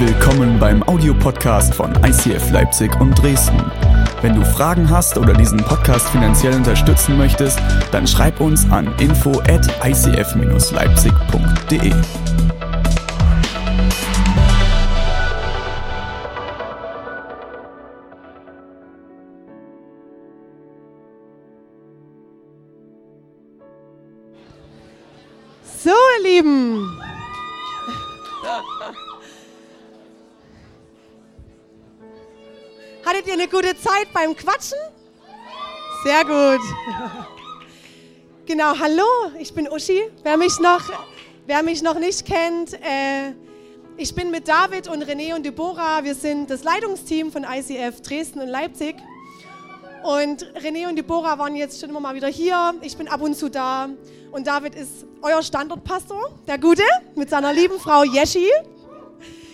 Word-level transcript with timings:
Willkommen 0.00 0.60
beim 0.60 0.84
Audiopodcast 0.84 1.74
von 1.74 1.92
ICF 2.04 2.52
Leipzig 2.52 2.94
und 3.00 3.20
Dresden. 3.20 3.60
Wenn 4.22 4.36
du 4.36 4.44
Fragen 4.44 4.88
hast 4.88 5.18
oder 5.18 5.32
diesen 5.32 5.58
Podcast 5.58 6.08
finanziell 6.10 6.54
unterstützen 6.54 7.18
möchtest, 7.18 7.58
dann 7.90 8.06
schreib 8.06 8.40
uns 8.40 8.64
an 8.70 8.94
info 9.00 9.40
at 9.40 9.66
icf-leipzig.de. 9.84 11.92
So, 25.82 25.90
ihr 25.90 26.22
Lieben. 26.22 26.97
Hattet 33.08 33.26
ihr 33.26 33.32
eine 33.32 33.48
gute 33.48 33.74
Zeit 33.74 34.12
beim 34.12 34.36
Quatschen? 34.36 34.76
Sehr 36.04 36.24
gut. 36.26 36.60
Genau, 38.44 38.78
hallo, 38.78 39.02
ich 39.38 39.54
bin 39.54 39.66
Uschi. 39.66 40.02
Wer 40.22 40.36
mich 40.36 40.60
noch, 40.60 40.82
wer 41.46 41.62
mich 41.62 41.80
noch 41.80 41.98
nicht 41.98 42.26
kennt, 42.26 42.74
äh, 42.74 43.32
ich 43.96 44.14
bin 44.14 44.30
mit 44.30 44.46
David 44.46 44.88
und 44.88 45.02
René 45.04 45.34
und 45.34 45.46
Deborah. 45.46 46.04
Wir 46.04 46.14
sind 46.14 46.50
das 46.50 46.64
Leitungsteam 46.64 47.32
von 47.32 47.44
ICF 47.44 48.02
Dresden 48.02 48.40
und 48.40 48.48
Leipzig. 48.48 48.96
Und 50.02 50.44
René 50.56 50.86
und 50.86 50.96
Deborah 50.96 51.38
waren 51.38 51.56
jetzt 51.56 51.80
schon 51.80 51.88
immer 51.88 52.00
mal 52.00 52.14
wieder 52.14 52.28
hier. 52.28 52.74
Ich 52.82 52.98
bin 52.98 53.08
ab 53.08 53.22
und 53.22 53.36
zu 53.36 53.48
da. 53.48 53.88
Und 54.32 54.46
David 54.46 54.74
ist 54.74 55.06
euer 55.22 55.42
Standortpastor, 55.42 56.38
der 56.46 56.58
Gute, 56.58 56.82
mit 57.14 57.30
seiner 57.30 57.54
lieben 57.54 57.80
Frau 57.80 58.02
Jeschi. 58.02 58.50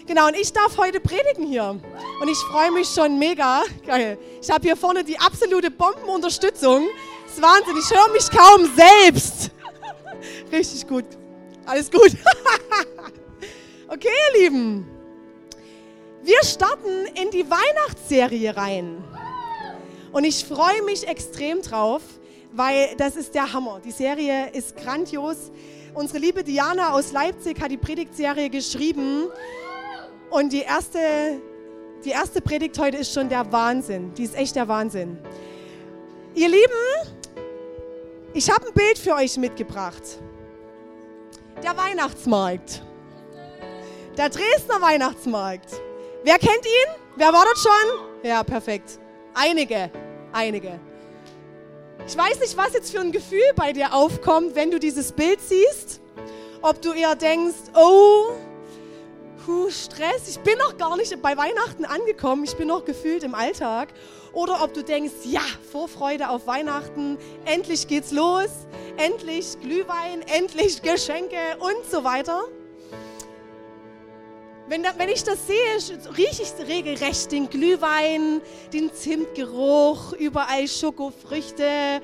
Genau, 0.07 0.27
und 0.27 0.37
ich 0.37 0.53
darf 0.53 0.77
heute 0.77 1.01
predigen 1.01 1.47
hier. 1.47 1.81
Und 2.21 2.29
ich 2.29 2.37
freue 2.39 2.71
mich 2.71 2.89
schon 2.89 3.19
mega. 3.19 3.63
Geil. 3.87 4.19
Ich 4.43 4.51
habe 4.51 4.63
hier 4.63 4.77
vorne 4.77 5.03
die 5.03 5.19
absolute 5.19 5.71
Bombenunterstützung. 5.71 6.87
Das 7.25 7.37
ist 7.37 7.43
Wahnsinn, 7.43 7.75
ich 7.79 7.91
höre 7.91 8.13
mich 8.13 8.31
kaum 8.31 8.71
selbst. 8.77 9.51
Richtig 10.53 10.87
gut. 10.87 11.07
Alles 11.65 11.91
gut. 11.91 12.13
okay, 13.89 14.09
ihr 14.09 14.43
Lieben. 14.43 14.87
Wir 16.23 16.43
starten 16.45 17.07
in 17.15 17.31
die 17.31 17.45
Weihnachtsserie 17.49 18.55
rein. 18.55 19.03
Und 20.13 20.25
ich 20.25 20.45
freue 20.45 20.83
mich 20.83 21.09
extrem 21.09 21.63
drauf, 21.63 22.03
weil 22.53 22.95
das 22.99 23.17
ist 23.17 23.35
der 23.35 23.53
Hammer. 23.53 23.81
Die 23.83 23.91
Serie 23.91 24.51
ist 24.53 24.77
grandios. 24.77 25.51
Unsere 25.95 26.19
liebe 26.19 26.45
Diana 26.45 26.93
aus 26.93 27.13
Leipzig 27.13 27.61
hat 27.61 27.71
die 27.71 27.79
Predigtserie 27.79 28.51
geschrieben. 28.51 29.29
Und 30.35 30.53
die 30.53 30.63
erste, 30.63 30.99
die 32.05 32.11
erste 32.11 32.41
Predigt 32.41 32.77
heute 32.81 32.97
ist 32.97 33.15
schon 33.15 33.29
der 33.29 33.53
Wahnsinn. 33.53 34.13
Die 34.15 34.25
ist 34.25 34.35
echt 34.35 34.57
der 34.57 34.67
Wahnsinn. 34.67 35.17
Ihr 36.35 36.49
Lieben, 36.49 36.73
ich 38.33 38.51
habe 38.51 38.67
ein 38.67 38.75
Bild 38.75 38.99
für 38.99 39.15
euch 39.15 39.37
mitgebracht. 39.37 40.03
Der 41.63 41.77
Weihnachtsmarkt. 41.77 42.83
Der 44.17 44.29
Dresdner 44.29 44.81
Weihnachtsmarkt. 44.83 45.71
Wer 46.25 46.39
kennt 46.41 46.67
ihn? 46.67 46.95
Wer 47.15 47.33
war 47.33 47.45
dort 47.45 47.59
schon? 47.59 48.29
Ja, 48.29 48.43
perfekt. 48.43 48.99
Einige, 49.35 49.89
einige. 50.33 50.81
Ich 52.09 52.19
weiß 52.19 52.41
nicht, 52.41 52.57
was 52.57 52.73
jetzt 52.73 52.91
für 52.91 52.99
ein 52.99 53.13
Gefühl 53.13 53.53
bei 53.55 53.73
dir 53.73 53.95
aufkommt, 53.95 54.57
wenn 54.57 54.73
du 54.73 54.81
dieses 54.81 55.13
Bild 55.13 55.39
siehst. 55.41 56.01
Ob 56.61 56.83
du 56.83 56.91
eher 56.91 57.15
denkst, 57.15 57.71
oh, 57.77 58.33
puh, 59.45 59.71
Stress, 59.71 60.29
ich 60.29 60.39
bin 60.41 60.57
noch 60.59 60.77
gar 60.77 60.97
nicht 60.97 61.21
bei 61.21 61.37
Weihnachten 61.37 61.85
angekommen, 61.85 62.45
ich 62.45 62.57
bin 62.57 62.69
noch 62.69 62.85
gefühlt 62.85 63.23
im 63.23 63.35
Alltag. 63.35 63.89
Oder 64.33 64.63
ob 64.63 64.75
du 64.75 64.83
denkst, 64.83 65.13
ja, 65.25 65.43
Vorfreude 65.71 66.29
auf 66.29 66.47
Weihnachten, 66.47 67.19
endlich 67.45 67.87
geht's 67.87 68.11
los, 68.11 68.51
endlich 68.97 69.61
Glühwein, 69.61 70.23
endlich 70.23 70.83
Geschenke 70.83 71.37
und 71.61 71.91
so 71.91 72.05
weiter. 72.05 72.43
Wenn, 74.67 74.83
da, 74.83 74.91
wenn 74.97 75.11
ich 75.11 75.23
das 75.23 75.47
sehe, 75.47 75.99
rieche 76.17 76.43
ich 76.43 76.67
regelrecht 76.67 77.31
den 77.31 77.51
Glühwein, 77.51 78.41
den 78.73 78.93
Zimtgeruch, 78.95 80.15
überall 80.15 80.67
Schokofrüchte, 80.67 82.01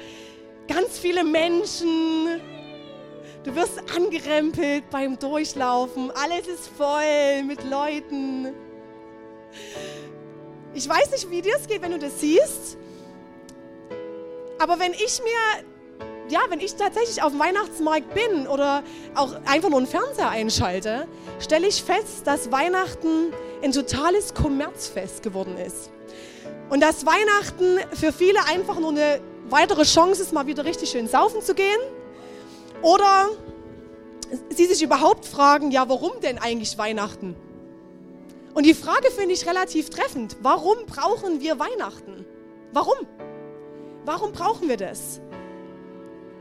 ganz 0.68 0.98
viele 0.98 1.24
Menschen. 1.24 2.40
Du 3.42 3.54
wirst 3.54 3.78
angerempelt 3.96 4.90
beim 4.90 5.18
Durchlaufen. 5.18 6.10
Alles 6.10 6.46
ist 6.46 6.68
voll 6.76 7.42
mit 7.46 7.64
Leuten. 7.64 8.54
Ich 10.74 10.88
weiß 10.88 11.10
nicht, 11.10 11.30
wie 11.30 11.40
dir 11.40 11.56
es 11.56 11.66
geht, 11.66 11.80
wenn 11.80 11.92
du 11.92 11.98
das 11.98 12.20
siehst. 12.20 12.76
Aber 14.58 14.78
wenn 14.78 14.92
ich 14.92 15.20
mir 15.22 15.64
ja, 16.30 16.40
wenn 16.48 16.60
ich 16.60 16.76
tatsächlich 16.76 17.22
auf 17.22 17.32
dem 17.32 17.40
Weihnachtsmarkt 17.40 18.14
bin 18.14 18.46
oder 18.46 18.82
auch 19.14 19.34
einfach 19.46 19.68
nur 19.68 19.78
einen 19.78 19.88
Fernseher 19.88 20.28
einschalte, 20.28 21.08
stelle 21.40 21.66
ich 21.66 21.82
fest, 21.82 22.24
dass 22.24 22.52
Weihnachten 22.52 23.32
ein 23.62 23.72
totales 23.72 24.32
Kommerzfest 24.34 25.22
geworden 25.22 25.56
ist. 25.58 25.90
Und 26.68 26.80
dass 26.80 27.04
Weihnachten 27.04 27.78
für 27.94 28.12
viele 28.12 28.38
einfach 28.46 28.78
nur 28.78 28.90
eine 28.90 29.20
weitere 29.48 29.82
Chance 29.82 30.22
ist, 30.22 30.32
mal 30.32 30.46
wieder 30.46 30.64
richtig 30.64 30.90
schön 30.90 31.08
saufen 31.08 31.42
zu 31.42 31.54
gehen. 31.54 31.80
Oder 32.82 33.28
sie 34.50 34.66
sich 34.66 34.82
überhaupt 34.82 35.26
fragen, 35.26 35.70
ja, 35.70 35.88
warum 35.88 36.12
denn 36.22 36.38
eigentlich 36.38 36.78
Weihnachten? 36.78 37.36
Und 38.54 38.66
die 38.66 38.74
Frage 38.74 39.10
finde 39.10 39.34
ich 39.34 39.46
relativ 39.46 39.90
treffend. 39.90 40.36
Warum 40.42 40.86
brauchen 40.86 41.40
wir 41.40 41.58
Weihnachten? 41.58 42.24
Warum? 42.72 43.06
Warum 44.04 44.32
brauchen 44.32 44.68
wir 44.68 44.76
das? 44.76 45.20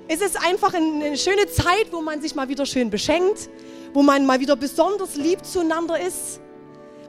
Es 0.07 0.21
ist 0.21 0.43
einfach 0.43 0.73
eine 0.73 1.17
schöne 1.17 1.47
Zeit, 1.47 1.91
wo 1.91 2.01
man 2.01 2.21
sich 2.21 2.33
mal 2.33 2.49
wieder 2.49 2.65
schön 2.65 2.89
beschenkt, 2.89 3.49
wo 3.93 4.01
man 4.01 4.25
mal 4.25 4.39
wieder 4.39 4.55
besonders 4.55 5.15
lieb 5.15 5.45
zueinander 5.45 5.99
ist, 5.99 6.41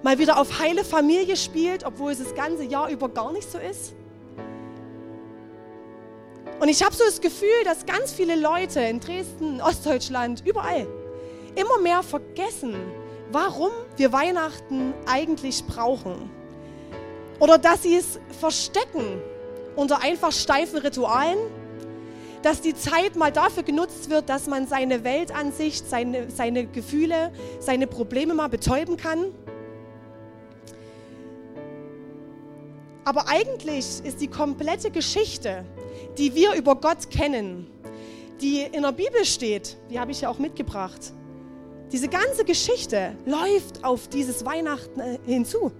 mal 0.02 0.18
wieder 0.18 0.38
auf 0.38 0.58
heile 0.58 0.84
Familie 0.84 1.36
spielt, 1.36 1.84
obwohl 1.84 2.12
es 2.12 2.18
das 2.18 2.34
ganze 2.34 2.64
Jahr 2.64 2.90
über 2.90 3.08
gar 3.08 3.32
nicht 3.32 3.50
so 3.50 3.58
ist. 3.58 3.94
Und 6.60 6.68
ich 6.68 6.82
habe 6.82 6.94
so 6.94 7.04
das 7.04 7.20
Gefühl, 7.20 7.64
dass 7.64 7.86
ganz 7.86 8.12
viele 8.12 8.36
Leute 8.36 8.80
in 8.80 9.00
Dresden, 9.00 9.60
Ostdeutschland, 9.62 10.42
überall 10.46 10.86
immer 11.56 11.78
mehr 11.82 12.02
vergessen, 12.02 12.74
warum 13.32 13.70
wir 13.96 14.12
Weihnachten 14.12 14.92
eigentlich 15.06 15.64
brauchen. 15.64 16.30
Oder 17.38 17.56
dass 17.56 17.82
sie 17.82 17.96
es 17.96 18.20
verstecken 18.38 19.22
unter 19.74 20.02
einfach 20.02 20.32
steifen 20.32 20.78
Ritualen 20.78 21.38
dass 22.42 22.60
die 22.60 22.74
Zeit 22.74 23.16
mal 23.16 23.30
dafür 23.30 23.62
genutzt 23.62 24.10
wird, 24.10 24.28
dass 24.28 24.46
man 24.46 24.66
seine 24.66 25.04
Weltansicht, 25.04 25.88
seine, 25.88 26.30
seine 26.30 26.66
Gefühle, 26.66 27.32
seine 27.58 27.86
Probleme 27.86 28.34
mal 28.34 28.48
betäuben 28.48 28.96
kann. 28.96 29.26
Aber 33.04 33.28
eigentlich 33.28 34.02
ist 34.04 34.20
die 34.20 34.28
komplette 34.28 34.90
Geschichte, 34.90 35.64
die 36.18 36.34
wir 36.34 36.54
über 36.54 36.76
Gott 36.76 37.10
kennen, 37.10 37.66
die 38.40 38.62
in 38.62 38.82
der 38.82 38.92
Bibel 38.92 39.24
steht, 39.24 39.76
die 39.90 39.98
habe 39.98 40.12
ich 40.12 40.22
ja 40.22 40.28
auch 40.28 40.38
mitgebracht. 40.38 41.12
Diese 41.92 42.08
ganze 42.08 42.44
Geschichte 42.44 43.16
läuft 43.26 43.84
auf 43.84 44.08
dieses 44.08 44.44
Weihnachten 44.44 45.00
äh, 45.00 45.18
hinzu. 45.26 45.72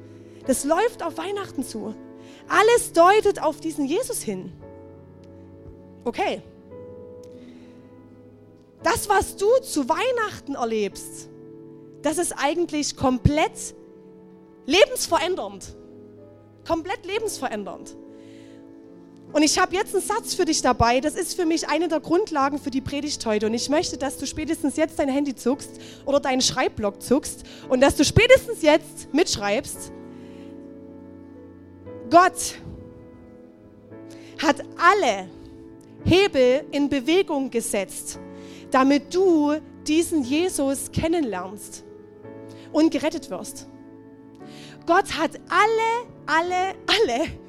Das 0.47 0.65
läuft 0.65 1.03
auf 1.03 1.17
Weihnachten 1.19 1.63
zu. 1.63 1.95
Alles 2.49 2.93
deutet 2.93 3.43
auf 3.43 3.61
diesen 3.61 3.85
Jesus 3.85 4.23
hin. 4.23 4.53
Okay. 6.05 6.43
Das, 8.83 9.09
was 9.09 9.37
du 9.37 9.47
zu 9.63 9.89
Weihnachten 9.89 10.55
erlebst, 10.55 11.29
das 12.03 12.19
ist 12.19 12.33
eigentlich 12.33 12.97
komplett 12.97 13.75
lebensverändernd. 14.67 15.77
Komplett 16.67 17.05
lebensverändernd. 17.07 17.97
Und 19.33 19.43
ich 19.43 19.59
habe 19.59 19.75
jetzt 19.77 19.95
einen 19.95 20.03
Satz 20.03 20.35
für 20.35 20.45
dich 20.45 20.61
dabei. 20.61 21.01
Das 21.01 21.15
ist 21.15 21.35
für 21.35 21.47
mich 21.47 21.69
eine 21.69 21.89
der 21.89 22.01
Grundlagen 22.01 22.59
für 22.59 22.71
die 22.71 22.81
Predigt 22.81 23.25
heute. 23.27 23.47
Und 23.47 23.55
ich 23.55 23.69
möchte, 23.69 23.97
dass 23.97 24.17
du 24.19 24.27
spätestens 24.27 24.77
jetzt 24.77 24.99
dein 24.99 25.09
Handy 25.09 25.35
zuckst 25.35 25.71
oder 26.05 26.19
deinen 26.19 26.41
Schreibblock 26.41 27.01
zuckst 27.01 27.45
und 27.69 27.81
dass 27.81 27.97
du 27.97 28.05
spätestens 28.05 28.63
jetzt 28.63 29.13
mitschreibst. 29.13 29.93
Gott 32.11 32.57
hat 34.39 34.65
alle 34.77 35.29
Hebel 36.05 36.65
in 36.73 36.89
Bewegung 36.89 37.51
gesetzt, 37.51 38.19
damit 38.73 39.15
du 39.15 39.55
diesen 39.87 40.25
Jesus 40.25 40.91
kennenlernst 40.91 41.85
und 42.73 42.91
gerettet 42.91 43.31
wirst. 43.31 43.69
Gott 44.87 45.17
hat 45.17 45.39
alle, 45.49 46.09
alle, 46.27 46.75
alle 46.87 47.40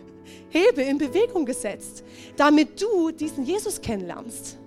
Hebel 0.51 0.85
in 0.85 0.97
Bewegung 0.97 1.45
gesetzt, 1.45 2.03
damit 2.37 2.81
du 2.81 3.11
diesen 3.11 3.45
Jesus 3.45 3.81
kennenlernst. 3.81 4.57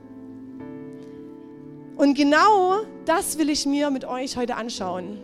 Und 1.96 2.14
genau 2.14 2.81
das 3.04 3.38
will 3.38 3.48
ich 3.50 3.66
mir 3.66 3.90
mit 3.90 4.04
euch 4.04 4.36
heute 4.36 4.56
anschauen. 4.56 5.19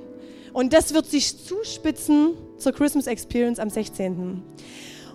Und 0.52 0.72
das 0.72 0.94
wird 0.94 1.06
sich 1.06 1.44
zuspitzen 1.44 2.34
zur 2.58 2.72
Christmas 2.72 3.06
Experience 3.06 3.58
am 3.58 3.70
16. 3.70 4.42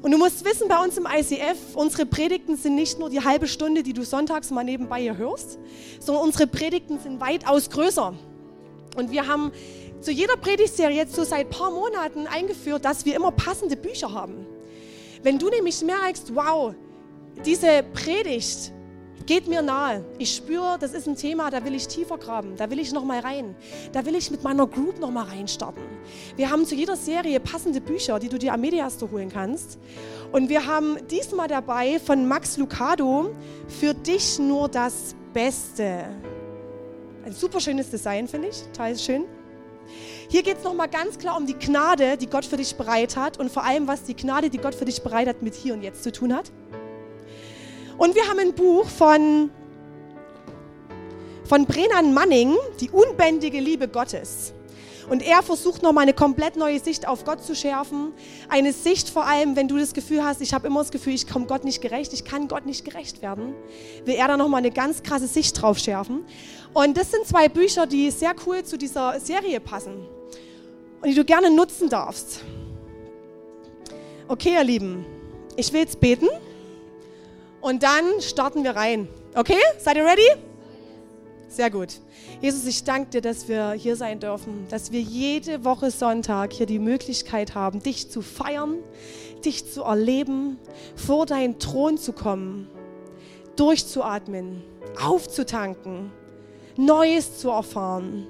Und 0.02 0.12
du 0.12 0.18
musst 0.18 0.46
wissen, 0.46 0.68
bei 0.68 0.84
uns 0.84 0.98
im 0.98 1.08
ICF, 1.08 1.76
unsere 1.76 2.06
Predigten 2.06 2.58
sind 2.58 2.76
nicht 2.76 3.00
nur 3.00 3.10
die 3.10 3.22
halbe 3.22 3.48
Stunde, 3.48 3.84
die 3.84 3.94
du 3.94 4.04
sonntags 4.04 4.52
mal 4.52 4.64
nebenbei 4.64 5.02
hier 5.02 5.18
hörst, 5.18 5.58
sondern 6.00 6.24
unsere 6.24 6.48
Predigten 6.48 7.00
sind 7.00 7.20
weitaus 7.20 7.70
größer. 7.70 8.14
Und 8.96 9.12
wir 9.12 9.28
haben 9.28 9.52
zu 10.02 10.12
jeder 10.12 10.38
Predigtserie 10.38 10.96
jetzt 10.96 11.16
so 11.16 11.24
seit 11.24 11.48
ein 11.48 11.50
paar 11.50 11.72
Monaten 11.72 12.28
eingeführt, 12.28 12.86
dass 12.86 13.06
wir 13.06 13.16
immer 13.16 13.32
passende 13.32 13.76
Bücher 13.76 14.14
haben. 14.14 14.46
Wenn 15.26 15.40
du 15.40 15.50
nämlich 15.50 15.82
merkst, 15.82 16.36
wow, 16.36 16.76
diese 17.44 17.82
Predigt 17.96 18.72
geht 19.26 19.48
mir 19.48 19.64
nahe. 19.64 20.06
Ich 20.20 20.36
spüre, 20.36 20.78
das 20.80 20.94
ist 20.94 21.08
ein 21.08 21.16
Thema, 21.16 21.50
da 21.50 21.66
will 21.66 21.74
ich 21.74 21.88
tiefer 21.88 22.20
graben, 22.20 22.56
da 22.58 22.70
will 22.70 22.78
ich 22.78 22.94
noch 22.94 23.04
mal 23.04 23.22
rein. 23.22 23.56
Da 23.92 24.06
will 24.06 24.14
ich 24.14 24.30
mit 24.30 24.44
meiner 24.44 24.68
Group 24.68 25.00
noch 25.00 25.10
mal 25.10 25.24
reinstarten. 25.24 25.82
Wir 26.36 26.52
haben 26.52 26.64
zu 26.68 26.76
jeder 26.76 26.96
Serie 26.96 27.40
passende 27.40 27.82
Bücher, 27.82 28.20
die 28.20 28.30
du 28.30 28.38
dir 28.38 28.54
am 28.54 28.62
Mediaster 28.62 29.10
holen 29.10 29.32
kannst. 29.34 29.80
Und 30.32 30.48
wir 30.50 30.68
haben 30.68 30.98
diesmal 31.10 31.48
dabei 31.48 31.98
von 31.98 32.28
Max 32.28 32.58
Lucado 32.58 33.34
für 33.68 33.96
dich 33.96 34.38
nur 34.38 34.70
das 34.70 35.16
Beste. 35.34 36.06
Ein 37.26 37.34
super 37.34 37.60
schönes 37.60 37.90
Design, 37.90 38.28
finde 38.28 38.50
ich. 38.50 38.62
Total 38.62 38.96
schön. 38.96 39.24
Hier 40.28 40.44
geht 40.44 40.58
es 40.58 40.64
nochmal 40.64 40.90
ganz 40.90 41.18
klar 41.18 41.38
um 41.38 41.46
die 41.46 41.54
Gnade, 41.54 42.18
die 42.18 42.28
Gott 42.28 42.46
für 42.46 42.58
dich 42.58 42.76
bereit 42.76 43.16
hat 43.16 43.40
und 43.40 43.52
vor 43.52 43.64
allem, 43.64 43.88
was 43.88 44.04
die 44.04 44.16
Gnade, 44.16 44.50
die 44.50 44.58
Gott 44.58 44.76
für 44.76 44.86
dich 44.86 45.02
bereit 45.02 45.28
hat, 45.28 45.42
mit 45.42 45.54
hier 45.54 45.74
und 45.74 45.84
jetzt 45.84 46.04
zu 46.04 46.12
tun 46.12 46.34
hat. 46.34 46.52
Und 47.98 48.16
wir 48.16 48.28
haben 48.28 48.40
ein 48.40 48.54
Buch 48.54 48.86
von, 48.88 49.50
von 51.46 51.66
Brennan 51.66 52.14
Manning, 52.14 52.56
Die 52.80 52.90
unbändige 52.90 53.60
Liebe 53.60 53.88
Gottes. 53.88 54.54
Und 55.10 55.22
er 55.22 55.44
versucht 55.44 55.84
nochmal 55.84 56.04
eine 56.04 56.14
komplett 56.14 56.56
neue 56.56 56.80
Sicht 56.80 57.08
auf 57.08 57.26
Gott 57.26 57.44
zu 57.44 57.56
schärfen. 57.56 58.12
Eine 58.50 58.74
Sicht 58.74 59.10
vor 59.10 59.26
allem, 59.26 59.56
wenn 59.56 59.68
du 59.68 59.78
das 59.78 59.94
Gefühl 59.94 60.24
hast, 60.24 60.42
ich 60.42 60.54
habe 60.54 60.68
immer 60.68 60.80
das 60.80 60.92
Gefühl, 60.92 61.14
ich 61.14 61.28
komme 61.28 61.46
Gott 61.46 61.64
nicht 61.64 61.82
gerecht, 61.82 62.12
ich 62.14 62.26
kann 62.26 62.48
Gott 62.48 62.66
nicht 62.66 62.84
gerecht 62.86 63.22
werden, 63.22 63.54
will 64.06 64.16
er 64.16 64.28
da 64.28 64.38
nochmal 64.38 64.60
eine 64.60 64.72
ganz 64.72 65.04
krasse 65.04 65.28
Sicht 65.28 65.62
drauf 65.62 65.78
schärfen. 65.78 66.26
Und 66.76 66.98
das 66.98 67.10
sind 67.10 67.26
zwei 67.26 67.48
Bücher, 67.48 67.88
die 67.88 68.12
sehr 68.12 68.36
cool 68.46 68.62
zu 68.62 68.78
dieser 68.78 69.18
Serie 69.22 69.62
passen 69.62 70.06
und 71.02 71.08
die 71.08 71.16
du 71.16 71.24
gerne 71.24 71.50
nutzen 71.50 71.88
darfst. 71.88 72.42
Okay, 74.28 74.56
ihr 74.56 74.64
Lieben, 74.66 75.06
ich 75.56 75.72
will 75.72 75.80
jetzt 75.80 76.02
beten 76.02 76.28
und 77.62 77.82
dann 77.82 78.20
starten 78.20 78.66
wir 78.66 78.76
rein. 78.76 79.08
Okay, 79.36 79.58
seid 79.80 79.96
ihr 79.96 80.04
ready? 80.04 80.30
Sehr 81.48 81.72
gut. 81.72 82.02
Jesus, 82.42 82.66
ich 82.66 82.84
danke 82.84 83.10
dir, 83.10 83.22
dass 83.22 83.48
wir 83.48 83.72
hier 83.72 83.96
sein 83.96 84.20
dürfen, 84.20 84.68
dass 84.70 84.92
wir 84.92 85.00
jede 85.00 85.64
Woche 85.64 85.92
Sonntag 85.92 86.52
hier 86.52 86.66
die 86.66 86.80
Möglichkeit 86.80 87.56
haben, 87.56 87.82
dich 87.82 88.12
zu 88.12 88.22
feiern, 88.22 88.80
dich 89.46 89.72
zu 89.72 89.84
erleben, 89.84 90.60
vor 90.98 91.26
deinen 91.26 91.58
Thron 91.58 91.98
zu 91.98 92.12
kommen, 92.12 92.68
durchzuatmen, 93.56 94.62
aufzutanken, 95.02 96.12
Neues 96.78 97.40
zu 97.40 97.50
erfahren. 97.50 98.28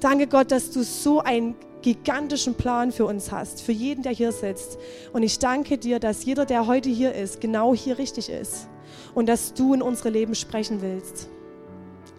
Danke 0.00 0.26
Gott, 0.26 0.50
dass 0.50 0.70
du 0.70 0.82
so 0.82 1.20
einen 1.20 1.54
gigantischen 1.82 2.54
Plan 2.54 2.92
für 2.92 3.04
uns 3.04 3.30
hast, 3.30 3.60
für 3.60 3.72
jeden, 3.72 4.02
der 4.02 4.12
hier 4.12 4.32
sitzt. 4.32 4.78
Und 5.12 5.22
ich 5.22 5.38
danke 5.38 5.78
dir, 5.78 5.98
dass 5.98 6.24
jeder, 6.24 6.46
der 6.46 6.66
heute 6.66 6.88
hier 6.88 7.14
ist, 7.14 7.40
genau 7.40 7.74
hier 7.74 7.98
richtig 7.98 8.28
ist 8.28 8.68
und 9.14 9.28
dass 9.28 9.52
du 9.52 9.74
in 9.74 9.82
unsere 9.82 10.10
Leben 10.10 10.34
sprechen 10.34 10.80
willst. 10.80 11.28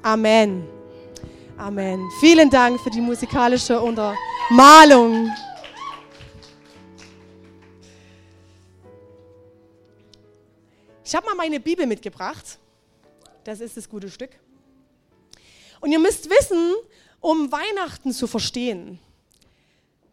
Amen. 0.02 0.68
Amen. 1.58 2.10
Vielen 2.20 2.50
Dank 2.50 2.80
für 2.80 2.90
die 2.90 3.02
musikalische 3.02 3.80
Untermalung. 3.80 5.32
Ich 11.06 11.16
habe 11.16 11.26
mal 11.28 11.36
meine 11.36 11.60
Bibel 11.60 11.86
mitgebracht. 11.86 12.58
Das 13.44 13.60
ist 13.60 13.78
das 13.78 13.88
gute 13.88 14.10
Stück. 14.10 14.32
Und 15.84 15.92
ihr 15.92 16.00
müsst 16.00 16.30
wissen, 16.30 16.76
um 17.20 17.52
Weihnachten 17.52 18.14
zu 18.14 18.26
verstehen, 18.26 19.00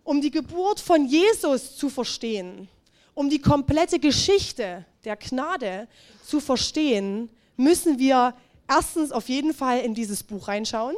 um 0.03 0.21
die 0.21 0.33
Geburt 0.33 0.81
von 0.81 1.07
Jesus 1.07 1.77
zu 1.77 1.89
verstehen, 1.89 2.69
um 3.15 3.31
die 3.31 3.41
komplette 3.41 4.01
Geschichte 4.01 4.85
der 5.05 5.15
Gnade 5.15 5.87
zu 6.27 6.41
verstehen, 6.41 7.31
müssen 7.57 8.01
wir 8.01 8.35
erstens 8.69 9.13
auf 9.13 9.29
jeden 9.29 9.55
Fall 9.55 9.83
in 9.83 9.95
dieses 9.95 10.25
Buch 10.25 10.49
reinschauen, 10.49 10.97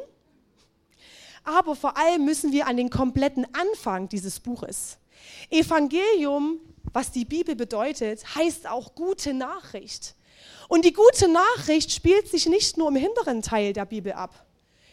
aber 1.44 1.76
vor 1.76 1.98
allem 1.98 2.24
müssen 2.24 2.50
wir 2.50 2.66
an 2.66 2.78
den 2.78 2.88
kompletten 2.88 3.46
Anfang 3.52 4.08
dieses 4.08 4.40
Buches. 4.40 4.96
Evangelium, 5.50 6.60
was 6.94 7.12
die 7.12 7.26
Bibel 7.26 7.54
bedeutet, 7.54 8.24
heißt 8.36 8.66
auch 8.66 8.94
gute 8.94 9.34
Nachricht. 9.34 10.14
Und 10.68 10.86
die 10.86 10.94
gute 10.94 11.28
Nachricht 11.28 11.92
spielt 11.92 12.26
sich 12.26 12.46
nicht 12.46 12.78
nur 12.78 12.88
im 12.88 12.96
hinteren 12.96 13.42
Teil 13.42 13.74
der 13.74 13.84
Bibel 13.84 14.14
ab, 14.14 14.46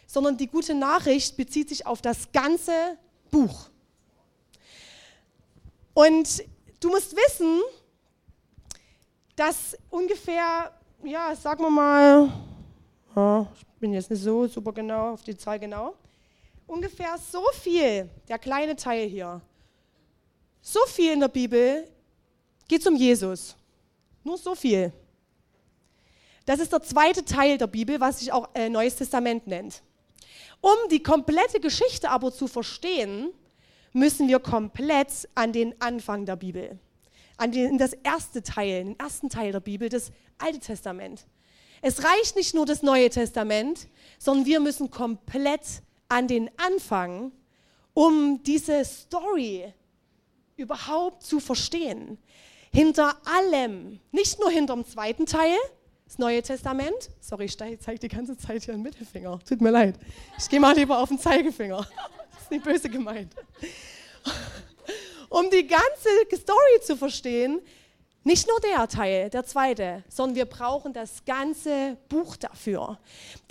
sondern 0.09 0.35
die 0.35 0.47
gute 0.47 0.73
Nachricht 0.73 1.37
bezieht 1.37 1.69
sich 1.69 1.85
auf 1.85 2.01
das 2.01 2.31
ganze 2.31 2.97
Buch. 3.29 3.69
Und 5.93 6.43
du 6.79 6.89
musst 6.89 7.15
wissen, 7.15 7.61
dass 9.35 9.77
ungefähr, 9.91 10.73
ja, 11.03 11.35
sagen 11.35 11.63
wir 11.63 11.69
mal, 11.69 12.33
ich 13.55 13.67
bin 13.79 13.93
jetzt 13.93 14.09
nicht 14.09 14.23
so 14.23 14.47
super 14.47 14.73
genau 14.73 15.13
auf 15.13 15.21
die 15.21 15.37
Zahl 15.37 15.59
genau, 15.59 15.93
ungefähr 16.65 17.15
so 17.19 17.43
viel, 17.61 18.09
der 18.27 18.39
kleine 18.39 18.75
Teil 18.75 19.07
hier, 19.07 19.39
so 20.59 20.79
viel 20.87 21.13
in 21.13 21.19
der 21.19 21.27
Bibel 21.27 21.87
geht 22.67 22.85
um 22.87 22.95
Jesus. 22.95 23.55
Nur 24.23 24.39
so 24.39 24.55
viel. 24.55 24.91
Das 26.47 26.59
ist 26.59 26.73
der 26.73 26.81
zweite 26.81 27.23
Teil 27.23 27.59
der 27.59 27.67
Bibel, 27.67 27.99
was 27.99 28.19
sich 28.19 28.31
auch 28.31 28.49
äh, 28.55 28.69
Neues 28.69 28.95
Testament 28.95 29.45
nennt. 29.45 29.83
Um 30.61 30.75
die 30.91 31.03
komplette 31.03 31.59
Geschichte 31.59 32.09
aber 32.09 32.33
zu 32.33 32.47
verstehen, 32.47 33.29
müssen 33.93 34.27
wir 34.27 34.39
komplett 34.39 35.27
an 35.35 35.53
den 35.53 35.79
Anfang 35.81 36.25
der 36.25 36.35
Bibel, 36.35 36.77
an 37.37 37.51
den, 37.51 37.77
das 37.77 37.93
erste 37.93 38.43
Teil, 38.43 38.83
den 38.83 38.99
ersten 38.99 39.29
Teil 39.29 39.51
der 39.51 39.61
Bibel, 39.61 39.89
das 39.89 40.11
Alte 40.37 40.59
Testament. 40.59 41.25
Es 41.81 42.03
reicht 42.03 42.35
nicht 42.35 42.53
nur 42.53 42.65
das 42.65 42.81
Neue 42.81 43.09
Testament, 43.09 43.87
sondern 44.17 44.45
wir 44.45 44.59
müssen 44.59 44.91
komplett 44.91 45.61
an 46.09 46.27
den 46.27 46.49
Anfang, 46.57 47.31
um 47.93 48.41
diese 48.43 48.83
Story 48.83 49.73
überhaupt 50.57 51.23
zu 51.23 51.39
verstehen. 51.39 52.17
Hinter 52.71 53.17
allem, 53.25 53.99
nicht 54.11 54.39
nur 54.39 54.51
hinter 54.51 54.75
dem 54.75 54.85
zweiten 54.85 55.25
Teil, 55.25 55.57
das 56.09 56.17
Neue 56.17 56.41
Testament, 56.41 57.11
sorry, 57.19 57.45
ich 57.45 57.55
zeige 57.55 57.99
die 57.99 58.07
ganze 58.07 58.35
Zeit 58.35 58.63
hier 58.63 58.73
einen 58.73 58.81
Mittelfinger, 58.81 59.39
tut 59.47 59.61
mir 59.61 59.69
leid. 59.69 59.93
Ich 60.39 60.49
gehe 60.49 60.59
mal 60.59 60.75
lieber 60.75 60.97
auf 60.97 61.09
den 61.09 61.19
Zeigefinger, 61.19 61.87
das 62.31 62.41
ist 62.41 62.51
nicht 62.51 62.63
böse 62.63 62.89
gemeint. 62.89 63.35
Um 65.29 65.51
die 65.51 65.67
ganze 65.67 66.09
Story 66.35 66.81
zu 66.81 66.97
verstehen, 66.97 67.61
nicht 68.23 68.47
nur 68.47 68.59
der 68.59 68.87
Teil, 68.87 69.29
der 69.29 69.45
zweite, 69.45 70.03
sondern 70.09 70.35
wir 70.35 70.45
brauchen 70.45 70.93
das 70.93 71.23
ganze 71.25 71.95
Buch 72.09 72.37
dafür. 72.37 72.97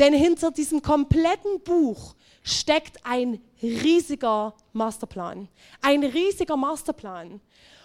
Denn 0.00 0.12
hinter 0.12 0.50
diesem 0.50 0.82
kompletten 0.82 1.60
Buch 1.60 2.16
steckt 2.42 2.98
ein 3.04 3.40
riesiger 3.62 4.52
Masterplan. 4.72 5.48
Ein 5.80 6.02
riesiger 6.02 6.56
Masterplan. 6.56 7.40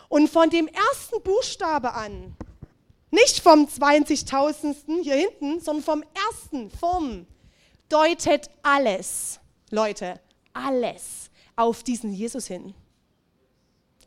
Und 0.10 0.30
von 0.30 0.50
dem 0.50 0.68
ersten 0.68 1.22
Buchstabe 1.22 1.94
an, 1.94 2.36
nicht 3.14 3.40
vom 3.40 3.66
20.000. 3.66 5.04
hier 5.04 5.16
hinten, 5.16 5.60
sondern 5.60 5.84
vom 5.84 6.04
ersten, 6.30 6.70
vorn, 6.70 7.28
deutet 7.90 8.50
alles, 8.62 9.40
Leute, 9.70 10.20
alles 10.54 11.30
auf 11.56 11.84
diesen 11.84 12.14
Jesus 12.14 12.48
hin. 12.48 12.74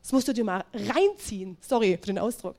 Das 0.02 0.12
musst 0.12 0.28
du 0.28 0.32
dir 0.32 0.44
mal 0.44 0.64
reinziehen. 0.72 1.56
Sorry 1.60 1.96
für 1.96 2.06
den 2.06 2.18
Ausdruck. 2.18 2.56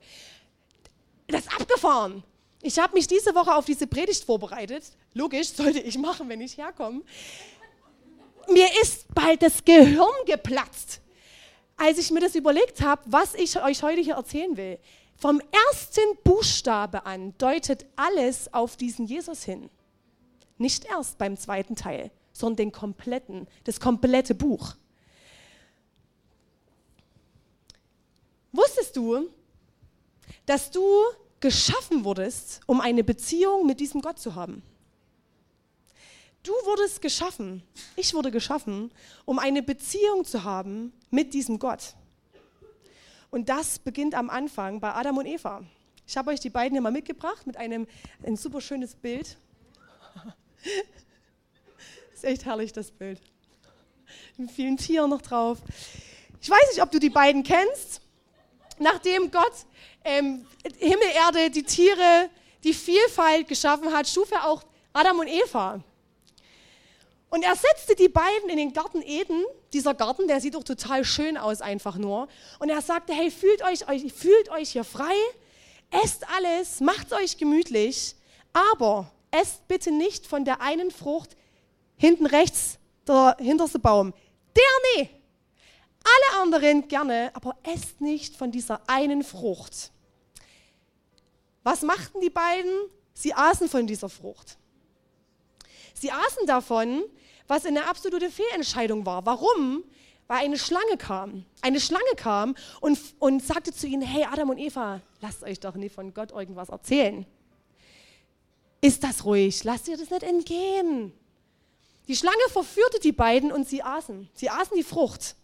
Das 1.28 1.42
ist 1.42 1.60
abgefahren. 1.60 2.22
Ich 2.62 2.78
habe 2.78 2.94
mich 2.94 3.06
diese 3.06 3.34
Woche 3.34 3.54
auf 3.54 3.64
diese 3.64 3.86
Predigt 3.86 4.24
vorbereitet. 4.24 4.84
Logisch, 5.14 5.48
sollte 5.48 5.80
ich 5.80 5.96
machen, 5.96 6.28
wenn 6.28 6.40
ich 6.40 6.56
herkomme 6.56 7.02
mir 8.50 8.68
ist 8.82 9.06
bald 9.14 9.42
das 9.42 9.64
Gehirn 9.64 10.24
geplatzt, 10.26 11.00
als 11.76 11.98
ich 11.98 12.10
mir 12.10 12.20
das 12.20 12.34
überlegt 12.34 12.80
habe, 12.80 13.02
was 13.06 13.34
ich 13.34 13.60
euch 13.62 13.82
heute 13.82 14.00
hier 14.00 14.14
erzählen 14.14 14.56
will. 14.56 14.78
Vom 15.18 15.40
ersten 15.50 16.16
Buchstabe 16.22 17.04
an 17.04 17.36
deutet 17.38 17.86
alles 17.96 18.54
auf 18.54 18.76
diesen 18.76 19.04
Jesus 19.04 19.42
hin. 19.42 19.68
Nicht 20.58 20.84
erst 20.84 21.18
beim 21.18 21.36
zweiten 21.36 21.74
Teil, 21.74 22.12
sondern 22.32 22.56
den 22.56 22.72
kompletten, 22.72 23.48
das 23.64 23.80
komplette 23.80 24.36
Buch. 24.36 24.76
Wusstest 28.52 28.96
du, 28.96 29.28
dass 30.46 30.70
du 30.70 30.82
geschaffen 31.40 32.04
wurdest, 32.04 32.60
um 32.66 32.80
eine 32.80 33.02
Beziehung 33.02 33.66
mit 33.66 33.80
diesem 33.80 34.00
Gott 34.00 34.20
zu 34.20 34.36
haben? 34.36 34.62
Du 36.44 36.52
wurdest 36.64 37.02
geschaffen, 37.02 37.64
ich 37.96 38.14
wurde 38.14 38.30
geschaffen, 38.30 38.92
um 39.24 39.40
eine 39.40 39.64
Beziehung 39.64 40.24
zu 40.24 40.44
haben 40.44 40.92
mit 41.10 41.34
diesem 41.34 41.58
Gott. 41.58 41.94
Und 43.30 43.48
das 43.48 43.78
beginnt 43.78 44.14
am 44.14 44.30
Anfang 44.30 44.80
bei 44.80 44.92
Adam 44.94 45.18
und 45.18 45.26
Eva. 45.26 45.62
Ich 46.06 46.16
habe 46.16 46.30
euch 46.30 46.40
die 46.40 46.50
beiden 46.50 46.72
hier 46.72 46.80
mal 46.80 46.90
mitgebracht 46.90 47.46
mit 47.46 47.56
einem 47.56 47.86
ein 48.22 48.36
super 48.36 48.60
schönes 48.60 48.94
Bild. 48.94 49.36
ist 52.14 52.24
echt 52.24 52.46
herrlich, 52.46 52.72
das 52.72 52.90
Bild. 52.90 53.20
Mit 54.38 54.50
vielen 54.50 54.78
Tieren 54.78 55.10
noch 55.10 55.20
drauf. 55.20 55.58
Ich 56.40 56.48
weiß 56.48 56.70
nicht, 56.70 56.82
ob 56.82 56.90
du 56.90 56.98
die 56.98 57.10
beiden 57.10 57.42
kennst. 57.42 58.00
Nachdem 58.78 59.30
Gott 59.30 59.52
ähm, 60.04 60.46
Himmel, 60.78 61.08
Erde, 61.14 61.50
die 61.50 61.64
Tiere, 61.64 62.30
die 62.64 62.72
Vielfalt 62.72 63.48
geschaffen 63.48 63.92
hat, 63.92 64.08
schuf 64.08 64.30
er 64.30 64.46
auch 64.46 64.62
Adam 64.92 65.18
und 65.18 65.28
Eva. 65.28 65.82
Und 67.30 67.42
er 67.42 67.54
setzte 67.54 67.94
die 67.94 68.08
beiden 68.08 68.48
in 68.48 68.56
den 68.56 68.72
Garten 68.72 69.02
Eden. 69.02 69.44
Dieser 69.72 69.94
Garten, 69.94 70.28
der 70.28 70.40
sieht 70.40 70.54
doch 70.54 70.64
total 70.64 71.04
schön 71.04 71.36
aus, 71.36 71.60
einfach 71.60 71.96
nur. 71.96 72.28
Und 72.58 72.70
er 72.70 72.80
sagte: 72.80 73.12
Hey, 73.12 73.30
fühlt 73.30 73.62
euch, 73.62 73.84
fühlt 74.12 74.50
euch 74.50 74.70
hier 74.70 74.84
frei, 74.84 75.14
esst 75.90 76.24
alles, 76.34 76.80
macht 76.80 77.12
euch 77.12 77.36
gemütlich, 77.36 78.14
aber 78.52 79.10
esst 79.30 79.66
bitte 79.68 79.90
nicht 79.90 80.26
von 80.26 80.44
der 80.44 80.60
einen 80.60 80.90
Frucht 80.90 81.36
hinten 81.96 82.26
rechts, 82.26 82.78
der 83.06 83.36
hinterste 83.38 83.78
Baum. 83.78 84.14
Der 84.56 84.64
nee. 84.96 85.10
Alle 86.04 86.42
anderen 86.42 86.88
gerne, 86.88 87.30
aber 87.34 87.56
esst 87.62 88.00
nicht 88.00 88.36
von 88.36 88.50
dieser 88.50 88.80
einen 88.88 89.22
Frucht. 89.22 89.90
Was 91.64 91.82
machten 91.82 92.20
die 92.20 92.30
beiden? 92.30 92.72
Sie 93.12 93.34
aßen 93.34 93.68
von 93.68 93.86
dieser 93.86 94.08
Frucht. 94.08 94.57
Sie 96.00 96.12
aßen 96.12 96.46
davon, 96.46 97.02
was 97.46 97.66
eine 97.66 97.86
absolute 97.86 98.30
Fehlentscheidung 98.30 99.04
war. 99.06 99.26
Warum? 99.26 99.84
Weil 100.26 100.44
eine 100.44 100.58
Schlange 100.58 100.96
kam. 100.98 101.44
Eine 101.62 101.80
Schlange 101.80 102.14
kam 102.16 102.54
und, 102.80 102.98
und 103.18 103.42
sagte 103.42 103.72
zu 103.72 103.86
ihnen, 103.86 104.02
hey 104.02 104.26
Adam 104.30 104.50
und 104.50 104.58
Eva, 104.58 105.00
lasst 105.20 105.42
euch 105.42 105.58
doch 105.58 105.74
nicht 105.74 105.94
von 105.94 106.12
Gott 106.14 106.30
irgendwas 106.30 106.68
erzählen. 106.68 107.26
Ist 108.80 109.02
das 109.02 109.24
ruhig, 109.24 109.64
lasst 109.64 109.88
ihr 109.88 109.96
das 109.96 110.10
nicht 110.10 110.22
entgehen. 110.22 111.12
Die 112.06 112.16
Schlange 112.16 112.36
verführte 112.50 113.00
die 113.00 113.12
beiden 113.12 113.50
und 113.50 113.68
sie 113.68 113.82
aßen. 113.82 114.28
Sie 114.34 114.48
aßen 114.48 114.76
die 114.76 114.84
Frucht. 114.84 115.34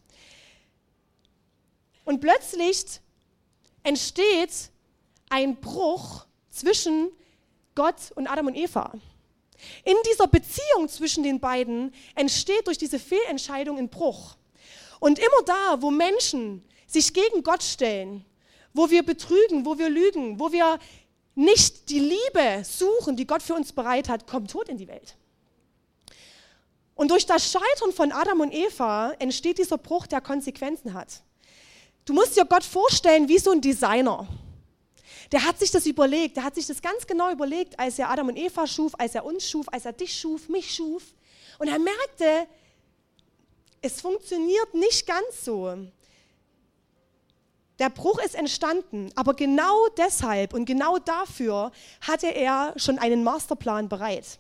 Und 2.04 2.20
plötzlich 2.20 3.00
entsteht 3.82 4.70
ein 5.30 5.56
Bruch 5.56 6.26
zwischen 6.50 7.10
Gott 7.74 8.12
und 8.14 8.28
Adam 8.28 8.46
und 8.46 8.54
Eva. 8.54 8.92
In 9.84 9.96
dieser 10.10 10.26
Beziehung 10.26 10.88
zwischen 10.88 11.22
den 11.22 11.40
beiden 11.40 11.94
entsteht 12.14 12.66
durch 12.66 12.78
diese 12.78 12.98
Fehlentscheidung 12.98 13.78
ein 13.78 13.88
Bruch. 13.88 14.36
Und 15.00 15.18
immer 15.18 15.42
da, 15.46 15.82
wo 15.82 15.90
Menschen 15.90 16.64
sich 16.86 17.12
gegen 17.12 17.42
Gott 17.42 17.62
stellen, 17.62 18.24
wo 18.72 18.90
wir 18.90 19.04
betrügen, 19.04 19.64
wo 19.64 19.78
wir 19.78 19.88
lügen, 19.88 20.38
wo 20.38 20.52
wir 20.52 20.78
nicht 21.34 21.88
die 21.90 21.98
Liebe 21.98 22.64
suchen, 22.64 23.16
die 23.16 23.26
Gott 23.26 23.42
für 23.42 23.54
uns 23.54 23.72
bereit 23.72 24.08
hat, 24.08 24.26
kommt 24.26 24.50
Tod 24.50 24.68
in 24.68 24.78
die 24.78 24.88
Welt. 24.88 25.16
Und 26.94 27.10
durch 27.10 27.26
das 27.26 27.50
Scheitern 27.50 27.92
von 27.92 28.12
Adam 28.12 28.40
und 28.40 28.52
Eva 28.52 29.12
entsteht 29.18 29.58
dieser 29.58 29.78
Bruch, 29.78 30.06
der 30.06 30.20
Konsequenzen 30.20 30.94
hat. 30.94 31.22
Du 32.04 32.12
musst 32.12 32.36
dir 32.36 32.44
Gott 32.44 32.62
vorstellen 32.62 33.28
wie 33.28 33.38
so 33.38 33.50
ein 33.50 33.60
Designer 33.60 34.28
der 35.32 35.44
hat 35.44 35.58
sich 35.58 35.70
das 35.70 35.86
überlegt, 35.86 36.36
der 36.36 36.44
hat 36.44 36.54
sich 36.54 36.66
das 36.66 36.82
ganz 36.82 37.06
genau 37.06 37.30
überlegt, 37.30 37.78
als 37.78 37.98
er 37.98 38.10
Adam 38.10 38.28
und 38.28 38.36
Eva 38.36 38.66
schuf, 38.66 38.92
als 38.98 39.14
er 39.14 39.24
uns 39.24 39.48
schuf, 39.48 39.66
als 39.72 39.84
er 39.84 39.92
dich 39.92 40.18
schuf, 40.18 40.48
mich 40.48 40.74
schuf. 40.74 41.02
Und 41.58 41.68
er 41.68 41.78
merkte, 41.78 42.48
es 43.80 44.00
funktioniert 44.00 44.74
nicht 44.74 45.06
ganz 45.06 45.44
so. 45.44 45.76
Der 47.78 47.90
Bruch 47.90 48.18
ist 48.20 48.34
entstanden, 48.34 49.10
aber 49.16 49.34
genau 49.34 49.88
deshalb 49.96 50.54
und 50.54 50.64
genau 50.64 50.98
dafür 50.98 51.72
hatte 52.00 52.28
er 52.28 52.72
schon 52.76 52.98
einen 52.98 53.24
Masterplan 53.24 53.88
bereit. 53.88 54.38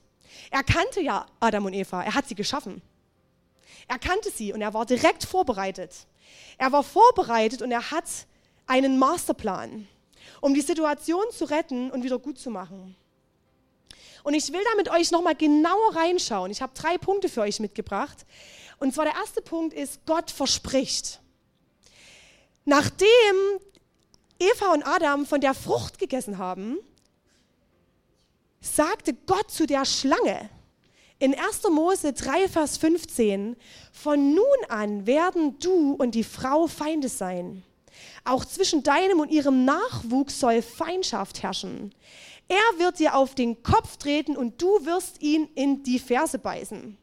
Er 0.50 0.62
kannte 0.62 1.00
ja 1.00 1.26
Adam 1.40 1.66
und 1.66 1.72
Eva, 1.72 2.02
er 2.02 2.14
hat 2.14 2.28
sie 2.28 2.34
geschaffen. 2.34 2.80
Er 3.88 3.98
kannte 3.98 4.30
sie 4.30 4.52
und 4.52 4.62
er 4.62 4.72
war 4.72 4.86
direkt 4.86 5.24
vorbereitet. 5.24 6.06
Er 6.58 6.72
war 6.72 6.82
vorbereitet 6.82 7.60
und 7.60 7.70
er 7.72 7.90
hat 7.90 8.04
einen 8.66 8.98
Masterplan 8.98 9.88
um 10.44 10.52
die 10.52 10.60
Situation 10.60 11.24
zu 11.30 11.46
retten 11.46 11.90
und 11.90 12.04
wieder 12.04 12.18
gut 12.18 12.38
zu 12.38 12.50
machen. 12.50 12.94
Und 14.24 14.34
ich 14.34 14.52
will 14.52 14.60
da 14.62 14.76
mit 14.76 14.90
euch 14.90 15.10
nochmal 15.10 15.34
genauer 15.34 15.96
reinschauen. 15.96 16.50
Ich 16.50 16.60
habe 16.60 16.74
drei 16.74 16.98
Punkte 16.98 17.30
für 17.30 17.40
euch 17.40 17.60
mitgebracht. 17.60 18.26
Und 18.78 18.92
zwar 18.92 19.06
der 19.06 19.14
erste 19.14 19.40
Punkt 19.40 19.72
ist, 19.72 20.04
Gott 20.04 20.30
verspricht. 20.30 21.22
Nachdem 22.66 23.08
Eva 24.38 24.74
und 24.74 24.86
Adam 24.86 25.24
von 25.24 25.40
der 25.40 25.54
Frucht 25.54 25.98
gegessen 25.98 26.36
haben, 26.36 26.76
sagte 28.60 29.14
Gott 29.14 29.50
zu 29.50 29.64
der 29.66 29.86
Schlange 29.86 30.50
in 31.20 31.34
1. 31.34 31.62
Mose 31.70 32.12
3, 32.12 32.48
Vers 32.50 32.76
15, 32.76 33.56
von 33.92 34.34
nun 34.34 34.44
an 34.68 35.06
werden 35.06 35.58
du 35.58 35.92
und 35.92 36.14
die 36.14 36.24
Frau 36.24 36.66
Feinde 36.66 37.08
sein. 37.08 37.64
Auch 38.24 38.44
zwischen 38.44 38.82
deinem 38.82 39.20
und 39.20 39.30
ihrem 39.30 39.64
Nachwuchs 39.64 40.40
soll 40.40 40.62
Feindschaft 40.62 41.42
herrschen. 41.42 41.94
Er 42.48 42.78
wird 42.78 42.98
dir 42.98 43.14
auf 43.14 43.34
den 43.34 43.62
Kopf 43.62 43.98
treten 43.98 44.36
und 44.36 44.60
du 44.60 44.84
wirst 44.86 45.20
ihn 45.22 45.48
in 45.54 45.82
die 45.82 45.98
Ferse 45.98 46.38
beißen. 46.38 46.96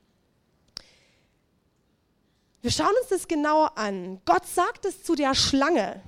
Wir 2.62 2.72
schauen 2.72 2.94
uns 3.02 3.10
das 3.10 3.28
genauer 3.28 3.78
an. 3.78 4.22
Gott 4.26 4.46
sagt 4.46 4.86
es 4.86 5.04
zu 5.04 5.16
der 5.16 5.34
Schlange. 5.34 6.02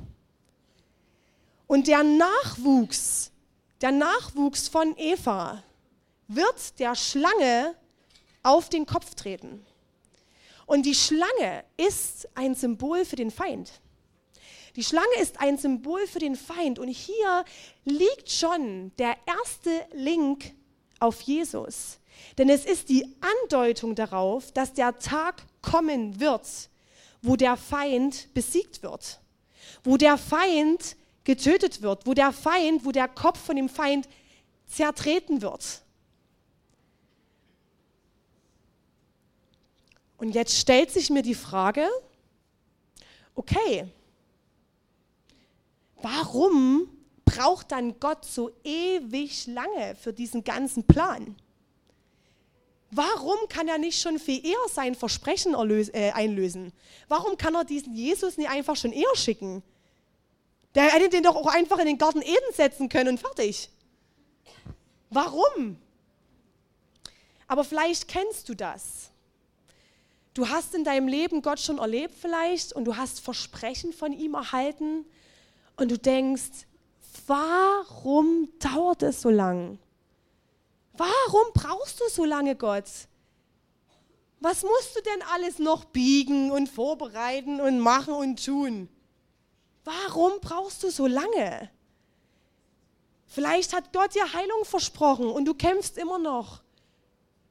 Und 1.65 1.87
der 1.87 2.03
Nachwuchs, 2.03 3.31
der 3.81 3.91
Nachwuchs 3.91 4.67
von 4.67 4.95
Eva 4.97 5.63
wird 6.27 6.79
der 6.79 6.95
Schlange 6.95 7.75
auf 8.43 8.69
den 8.69 8.85
Kopf 8.85 9.15
treten. 9.15 9.65
Und 10.67 10.85
die 10.85 10.95
Schlange 10.95 11.63
ist 11.77 12.27
ein 12.35 12.53
Symbol 12.53 13.05
für 13.05 13.15
den 13.15 13.31
Feind. 13.31 13.81
Die 14.75 14.83
Schlange 14.83 15.15
ist 15.21 15.39
ein 15.39 15.57
Symbol 15.57 16.07
für 16.07 16.19
den 16.19 16.35
Feind 16.35 16.79
und 16.79 16.87
hier 16.87 17.45
liegt 17.85 18.31
schon 18.31 18.91
der 18.97 19.15
erste 19.25 19.85
Link 19.93 20.53
auf 20.99 21.21
Jesus. 21.21 21.99
Denn 22.37 22.49
es 22.49 22.65
ist 22.65 22.89
die 22.89 23.05
Andeutung 23.43 23.93
darauf, 23.95 24.51
dass 24.51 24.73
der 24.73 24.97
Tag 24.97 25.43
kommen 25.61 26.19
wird, 26.19 26.47
wo 27.21 27.35
der 27.35 27.55
Feind 27.55 28.33
besiegt 28.33 28.81
wird, 28.81 29.19
wo 29.83 29.97
der 29.97 30.17
Feind 30.17 30.95
getötet 31.23 31.81
wird, 31.81 32.05
wo 32.07 32.13
der 32.13 32.31
Feind, 32.31 32.85
wo 32.85 32.91
der 32.91 33.07
Kopf 33.07 33.39
von 33.39 33.55
dem 33.55 33.69
Feind 33.69 34.07
zertreten 34.65 35.41
wird. 35.41 35.81
Und 40.17 40.31
jetzt 40.31 40.57
stellt 40.57 40.89
sich 40.89 41.09
mir 41.09 41.21
die 41.21 41.35
Frage, 41.35 41.87
okay, 43.35 43.87
warum 46.03 46.87
braucht 47.25 47.71
dann 47.71 47.99
Gott 47.99 48.25
so 48.25 48.51
ewig 48.63 49.47
lange 49.47 49.95
für 49.95 50.13
diesen 50.13 50.43
ganzen 50.43 50.83
Plan? 50.83 51.35
Warum 52.91 53.37
kann 53.49 53.67
er 53.67 53.79
nicht 53.79 53.99
schon 53.99 54.19
viel 54.19 54.45
eher 54.45 54.69
sein 54.69 54.93
Versprechen 54.93 55.55
äh, 55.55 56.11
einlösen? 56.11 56.71
Warum 57.07 57.37
kann 57.37 57.55
er 57.55 57.63
diesen 57.63 57.95
Jesus 57.95 58.37
nicht 58.37 58.49
einfach 58.49 58.75
schon 58.75 58.91
eher 58.91 59.15
schicken? 59.15 59.63
Der 60.75 60.83
hätte 60.91 61.09
den 61.09 61.23
doch 61.23 61.35
auch 61.35 61.47
einfach 61.47 61.79
in 61.79 61.87
den 61.87 61.97
Garten 61.97 62.21
Eden 62.21 62.53
setzen 62.53 62.89
können 62.89 63.09
und 63.09 63.19
fertig. 63.19 63.69
Warum? 65.09 65.77
Aber 67.47 67.63
vielleicht 67.63 68.07
kennst 68.07 68.49
du 68.49 68.55
das. 68.55 69.09
Du 70.33 70.49
hast 70.49 70.73
in 70.75 70.83
deinem 70.83 71.07
Leben 71.07 71.41
Gott 71.41 71.59
schon 71.59 71.77
erlebt 71.77 72.15
vielleicht 72.19 72.73
und 72.73 72.85
du 72.85 72.97
hast 72.97 73.21
Versprechen 73.21 73.93
von 73.93 74.11
ihm 74.11 74.33
erhalten 74.33 75.05
und 75.75 75.91
du 75.91 75.97
denkst, 75.97 76.67
warum 77.27 78.49
dauert 78.59 79.03
es 79.03 79.21
so 79.21 79.29
lang? 79.29 79.79
Warum 80.93 81.45
brauchst 81.53 81.99
du 81.99 82.05
so 82.09 82.25
lange 82.25 82.55
Gott? 82.55 82.89
Was 84.39 84.63
musst 84.63 84.95
du 84.95 85.01
denn 85.01 85.21
alles 85.33 85.57
noch 85.57 85.85
biegen 85.85 86.51
und 86.51 86.67
vorbereiten 86.67 87.61
und 87.61 87.79
machen 87.79 88.13
und 88.13 88.43
tun? 88.43 88.89
Warum 89.85 90.33
brauchst 90.41 90.83
du 90.83 90.91
so 90.91 91.07
lange? 91.07 91.69
Vielleicht 93.25 93.73
hat 93.73 93.91
Gott 93.93 94.13
dir 94.13 94.33
Heilung 94.33 94.65
versprochen 94.65 95.25
und 95.25 95.45
du 95.45 95.53
kämpfst 95.53 95.97
immer 95.97 96.19
noch. 96.19 96.61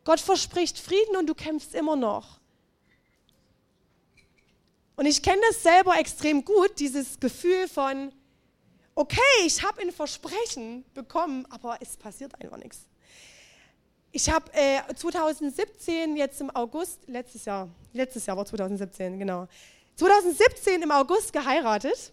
Gott 0.04 0.20
verspricht 0.20 0.78
Frieden 0.78 1.16
und 1.16 1.26
du 1.26 1.34
kämpfst 1.34 1.74
immer 1.74 1.96
noch. 1.96 2.41
Und 5.02 5.08
ich 5.08 5.20
kenne 5.20 5.42
das 5.48 5.60
selber 5.64 5.98
extrem 5.98 6.44
gut, 6.44 6.78
dieses 6.78 7.18
Gefühl 7.18 7.66
von, 7.66 8.12
okay, 8.94 9.18
ich 9.44 9.60
habe 9.64 9.82
ein 9.82 9.90
Versprechen 9.90 10.84
bekommen, 10.94 11.44
aber 11.50 11.76
es 11.80 11.96
passiert 11.96 12.32
einfach 12.40 12.56
nichts. 12.56 12.86
Ich 14.12 14.30
habe 14.30 14.44
äh, 14.52 14.80
2017, 14.94 16.16
jetzt 16.16 16.40
im 16.40 16.54
August, 16.54 17.00
letztes 17.08 17.46
Jahr, 17.46 17.68
letztes 17.92 18.26
Jahr 18.26 18.36
war 18.36 18.46
2017, 18.46 19.18
genau. 19.18 19.48
2017 19.96 20.82
im 20.82 20.92
August 20.92 21.32
geheiratet. 21.32 22.12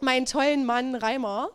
Meinen 0.00 0.24
tollen 0.24 0.64
Mann 0.64 0.94
Reimer. 0.94 1.50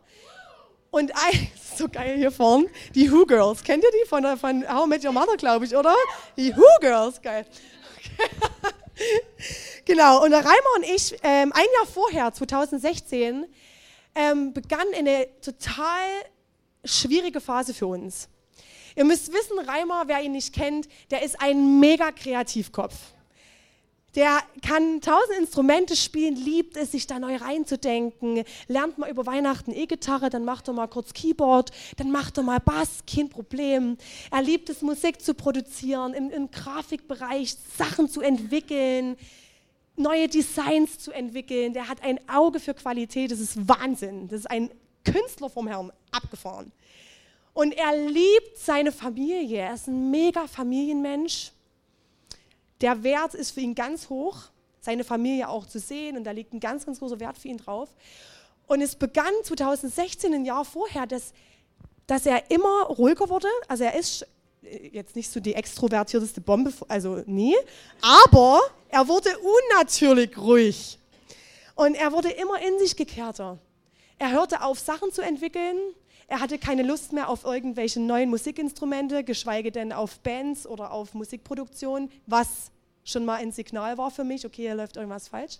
Und 0.91 1.13
ein, 1.15 1.51
so 1.75 1.89
geil 1.89 2.15
hier 2.15 2.31
vorne, 2.31 2.67
die 2.93 3.11
Who 3.11 3.25
Girls. 3.25 3.63
Kennt 3.63 3.83
ihr 3.83 3.89
die 3.89 4.07
von, 4.07 4.37
von 4.37 4.71
How 4.71 4.85
Met 4.85 5.03
Your 5.03 5.13
Mother, 5.13 5.35
glaube 5.35 5.65
ich, 5.65 5.75
oder? 5.75 5.95
Die 6.37 6.55
Who 6.55 6.79
Girls, 6.79 7.19
geil. 7.23 7.43
Okay. 8.95 9.72
Genau, 9.85 10.23
und 10.23 10.33
Reimer 10.33 10.73
und 10.75 10.83
ich, 10.83 11.13
ähm, 11.23 11.51
ein 11.53 11.65
Jahr 11.75 11.87
vorher, 11.91 12.33
2016, 12.33 13.45
ähm, 14.15 14.53
begann 14.53 14.87
eine 14.95 15.27
total 15.41 16.07
schwierige 16.85 17.41
Phase 17.41 17.73
für 17.73 17.87
uns. 17.87 18.29
Ihr 18.95 19.05
müsst 19.05 19.33
wissen, 19.33 19.57
Reimer, 19.59 20.03
wer 20.07 20.21
ihn 20.21 20.33
nicht 20.33 20.53
kennt, 20.53 20.87
der 21.09 21.23
ist 21.23 21.41
ein 21.41 21.79
mega 21.79 22.11
Kreativkopf. 22.11 22.93
Der 24.15 24.41
kann 24.61 25.01
tausend 25.01 25.39
Instrumente 25.39 25.95
spielen, 25.95 26.35
liebt 26.35 26.77
es, 26.77 26.91
sich 26.91 27.07
da 27.07 27.17
neu 27.17 27.35
reinzudenken, 27.37 28.43
lernt 28.67 28.99
mal 28.99 29.09
über 29.09 29.25
Weihnachten 29.25 29.71
E-Gitarre, 29.71 30.29
dann 30.29 30.45
macht 30.45 30.67
er 30.67 30.75
mal 30.75 30.85
kurz 30.85 31.13
Keyboard, 31.13 31.71
dann 31.97 32.11
macht 32.11 32.37
er 32.37 32.43
mal 32.43 32.59
Bass, 32.59 33.03
kein 33.11 33.29
Problem. 33.29 33.97
Er 34.29 34.43
liebt 34.43 34.69
es, 34.69 34.83
Musik 34.83 35.19
zu 35.19 35.33
produzieren, 35.33 36.13
im, 36.13 36.29
im 36.29 36.51
Grafikbereich 36.51 37.55
Sachen 37.75 38.07
zu 38.07 38.21
entwickeln, 38.21 39.17
neue 39.95 40.27
Designs 40.27 40.99
zu 40.99 41.11
entwickeln. 41.11 41.73
Der 41.73 41.87
hat 41.87 42.03
ein 42.03 42.19
Auge 42.29 42.59
für 42.59 42.73
Qualität, 42.73 43.31
das 43.31 43.39
ist 43.39 43.67
Wahnsinn. 43.67 44.27
Das 44.27 44.41
ist 44.41 44.51
ein 44.51 44.71
Künstler 45.03 45.49
vom 45.49 45.67
Herrn, 45.67 45.91
abgefahren. 46.11 46.71
Und 47.53 47.73
er 47.73 47.95
liebt 47.95 48.57
seine 48.57 48.91
Familie. 48.91 49.59
Er 49.59 49.73
ist 49.75 49.87
ein 49.87 50.09
mega 50.09 50.47
Familienmensch. 50.47 51.51
Der 52.81 53.03
Wert 53.03 53.35
ist 53.35 53.51
für 53.51 53.61
ihn 53.61 53.75
ganz 53.75 54.09
hoch, 54.09 54.37
seine 54.81 55.03
Familie 55.03 55.47
auch 55.47 55.67
zu 55.67 55.79
sehen. 55.79 56.17
Und 56.17 56.23
da 56.23 56.31
liegt 56.31 56.53
ein 56.53 56.59
ganz, 56.59 56.85
ganz 56.85 56.99
großer 56.99 57.19
Wert 57.19 57.37
für 57.37 57.47
ihn 57.47 57.57
drauf. 57.57 57.89
Und 58.65 58.81
es 58.81 58.95
begann 58.95 59.33
2016, 59.43 60.33
ein 60.33 60.45
Jahr 60.45 60.65
vorher, 60.65 61.05
dass, 61.05 61.33
dass 62.07 62.25
er 62.25 62.49
immer 62.49 62.85
ruhiger 62.85 63.29
wurde. 63.29 63.47
Also 63.67 63.83
er 63.83 63.97
ist 63.97 64.25
jetzt 64.91 65.15
nicht 65.15 65.31
so 65.31 65.39
die 65.39 65.53
extrovertierteste 65.53 66.41
Bombe, 66.41 66.71
also 66.87 67.23
nie. 67.25 67.55
Aber 68.01 68.61
er 68.89 69.07
wurde 69.07 69.29
unnatürlich 69.39 70.37
ruhig. 70.37 70.99
Und 71.75 71.95
er 71.95 72.11
wurde 72.11 72.29
immer 72.29 72.61
in 72.61 72.79
sich 72.79 72.95
gekehrter. 72.95 73.57
Er 74.19 74.31
hörte 74.31 74.61
auf, 74.61 74.79
Sachen 74.79 75.11
zu 75.11 75.21
entwickeln. 75.21 75.77
Er 76.27 76.39
hatte 76.39 76.57
keine 76.57 76.83
Lust 76.83 77.13
mehr 77.13 77.29
auf 77.29 77.43
irgendwelche 77.43 77.99
neuen 77.99 78.29
Musikinstrumente, 78.29 79.23
geschweige 79.23 79.71
denn 79.71 79.91
auf 79.91 80.19
Bands 80.19 80.65
oder 80.65 80.91
auf 80.91 81.13
Musikproduktion, 81.13 82.09
was 82.25 82.71
schon 83.03 83.25
mal 83.25 83.35
ein 83.35 83.51
Signal 83.51 83.97
war 83.97 84.11
für 84.11 84.23
mich, 84.23 84.45
okay, 84.45 84.63
hier 84.63 84.75
läuft 84.75 84.95
irgendwas 84.95 85.27
falsch. 85.27 85.57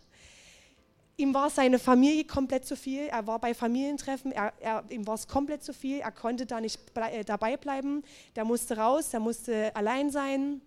Ihm 1.15 1.34
war 1.34 1.50
seine 1.50 1.77
Familie 1.77 2.24
komplett 2.24 2.65
zu 2.65 2.75
viel. 2.75 3.08
Er 3.08 3.27
war 3.27 3.39
bei 3.39 3.53
Familientreffen, 3.53 4.32
er, 4.32 4.51
er, 4.60 4.84
ihm 4.89 5.05
war 5.05 5.13
es 5.13 5.27
komplett 5.27 5.63
zu 5.63 5.74
viel. 5.74 6.00
Er 6.00 6.12
konnte 6.12 6.46
da 6.46 6.60
nicht 6.60 6.79
äh, 6.96 7.24
dabei 7.24 7.55
bleiben. 7.58 8.03
Der 8.36 8.46
musste 8.46 8.77
raus, 8.77 9.12
der 9.12 9.20
musste 9.20 9.75
allein 9.75 10.10
sein. 10.10 10.62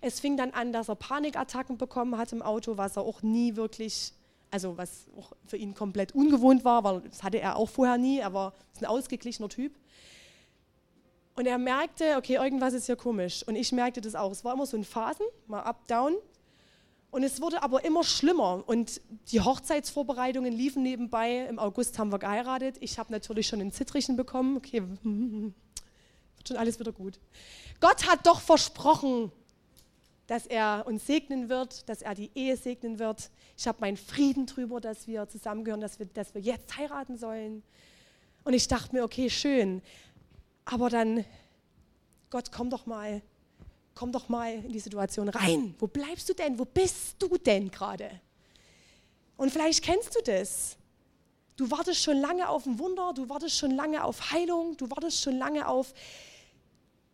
Es 0.00 0.20
fing 0.20 0.36
dann 0.36 0.50
an, 0.50 0.72
dass 0.72 0.88
er 0.88 0.96
Panikattacken 0.96 1.78
bekommen 1.78 2.18
hat 2.18 2.32
im 2.32 2.42
Auto, 2.42 2.76
was 2.76 2.96
er 2.96 3.02
auch 3.02 3.22
nie 3.22 3.56
wirklich 3.56 4.12
also 4.50 4.76
was 4.78 5.06
auch 5.18 5.32
für 5.46 5.56
ihn 5.56 5.74
komplett 5.74 6.14
ungewohnt 6.14 6.64
war, 6.64 6.84
weil 6.84 7.00
das 7.00 7.22
hatte 7.22 7.38
er 7.40 7.56
auch 7.56 7.68
vorher 7.68 7.98
nie, 7.98 8.18
er 8.18 8.32
war 8.32 8.52
ein 8.80 8.86
ausgeglichener 8.86 9.48
Typ. 9.48 9.72
Und 11.34 11.46
er 11.46 11.58
merkte, 11.58 12.16
okay, 12.16 12.36
irgendwas 12.36 12.72
ist 12.72 12.86
hier 12.86 12.96
komisch. 12.96 13.46
Und 13.46 13.56
ich 13.56 13.70
merkte 13.70 14.00
das 14.00 14.14
auch. 14.14 14.32
Es 14.32 14.42
war 14.42 14.54
immer 14.54 14.64
so 14.64 14.76
in 14.76 14.84
Phasen, 14.84 15.26
mal 15.46 15.60
up, 15.60 15.86
down. 15.86 16.14
Und 17.10 17.22
es 17.22 17.40
wurde 17.40 17.62
aber 17.62 17.84
immer 17.84 18.04
schlimmer. 18.04 18.64
Und 18.66 19.00
die 19.30 19.40
Hochzeitsvorbereitungen 19.40 20.52
liefen 20.52 20.82
nebenbei. 20.82 21.46
Im 21.46 21.58
August 21.58 21.98
haben 21.98 22.12
wir 22.12 22.18
geheiratet. 22.18 22.76
Ich 22.80 22.98
habe 22.98 23.12
natürlich 23.12 23.46
schon 23.46 23.60
einen 23.60 23.72
Zittrichen 23.72 24.16
bekommen. 24.16 24.56
Okay, 24.56 24.82
wird 25.02 25.54
schon 26.48 26.56
alles 26.56 26.78
wieder 26.78 26.92
gut. 26.92 27.18
Gott 27.80 28.06
hat 28.06 28.26
doch 28.26 28.40
versprochen, 28.40 29.32
dass 30.26 30.46
er 30.46 30.84
uns 30.86 31.06
segnen 31.06 31.48
wird, 31.48 31.88
dass 31.88 32.02
er 32.02 32.14
die 32.14 32.30
Ehe 32.34 32.56
segnen 32.56 32.98
wird. 32.98 33.30
Ich 33.56 33.66
habe 33.66 33.78
meinen 33.80 33.96
Frieden 33.96 34.46
drüber, 34.46 34.80
dass 34.80 35.06
wir 35.06 35.28
zusammengehören, 35.28 35.80
dass 35.80 35.98
wir, 35.98 36.06
dass 36.06 36.34
wir 36.34 36.40
jetzt 36.40 36.76
heiraten 36.76 37.16
sollen. 37.16 37.62
Und 38.44 38.52
ich 38.52 38.68
dachte 38.68 38.94
mir, 38.94 39.04
okay, 39.04 39.30
schön. 39.30 39.82
Aber 40.64 40.90
dann, 40.90 41.24
Gott, 42.30 42.50
komm 42.50 42.70
doch 42.70 42.86
mal, 42.86 43.22
komm 43.96 44.12
doch 44.12 44.28
mal 44.28 44.52
in 44.52 44.70
die 44.70 44.78
Situation 44.78 45.28
rein. 45.28 45.74
Wo 45.80 45.88
bleibst 45.88 46.28
du 46.28 46.34
denn? 46.34 46.56
Wo 46.56 46.64
bist 46.64 47.16
du 47.18 47.36
denn 47.38 47.70
gerade? 47.70 48.08
Und 49.36 49.50
vielleicht 49.50 49.82
kennst 49.82 50.14
du 50.14 50.20
das. 50.22 50.76
Du 51.56 51.68
wartest 51.70 52.02
schon 52.02 52.18
lange 52.20 52.48
auf 52.48 52.66
ein 52.66 52.78
Wunder, 52.78 53.12
du 53.14 53.28
wartest 53.28 53.56
schon 53.58 53.70
lange 53.70 54.04
auf 54.04 54.30
Heilung, 54.30 54.76
du 54.76 54.88
wartest 54.90 55.22
schon 55.22 55.36
lange 55.38 55.66
auf 55.66 55.92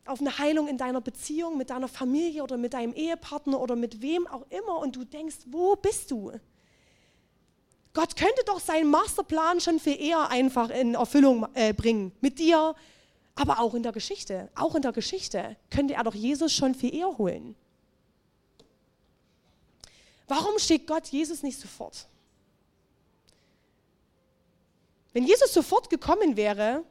auf 0.04 0.20
eine 0.20 0.36
Heilung 0.36 0.66
in 0.66 0.78
deiner 0.78 1.00
Beziehung, 1.00 1.56
mit 1.56 1.70
deiner 1.70 1.86
Familie 1.86 2.42
oder 2.42 2.56
mit 2.56 2.74
deinem 2.74 2.92
Ehepartner 2.92 3.60
oder 3.60 3.76
mit 3.76 4.02
wem 4.02 4.26
auch 4.26 4.44
immer 4.50 4.78
und 4.78 4.96
du 4.96 5.04
denkst, 5.04 5.36
wo 5.46 5.76
bist 5.76 6.10
du? 6.10 6.32
Gott 7.94 8.16
könnte 8.16 8.42
doch 8.46 8.58
seinen 8.58 8.90
Masterplan 8.90 9.60
schon 9.60 9.78
viel 9.78 10.00
eher 10.00 10.28
einfach 10.28 10.70
in 10.70 10.94
Erfüllung 10.94 11.46
äh, 11.54 11.72
bringen. 11.72 12.10
Mit 12.20 12.40
dir, 12.40 12.74
aber 13.34 13.60
auch 13.60 13.74
in 13.74 13.82
der 13.82 13.92
Geschichte. 13.92 14.50
Auch 14.54 14.74
in 14.74 14.82
der 14.82 14.92
Geschichte 14.92 15.56
könnte 15.70 15.94
er 15.94 16.04
doch 16.04 16.14
Jesus 16.14 16.52
schon 16.52 16.74
viel 16.74 16.94
eher 16.94 17.18
holen. 17.18 17.54
Warum 20.28 20.58
steht 20.58 20.86
Gott 20.86 21.08
Jesus 21.08 21.42
nicht 21.42 21.58
sofort? 21.58 22.06
Wenn 25.12 25.26
Jesus 25.26 25.52
sofort 25.52 25.90
gekommen 25.90 26.36
wäre, 26.36 26.84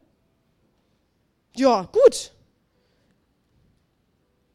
ja, 1.55 1.83
gut, 1.91 2.31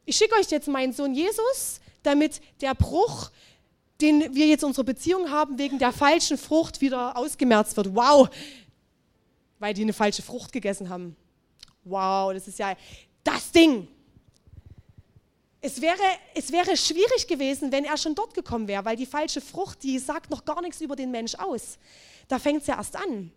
ich 0.05 0.17
schicke 0.17 0.37
euch 0.37 0.51
jetzt 0.51 0.69
meinen 0.69 0.93
Sohn 0.93 1.15
Jesus, 1.15 1.81
damit 2.03 2.41
der 2.61 2.75
Bruch, 2.75 3.31
den 4.01 4.35
wir 4.35 4.47
jetzt 4.47 4.63
in 4.63 4.69
unserer 4.69 4.85
Beziehung 4.85 5.31
haben, 5.31 5.59
wegen 5.59 5.79
der 5.79 5.93
falschen 5.93 6.39
Frucht 6.39 6.81
wieder 6.81 7.17
ausgemerzt 7.17 7.77
wird. 7.77 7.95
Wow, 7.95 8.29
weil 9.59 9.75
die 9.75 9.83
eine 9.83 9.93
falsche 9.93 10.23
Frucht 10.23 10.53
gegessen 10.53 10.89
haben. 10.89 11.17
Wow, 11.87 12.33
das 12.33 12.49
ist 12.49 12.59
ja 12.59 12.75
das 13.23 13.53
Ding. 13.53 13.87
Es 15.61 15.81
wäre, 15.81 16.03
es 16.35 16.51
wäre 16.51 16.77
schwierig 16.77 17.29
gewesen, 17.29 17.71
wenn 17.71 17.85
er 17.85 17.97
schon 17.97 18.15
dort 18.15 18.35
gekommen 18.35 18.67
wäre, 18.67 18.85
weil 18.85 18.97
die 18.97 19.07
falsche 19.07 19.41
Frucht, 19.41 19.83
die 19.85 19.99
sagt 19.99 20.31
noch 20.31 20.45
gar 20.45 20.61
nichts 20.63 20.81
über 20.81 20.97
den 20.97 21.13
Mensch 21.13 21.37
aus. 21.37 21.79
Da 22.29 22.41
fängt 22.41 22.63
es 22.63 22.67
ja 22.67 22.77
erst 22.77 22.97
an. 22.97 23.31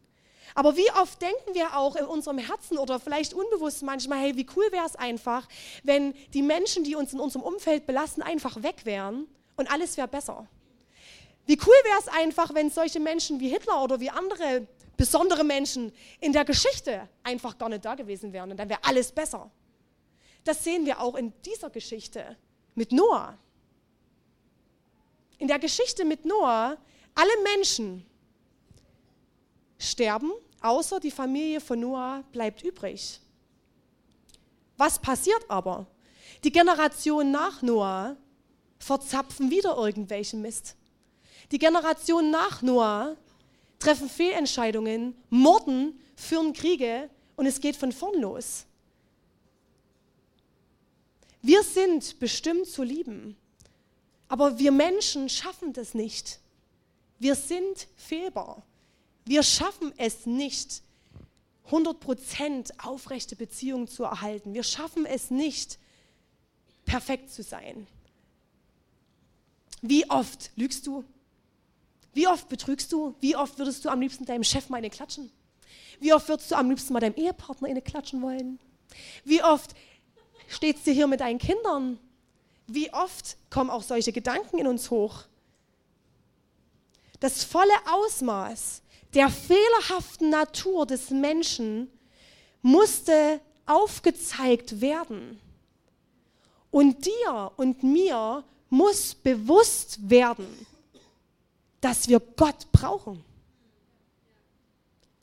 Aber 0.56 0.76
wie 0.76 0.92
oft 0.94 1.22
denken 1.22 1.54
wir 1.54 1.78
auch 1.78 1.96
in 1.96 2.06
unserem 2.06 2.40
Herzen 2.40 2.80
oder 2.80 3.00
vielleicht 3.00 3.36
unbewusst 3.36 3.84
manchmal, 3.84 4.20
hey, 4.20 4.36
wie 4.36 4.48
cool 4.56 4.66
wäre 4.72 4.86
es 4.86 4.96
einfach, 4.96 5.48
wenn 5.84 6.16
die 6.34 6.42
Menschen, 6.42 6.84
die 6.84 6.96
uns 6.96 7.14
in 7.14 7.20
unserem 7.20 7.44
Umfeld 7.44 7.86
belasten, 7.86 8.24
einfach 8.24 8.64
weg 8.64 8.78
wären 8.84 9.28
und 9.58 9.72
alles 9.72 9.96
wäre 9.96 10.08
besser. 10.08 10.48
Wie 11.46 11.58
cool 11.58 11.76
wäre 11.84 12.00
es 12.00 12.08
einfach, 12.08 12.54
wenn 12.56 12.72
solche 12.72 13.00
Menschen 13.00 13.40
wie 13.40 13.50
Hitler 13.50 13.84
oder 13.84 14.00
wie 14.00 14.10
andere 14.10 14.68
besondere 15.00 15.46
Menschen 15.46 15.94
in 16.20 16.34
der 16.34 16.44
Geschichte 16.44 17.08
einfach 17.24 17.58
gar 17.58 17.70
nicht 17.70 17.86
da 17.86 17.96
gewesen 17.96 18.34
wären 18.34 18.52
und 18.52 18.58
dann 18.58 18.68
wäre 18.68 18.84
alles 18.84 19.14
besser. 19.14 19.50
Das 20.44 20.62
sehen 20.62 20.86
wir 20.86 21.00
auch 21.00 21.16
in 21.16 21.32
dieser 21.46 21.70
Geschichte 21.70 22.36
mit 22.76 22.92
Noah. 22.92 23.38
In 25.38 25.48
der 25.48 25.58
Geschichte 25.58 26.04
mit 26.04 26.26
Noah, 26.26 26.78
alle 27.16 27.32
Menschen, 27.44 28.06
sterben, 29.78 30.34
außer 30.60 31.00
die 31.00 31.12
Familie 31.12 31.62
von 31.62 31.80
Noah 31.80 32.26
bleibt 32.34 32.62
übrig. 32.62 33.22
Was 34.76 35.00
passiert 35.00 35.46
aber? 35.48 35.88
Die 36.44 36.52
Generation 36.52 37.32
nach 37.32 37.62
Noah 37.62 38.18
verzapfen 38.80 39.50
wieder 39.50 39.78
irgendwelchen 39.78 40.42
Mist. 40.42 40.76
Die 41.54 41.58
Generation 41.58 42.32
nach 42.32 42.62
Noah 42.62 43.16
treffen 43.80 44.10
Fehlentscheidungen, 44.10 45.16
morden, 45.30 46.00
führen 46.16 46.54
Kriege 46.54 47.10
und 47.36 47.46
es 47.46 47.62
geht 47.62 47.76
von 47.76 47.92
vorn 47.92 48.20
los. 48.22 48.66
Wir 51.42 51.64
sind 51.64 52.20
bestimmt 52.20 52.68
zu 52.68 52.84
lieben, 52.84 53.38
aber 54.28 54.60
wir 54.60 54.72
Menschen 54.72 55.30
schaffen 55.30 55.72
das 55.72 55.94
nicht. 55.94 56.40
Wir 57.18 57.36
sind 57.36 57.88
fehlbar. 57.96 58.64
Wir 59.26 59.44
schaffen 59.44 59.94
es 59.98 60.26
nicht, 60.26 60.82
100% 61.70 62.72
aufrechte 62.84 63.36
Beziehungen 63.36 63.88
zu 63.88 64.04
erhalten. 64.04 64.54
Wir 64.54 64.64
schaffen 64.64 65.06
es 65.06 65.30
nicht, 65.30 65.78
perfekt 66.86 67.32
zu 67.32 67.44
sein. 67.44 67.88
Wie 69.82 70.10
oft 70.10 70.52
lügst 70.56 70.88
du? 70.88 71.06
Wie 72.20 72.28
oft 72.28 72.50
betrügst 72.50 72.92
du? 72.92 73.16
Wie 73.22 73.38
oft 73.38 73.58
würdest 73.60 73.86
du 73.86 73.90
am 73.90 74.02
liebsten 74.02 74.26
deinem 74.26 74.44
Chef 74.44 74.68
mal 74.68 74.80
eine 74.80 74.90
klatschen? 74.90 75.32
Wie 76.02 76.14
oft 76.14 76.28
würdest 76.28 76.52
du 76.52 76.56
am 76.56 76.70
liebsten 76.70 76.92
mal 76.92 77.00
deinem 77.00 77.16
Ehepartner 77.16 77.70
eine 77.70 77.82
klatschen 77.82 78.22
wollen? 78.22 78.60
Wie 79.24 79.42
oft 79.42 79.74
steht 80.50 80.76
es 80.76 80.84
dir 80.84 80.92
hier 80.92 81.08
mit 81.08 81.22
deinen 81.22 81.40
Kindern? 81.40 81.98
Wie 82.68 82.92
oft 82.92 83.38
kommen 83.50 83.70
auch 83.70 83.84
solche 83.84 84.12
Gedanken 84.12 84.58
in 84.58 84.68
uns 84.68 84.92
hoch? 84.92 85.24
Das 87.22 87.46
volle 87.46 87.72
Ausmaß 87.90 88.82
der 89.14 89.30
fehlerhaften 89.30 90.30
Natur 90.30 90.86
des 90.86 91.12
Menschen 91.12 91.90
musste 92.62 93.40
aufgezeigt 93.66 94.82
werden. 94.82 95.40
Und 96.70 97.06
dir 97.06 97.54
und 97.56 97.82
mir 97.82 98.44
muss 98.70 99.16
bewusst 99.16 100.10
werden, 100.10 100.68
dass 101.82 102.08
wir 102.08 102.20
Gott 102.20 102.72
brauchen. 102.72 103.24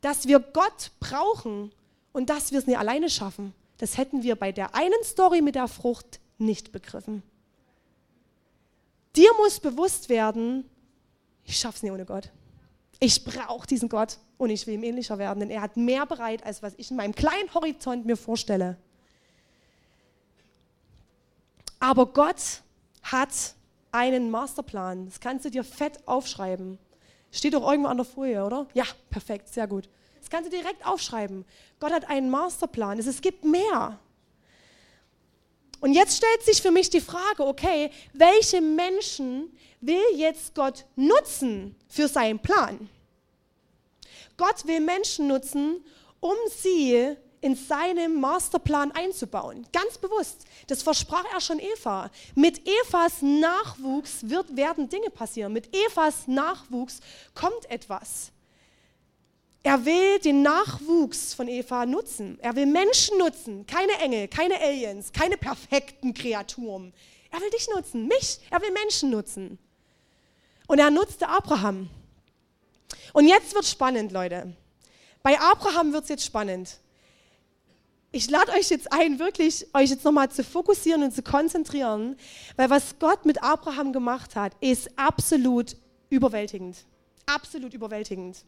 Dass 0.01 0.27
wir 0.27 0.39
Gott 0.39 0.91
brauchen 0.99 1.71
und 2.13 2.29
dass 2.29 2.51
wir 2.51 2.59
es 2.59 2.67
nicht 2.67 2.77
alleine 2.77 3.09
schaffen. 3.09 3.53
Das 3.77 3.97
hätten 3.97 4.23
wir 4.23 4.35
bei 4.35 4.51
der 4.51 4.75
einen 4.75 5.03
Story 5.03 5.41
mit 5.41 5.55
der 5.55 5.67
Frucht 5.67 6.19
nicht 6.37 6.71
begriffen. 6.71 7.23
Dir 9.15 9.29
muss 9.37 9.59
bewusst 9.59 10.09
werden, 10.09 10.69
ich 11.43 11.57
schaffe 11.57 11.77
es 11.77 11.83
nicht 11.83 11.91
ohne 11.91 12.05
Gott. 12.05 12.29
Ich 12.99 13.23
brauche 13.23 13.67
diesen 13.67 13.89
Gott 13.89 14.17
und 14.37 14.49
ich 14.49 14.65
will 14.65 14.75
ihm 14.75 14.83
ähnlicher 14.83 15.17
werden, 15.17 15.39
denn 15.39 15.49
er 15.49 15.61
hat 15.61 15.77
mehr 15.77 16.05
bereit, 16.05 16.43
als 16.43 16.63
was 16.63 16.73
ich 16.77 16.91
in 16.91 16.97
meinem 16.97 17.13
kleinen 17.13 17.53
Horizont 17.53 18.05
mir 18.05 18.17
vorstelle. 18.17 18.77
Aber 21.79 22.07
Gott 22.07 22.63
hat 23.03 23.29
einen 23.91 24.29
Masterplan. 24.31 25.05
Das 25.05 25.19
kannst 25.19 25.45
du 25.45 25.49
dir 25.49 25.63
fett 25.63 26.07
aufschreiben. 26.07 26.77
Steht 27.31 27.53
doch 27.53 27.69
irgendwo 27.69 27.89
an 27.89 27.97
der 27.97 28.05
Folie, 28.05 28.43
oder? 28.43 28.67
Ja, 28.73 28.85
perfekt, 29.09 29.49
sehr 29.49 29.67
gut. 29.67 29.89
Das 30.19 30.29
kannst 30.29 30.51
du 30.51 30.57
direkt 30.57 30.85
aufschreiben. 30.85 31.45
Gott 31.79 31.91
hat 31.91 32.09
einen 32.09 32.29
Masterplan. 32.29 32.99
Es 32.99 33.21
gibt 33.21 33.45
mehr. 33.45 33.99
Und 35.79 35.93
jetzt 35.93 36.17
stellt 36.17 36.43
sich 36.43 36.61
für 36.61 36.71
mich 36.71 36.89
die 36.89 37.01
Frage, 37.01 37.45
okay, 37.45 37.91
welche 38.13 38.61
Menschen 38.61 39.55
will 39.79 40.01
jetzt 40.15 40.55
Gott 40.55 40.85
nutzen 40.95 41.75
für 41.87 42.07
seinen 42.07 42.39
Plan? 42.39 42.89
Gott 44.37 44.65
will 44.65 44.79
Menschen 44.79 45.27
nutzen, 45.27 45.83
um 46.19 46.35
sie 46.49 47.15
in 47.41 47.55
seinem 47.55 48.19
Masterplan 48.19 48.91
einzubauen. 48.91 49.65
Ganz 49.71 49.97
bewusst. 49.97 50.45
Das 50.67 50.81
versprach 50.81 51.25
er 51.31 51.41
schon 51.41 51.59
Eva. 51.59 52.09
Mit 52.35 52.67
Evas 52.67 53.21
Nachwuchs 53.21 54.27
wird, 54.29 54.55
werden 54.55 54.89
Dinge 54.89 55.09
passieren. 55.09 55.53
Mit 55.53 55.75
Evas 55.75 56.27
Nachwuchs 56.27 56.99
kommt 57.35 57.69
etwas. 57.69 58.31
Er 59.63 59.85
will 59.85 60.19
den 60.19 60.41
Nachwuchs 60.41 61.33
von 61.33 61.47
Eva 61.47 61.85
nutzen. 61.85 62.39
Er 62.41 62.55
will 62.55 62.65
Menschen 62.65 63.17
nutzen. 63.17 63.65
Keine 63.67 63.93
Engel, 63.99 64.27
keine 64.27 64.59
Aliens, 64.59 65.11
keine 65.11 65.37
perfekten 65.37 66.13
Kreaturen. 66.13 66.93
Er 67.31 67.41
will 67.41 67.49
dich 67.49 67.67
nutzen, 67.73 68.07
mich. 68.07 68.39
Er 68.49 68.61
will 68.61 68.71
Menschen 68.71 69.09
nutzen. 69.09 69.59
Und 70.67 70.79
er 70.79 70.89
nutzte 70.89 71.27
Abraham. 71.27 71.89
Und 73.13 73.27
jetzt 73.27 73.53
wird 73.53 73.65
spannend, 73.65 74.11
Leute. 74.11 74.55
Bei 75.21 75.39
Abraham 75.39 75.93
wird 75.93 76.03
es 76.03 76.09
jetzt 76.09 76.25
spannend 76.25 76.79
ich 78.17 78.31
lade 78.31 78.51
euch 78.53 78.69
jetzt 78.69 78.91
ein, 78.91 79.19
wirklich 79.19 79.67
euch 79.75 79.91
jetzt 79.91 80.03
nochmal 80.03 80.31
zu 80.31 80.43
fokussieren 80.43 81.03
und 81.03 81.13
zu 81.13 81.21
konzentrieren, 81.21 82.17
weil 82.55 82.67
was 82.69 82.97
Gott 82.97 83.25
mit 83.25 83.43
Abraham 83.43 83.93
gemacht 83.93 84.35
hat, 84.35 84.53
ist 84.59 84.89
absolut 84.97 85.77
überwältigend. 86.09 86.77
Absolut 87.27 87.75
überwältigend. 87.75 88.43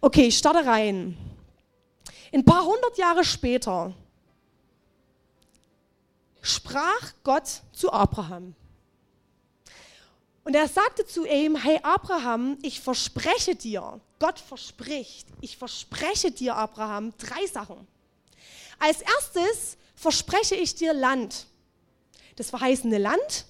Okay, 0.00 0.28
ich 0.28 0.38
starte 0.38 0.64
rein. 0.64 1.16
Ein 2.32 2.44
paar 2.44 2.64
hundert 2.64 2.96
Jahre 2.96 3.24
später 3.24 3.92
sprach 6.40 7.14
Gott 7.24 7.62
zu 7.72 7.92
Abraham. 7.92 8.54
Und 10.44 10.54
er 10.54 10.68
sagte 10.68 11.04
zu 11.04 11.26
ihm, 11.26 11.56
hey 11.56 11.80
Abraham, 11.82 12.58
ich 12.62 12.80
verspreche 12.80 13.56
dir, 13.56 14.00
Gott 14.20 14.38
verspricht, 14.38 15.26
ich 15.40 15.56
verspreche 15.56 16.30
dir, 16.30 16.54
Abraham, 16.54 17.12
drei 17.18 17.44
Sachen. 17.46 17.88
Als 18.78 19.00
erstes 19.00 19.76
verspreche 19.94 20.54
ich 20.54 20.74
dir 20.74 20.92
Land. 20.92 21.46
Das 22.36 22.50
verheißene 22.50 22.98
Land. 22.98 23.46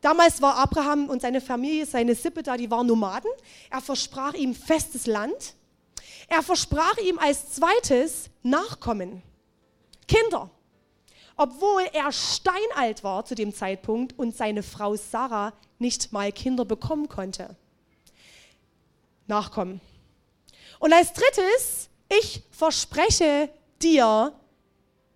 Damals 0.00 0.40
war 0.40 0.56
Abraham 0.56 1.08
und 1.08 1.22
seine 1.22 1.40
Familie, 1.40 1.86
seine 1.86 2.14
Sippe 2.14 2.42
da, 2.42 2.56
die 2.56 2.70
waren 2.70 2.86
Nomaden. 2.86 3.30
Er 3.70 3.80
versprach 3.80 4.34
ihm 4.34 4.54
festes 4.54 5.06
Land. 5.06 5.54
Er 6.28 6.42
versprach 6.42 6.96
ihm 6.98 7.18
als 7.18 7.54
zweites 7.54 8.30
Nachkommen. 8.42 9.22
Kinder. 10.06 10.50
Obwohl 11.36 11.82
er 11.92 12.12
steinalt 12.12 13.04
war 13.04 13.24
zu 13.24 13.34
dem 13.34 13.54
Zeitpunkt 13.54 14.18
und 14.18 14.36
seine 14.36 14.62
Frau 14.62 14.96
Sarah 14.96 15.52
nicht 15.78 16.12
mal 16.12 16.32
Kinder 16.32 16.64
bekommen 16.64 17.08
konnte. 17.08 17.56
Nachkommen. 19.26 19.80
Und 20.78 20.92
als 20.92 21.12
drittes, 21.12 21.88
ich 22.08 22.42
verspreche 22.50 23.50
dir 23.82 24.32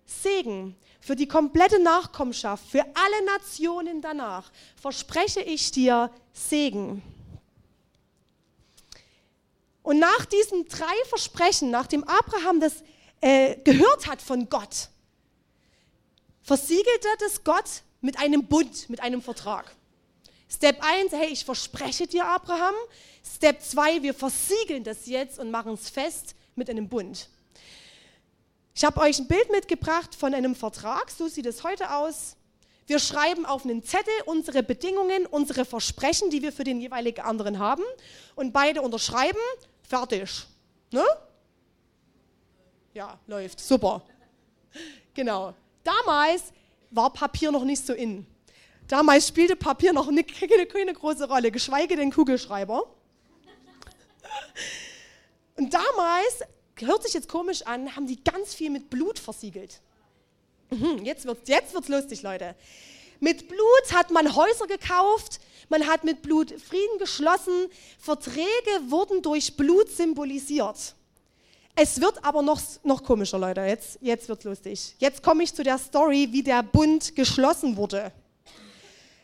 Segen 0.05 0.75
für 0.99 1.15
die 1.15 1.27
komplette 1.27 1.81
Nachkommenschaft, 1.81 2.63
für 2.69 2.83
alle 2.93 3.25
Nationen 3.25 4.01
danach, 4.01 4.51
verspreche 4.79 5.41
ich 5.41 5.71
dir 5.71 6.11
Segen. 6.31 7.01
Und 9.83 9.99
nach 9.99 10.25
diesen 10.25 10.67
drei 10.67 10.93
Versprechen, 11.09 11.71
nachdem 11.71 12.03
Abraham 12.03 12.59
das 12.59 12.83
äh, 13.19 13.57
gehört 13.63 14.07
hat 14.07 14.21
von 14.21 14.47
Gott, 14.47 14.89
versiegelte 16.43 17.07
das 17.19 17.43
Gott 17.43 17.81
mit 18.01 18.19
einem 18.19 18.45
Bund, 18.45 18.89
mit 18.89 18.99
einem 18.99 19.21
Vertrag. 19.21 19.75
Step 20.49 20.83
1, 20.83 21.13
hey, 21.13 21.29
ich 21.29 21.45
verspreche 21.45 22.07
dir, 22.07 22.25
Abraham. 22.25 22.75
Step 23.23 23.61
2, 23.61 24.03
wir 24.03 24.13
versiegeln 24.13 24.83
das 24.83 25.05
jetzt 25.05 25.39
und 25.39 25.49
machen 25.49 25.73
es 25.73 25.89
fest 25.89 26.35
mit 26.55 26.69
einem 26.69 26.89
Bund. 26.89 27.29
Ich 28.73 28.85
habe 28.85 29.01
euch 29.01 29.19
ein 29.19 29.27
Bild 29.27 29.51
mitgebracht 29.51 30.15
von 30.15 30.33
einem 30.33 30.55
Vertrag, 30.55 31.11
so 31.11 31.27
sieht 31.27 31.45
es 31.45 31.63
heute 31.63 31.93
aus. 31.93 32.37
Wir 32.87 32.99
schreiben 32.99 33.45
auf 33.45 33.63
einen 33.63 33.83
Zettel 33.83 34.13
unsere 34.25 34.63
Bedingungen, 34.63 35.25
unsere 35.25 35.65
Versprechen, 35.65 36.29
die 36.29 36.41
wir 36.41 36.51
für 36.51 36.63
den 36.63 36.81
jeweiligen 36.81 37.21
anderen 37.21 37.59
haben 37.59 37.83
und 38.35 38.53
beide 38.53 38.81
unterschreiben, 38.81 39.39
fertig. 39.83 40.45
Ne? 40.91 41.03
Ja, 42.93 43.19
läuft, 43.27 43.59
super. 43.59 44.03
Genau. 45.13 45.53
Damals 45.83 46.53
war 46.89 47.11
Papier 47.11 47.51
noch 47.51 47.65
nicht 47.65 47.85
so 47.85 47.91
in. 47.91 48.25
Damals 48.87 49.27
spielte 49.27 49.57
Papier 49.57 49.91
noch 49.91 50.07
eine, 50.07 50.23
keine 50.23 50.93
große 50.93 51.27
Rolle, 51.27 51.51
geschweige 51.51 51.97
denn 51.97 52.11
Kugelschreiber. 52.11 52.83
Und 55.57 55.73
damals 55.73 56.43
hört 56.77 57.03
sich 57.03 57.13
jetzt 57.13 57.27
komisch 57.27 57.63
an, 57.63 57.95
haben 57.95 58.07
die 58.07 58.23
ganz 58.23 58.53
viel 58.53 58.69
mit 58.69 58.89
Blut 58.89 59.19
versiegelt. 59.19 59.81
Mhm, 60.69 61.03
jetzt 61.03 61.25
wird 61.25 61.39
es 61.43 61.49
jetzt 61.49 61.73
wird's 61.73 61.89
lustig, 61.89 62.21
Leute. 62.21 62.55
Mit 63.19 63.47
Blut 63.47 63.93
hat 63.93 64.09
man 64.09 64.35
Häuser 64.35 64.67
gekauft, 64.67 65.39
man 65.69 65.85
hat 65.85 66.03
mit 66.03 66.21
Blut 66.21 66.51
Frieden 66.59 66.97
geschlossen, 66.97 67.67
Verträge 67.99 68.41
wurden 68.87 69.21
durch 69.21 69.55
Blut 69.55 69.89
symbolisiert. 69.89 70.95
Es 71.75 72.01
wird 72.01 72.23
aber 72.23 72.41
noch, 72.41 72.61
noch 72.83 73.03
komischer, 73.03 73.39
Leute. 73.39 73.61
Jetzt, 73.61 73.97
jetzt 74.01 74.27
wird 74.27 74.43
lustig. 74.43 74.95
Jetzt 74.99 75.23
komme 75.23 75.43
ich 75.43 75.53
zu 75.53 75.63
der 75.63 75.77
Story, 75.77 76.27
wie 76.31 76.43
der 76.43 76.63
Bund 76.63 77.15
geschlossen 77.15 77.77
wurde. 77.77 78.11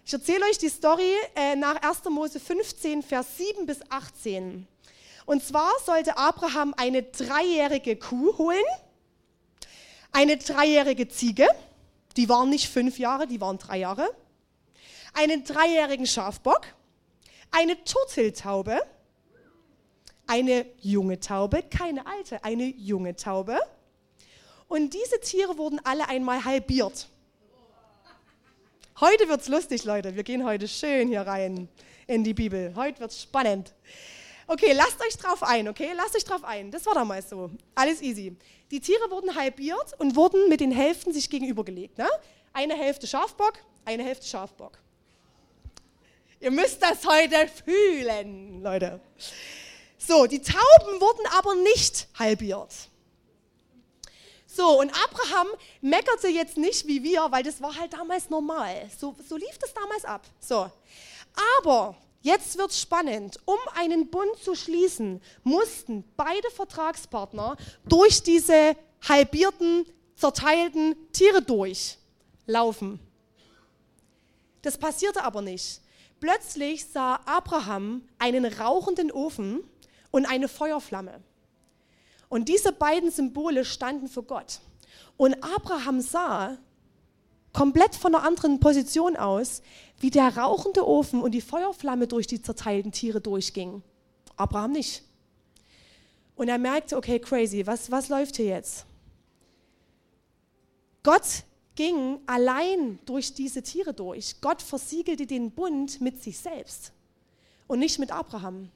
Ich 0.05 0.13
erzähle 0.13 0.45
euch 0.45 0.57
die 0.57 0.69
Story 0.69 1.11
äh, 1.35 1.55
nach 1.57 1.75
1. 1.81 2.05
Mose 2.09 2.39
15, 2.39 3.03
Vers 3.03 3.37
7 3.37 3.65
bis 3.65 3.79
18. 3.89 4.65
Und 5.27 5.43
zwar 5.43 5.73
sollte 5.85 6.17
Abraham 6.17 6.73
eine 6.77 7.03
dreijährige 7.03 7.97
Kuh 7.97 8.37
holen, 8.37 8.63
eine 10.13 10.37
dreijährige 10.37 11.09
Ziege, 11.09 11.45
die 12.15 12.29
waren 12.29 12.49
nicht 12.49 12.69
fünf 12.69 12.97
Jahre, 12.97 13.27
die 13.27 13.41
waren 13.41 13.57
drei 13.57 13.79
Jahre, 13.79 14.09
einen 15.13 15.43
dreijährigen 15.43 16.07
Schafbock, 16.07 16.61
eine 17.51 17.83
Turteltaube, 17.83 18.79
eine 20.27 20.65
junge 20.79 21.19
Taube, 21.19 21.61
keine 21.61 22.07
alte, 22.07 22.45
eine 22.45 22.63
junge 22.63 23.17
Taube. 23.17 23.59
Und 24.69 24.93
diese 24.93 25.19
Tiere 25.19 25.57
wurden 25.57 25.81
alle 25.83 26.07
einmal 26.07 26.45
halbiert. 26.45 27.09
Heute 29.01 29.27
wird's 29.27 29.49
lustig, 29.49 29.83
Leute. 29.83 30.15
Wir 30.15 30.23
gehen 30.23 30.45
heute 30.45 30.69
schön 30.69 31.09
hier 31.09 31.23
rein 31.23 31.67
in 32.07 32.23
die 32.23 32.33
Bibel. 32.33 32.73
Heute 32.77 33.01
wird's 33.01 33.21
spannend. 33.21 33.73
Okay, 34.49 34.71
lasst 34.71 35.01
euch 35.01 35.17
drauf 35.17 35.43
ein, 35.43 35.67
okay? 35.67 35.91
Lasst 35.93 36.15
euch 36.15 36.23
drauf 36.23 36.45
ein. 36.45 36.71
Das 36.71 36.85
war 36.85 36.93
damals 36.93 37.29
so. 37.29 37.51
Alles 37.75 38.01
easy. 38.01 38.33
Die 38.71 38.79
Tiere 38.79 39.11
wurden 39.11 39.35
halbiert 39.35 39.93
und 39.99 40.15
wurden 40.15 40.47
mit 40.47 40.61
den 40.61 40.71
Hälften 40.71 41.11
sich 41.11 41.29
gegenübergelegt. 41.29 41.97
Ne? 41.97 42.07
Eine 42.53 42.75
Hälfte 42.75 43.07
Schafbock, 43.07 43.55
eine 43.83 44.03
Hälfte 44.03 44.25
Schafbock. 44.25 44.79
Ihr 46.39 46.51
müsst 46.51 46.81
das 46.81 47.05
heute 47.05 47.47
fühlen, 47.65 48.63
Leute. 48.63 49.01
So, 49.97 50.27
die 50.27 50.41
Tauben 50.41 51.01
wurden 51.01 51.25
aber 51.31 51.55
nicht 51.55 52.07
halbiert, 52.17 52.73
So, 54.45 54.79
und 54.79 54.91
Abraham 54.91 55.47
meckerte 55.81 56.29
jetzt 56.29 56.55
nicht 56.55 56.87
wie 56.87 57.03
wir, 57.03 57.27
weil 57.31 57.43
das 57.43 57.61
war 57.61 57.75
halt 57.75 57.93
damals 57.93 58.29
normal. 58.29 58.89
So, 58.97 59.13
so 59.27 59.35
lief 59.35 59.57
das 59.59 59.73
damals 59.73 60.05
ab. 60.05 60.25
So. 60.39 60.71
Aber 61.59 61.95
jetzt 62.21 62.57
wird 62.57 62.73
spannend. 62.73 63.39
Um 63.45 63.57
einen 63.75 64.09
Bund 64.09 64.35
zu 64.41 64.55
schließen, 64.55 65.21
mussten 65.43 66.03
beide 66.15 66.49
Vertragspartner 66.51 67.57
durch 67.87 68.23
diese 68.23 68.75
halbierten, 69.07 69.85
zerteilten 70.15 70.95
Tiere 71.11 71.41
durchlaufen. 71.41 72.99
Das 74.61 74.77
passierte 74.77 75.23
aber 75.23 75.41
nicht. 75.41 75.81
Plötzlich 76.19 76.85
sah 76.85 77.19
Abraham 77.25 78.07
einen 78.17 78.45
rauchenden 78.45 79.11
Ofen 79.11 79.63
und 80.11 80.25
eine 80.25 80.47
Feuerflamme. 80.47 81.21
Und 82.29 82.49
diese 82.49 82.71
beiden 82.71 83.11
Symbole 83.11 83.63
standen 83.63 84.07
für 84.07 84.23
Gott. 84.23 84.59
Und 85.15 85.35
Abraham 85.43 86.01
sah 86.01 86.57
komplett 87.57 87.95
von 87.95 88.13
einer 88.13 88.23
anderen 88.23 88.59
Position 88.59 89.15
aus, 89.15 89.63
wie 89.99 90.11
der 90.11 90.37
rauchende 90.37 90.87
Ofen 90.87 91.23
und 91.23 91.31
die 91.31 91.41
Feuerflamme 91.41 92.05
durch 92.05 92.27
die 92.27 92.39
zerteilten 92.39 92.91
Tiere 92.91 93.19
durchging. 93.19 93.81
Abraham 94.35 94.73
nicht. 94.73 95.01
Und 96.35 96.49
er 96.49 96.59
merkte, 96.59 96.95
okay, 96.95 97.17
crazy, 97.17 97.65
was, 97.65 97.89
was 97.89 98.09
läuft 98.09 98.35
hier 98.35 98.45
jetzt? 98.45 98.85
Gott 101.01 101.45
ging 101.73 102.19
allein 102.27 102.99
durch 103.07 103.33
diese 103.33 103.63
Tiere 103.63 103.95
durch. 103.95 104.39
Gott 104.39 104.61
versiegelte 104.61 105.25
den 105.25 105.49
Bund 105.49 105.99
mit 105.99 106.21
sich 106.21 106.37
selbst 106.37 106.91
und 107.65 107.79
nicht 107.79 107.97
mit 107.97 108.11
Abraham. 108.11 108.69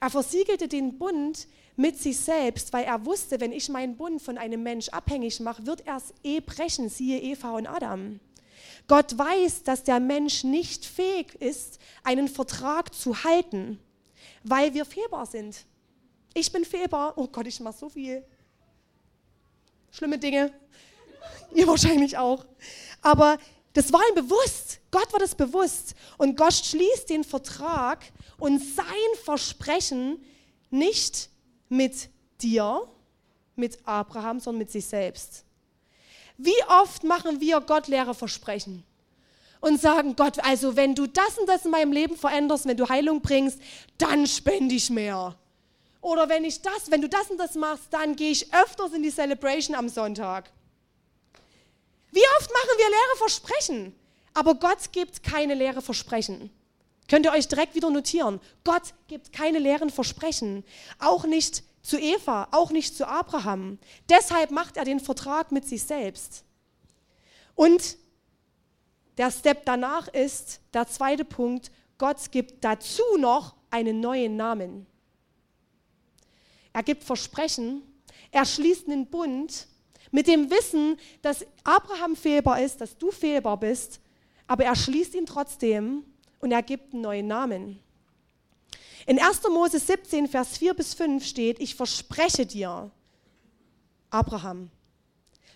Er 0.00 0.10
versiegelte 0.10 0.68
den 0.68 0.98
Bund 0.98 1.48
mit 1.76 1.98
sich 1.98 2.18
selbst, 2.18 2.72
weil 2.72 2.84
er 2.84 3.04
wusste, 3.04 3.40
wenn 3.40 3.52
ich 3.52 3.68
meinen 3.68 3.96
Bund 3.96 4.20
von 4.22 4.38
einem 4.38 4.62
Mensch 4.62 4.88
abhängig 4.88 5.40
mache, 5.40 5.66
wird 5.66 5.86
er 5.86 5.98
es 5.98 6.14
eh 6.24 6.40
brechen, 6.40 6.88
siehe 6.88 7.20
Eva 7.20 7.50
und 7.50 7.66
Adam. 7.66 8.18
Gott 8.88 9.18
weiß, 9.18 9.64
dass 9.64 9.84
der 9.84 10.00
Mensch 10.00 10.44
nicht 10.44 10.86
fähig 10.86 11.34
ist, 11.40 11.78
einen 12.02 12.28
Vertrag 12.28 12.94
zu 12.94 13.24
halten, 13.24 13.78
weil 14.42 14.72
wir 14.74 14.84
fehlbar 14.84 15.26
sind. 15.26 15.64
Ich 16.34 16.52
bin 16.52 16.64
fehlbar. 16.64 17.14
Oh 17.16 17.26
Gott, 17.26 17.46
ich 17.46 17.60
mache 17.60 17.76
so 17.76 17.88
viel 17.88 18.24
schlimme 19.90 20.18
Dinge. 20.18 20.52
Ihr 21.54 21.66
wahrscheinlich 21.66 22.16
auch. 22.16 22.44
Aber 23.02 23.38
das 23.72 23.92
war 23.92 24.00
ihm 24.08 24.14
bewusst. 24.14 24.80
Gott 24.90 25.12
war 25.12 25.20
das 25.20 25.34
bewusst. 25.34 25.94
Und 26.16 26.36
Gott 26.36 26.54
schließt 26.54 27.10
den 27.10 27.24
Vertrag 27.24 28.04
und 28.38 28.62
sein 28.62 28.86
Versprechen 29.24 30.24
nicht 30.70 31.28
mit 31.68 32.08
dir, 32.40 32.88
mit 33.54 33.78
Abraham, 33.86 34.40
sondern 34.40 34.58
mit 34.58 34.70
sich 34.70 34.86
selbst. 34.86 35.44
Wie 36.38 36.62
oft 36.68 37.04
machen 37.04 37.40
wir 37.40 37.60
Gott 37.60 37.88
leere 37.88 38.14
Versprechen 38.14 38.84
und 39.60 39.80
sagen, 39.80 40.16
Gott, 40.16 40.38
also 40.44 40.76
wenn 40.76 40.94
du 40.94 41.06
das 41.06 41.38
und 41.38 41.48
das 41.48 41.64
in 41.64 41.70
meinem 41.70 41.92
Leben 41.92 42.16
veränderst, 42.16 42.66
wenn 42.66 42.76
du 42.76 42.88
Heilung 42.88 43.20
bringst, 43.20 43.58
dann 43.98 44.26
spende 44.26 44.74
ich 44.74 44.90
mehr. 44.90 45.34
Oder 46.00 46.28
wenn 46.28 46.44
ich 46.44 46.60
das, 46.62 46.90
wenn 46.90 47.00
du 47.00 47.08
das 47.08 47.30
und 47.30 47.38
das 47.38 47.54
machst, 47.54 47.86
dann 47.90 48.14
gehe 48.14 48.30
ich 48.30 48.52
öfters 48.54 48.92
in 48.92 49.02
die 49.02 49.10
Celebration 49.10 49.74
am 49.74 49.88
Sonntag. 49.88 50.50
Wie 52.12 52.22
oft 52.38 52.50
machen 52.50 52.78
wir 52.78 52.88
leere 52.88 53.16
Versprechen? 53.18 53.94
Aber 54.34 54.54
Gott 54.54 54.92
gibt 54.92 55.22
keine 55.22 55.54
leere 55.54 55.82
Versprechen. 55.82 56.50
Könnt 57.08 57.26
ihr 57.26 57.32
euch 57.32 57.48
direkt 57.48 57.74
wieder 57.74 57.90
notieren. 57.90 58.40
Gott 58.64 58.94
gibt 59.06 59.32
keine 59.32 59.58
leeren 59.58 59.90
Versprechen. 59.90 60.64
Auch 60.98 61.24
nicht 61.24 61.62
zu 61.82 61.98
Eva, 61.98 62.48
auch 62.50 62.70
nicht 62.70 62.96
zu 62.96 63.06
Abraham. 63.06 63.78
Deshalb 64.08 64.50
macht 64.50 64.76
er 64.76 64.84
den 64.84 64.98
Vertrag 64.98 65.52
mit 65.52 65.66
sich 65.66 65.84
selbst. 65.84 66.44
Und 67.54 67.96
der 69.18 69.30
Step 69.30 69.64
danach 69.64 70.08
ist, 70.08 70.60
der 70.74 70.88
zweite 70.88 71.24
Punkt, 71.24 71.70
Gott 71.96 72.30
gibt 72.32 72.64
dazu 72.64 73.02
noch 73.18 73.54
einen 73.70 74.00
neuen 74.00 74.36
Namen. 74.36 74.86
Er 76.72 76.82
gibt 76.82 77.04
Versprechen, 77.04 77.82
er 78.30 78.44
schließt 78.44 78.88
einen 78.88 79.06
Bund 79.06 79.66
mit 80.10 80.26
dem 80.26 80.50
Wissen, 80.50 80.98
dass 81.22 81.46
Abraham 81.64 82.16
fehlbar 82.16 82.60
ist, 82.60 82.80
dass 82.80 82.98
du 82.98 83.10
fehlbar 83.10 83.58
bist, 83.58 84.00
aber 84.46 84.64
er 84.64 84.76
schließt 84.76 85.14
ihn 85.14 85.24
trotzdem 85.24 86.04
und 86.40 86.52
er 86.52 86.62
gibt 86.62 86.92
einen 86.92 87.02
neuen 87.02 87.26
Namen. 87.26 87.80
In 89.06 89.20
1. 89.20 89.42
Mose 89.50 89.78
17, 89.78 90.26
Vers 90.26 90.58
4 90.58 90.74
bis 90.74 90.94
5 90.94 91.24
steht, 91.24 91.60
ich 91.60 91.74
verspreche 91.74 92.44
dir, 92.44 92.90
Abraham, 94.10 94.70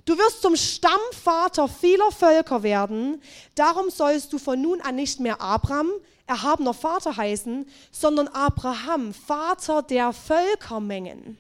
du 0.04 0.16
wirst 0.16 0.42
zum 0.42 0.54
Stammvater 0.56 1.68
vieler 1.68 2.12
Völker 2.12 2.62
werden, 2.62 3.20
darum 3.54 3.90
sollst 3.90 4.32
du 4.32 4.38
von 4.38 4.60
nun 4.60 4.80
an 4.80 4.94
nicht 4.94 5.18
mehr 5.18 5.40
Abraham, 5.40 5.90
erhabener 6.26 6.74
Vater 6.74 7.16
heißen, 7.16 7.66
sondern 7.90 8.28
Abraham, 8.28 9.12
Vater 9.12 9.82
der 9.82 10.12
Völkermengen. 10.12 11.36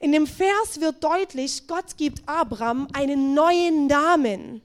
In 0.00 0.12
dem 0.12 0.26
Vers 0.26 0.80
wird 0.80 1.02
deutlich, 1.02 1.66
Gott 1.68 1.96
gibt 1.96 2.28
Abraham 2.28 2.88
einen 2.92 3.32
neuen 3.32 3.86
Namen. 3.86 4.60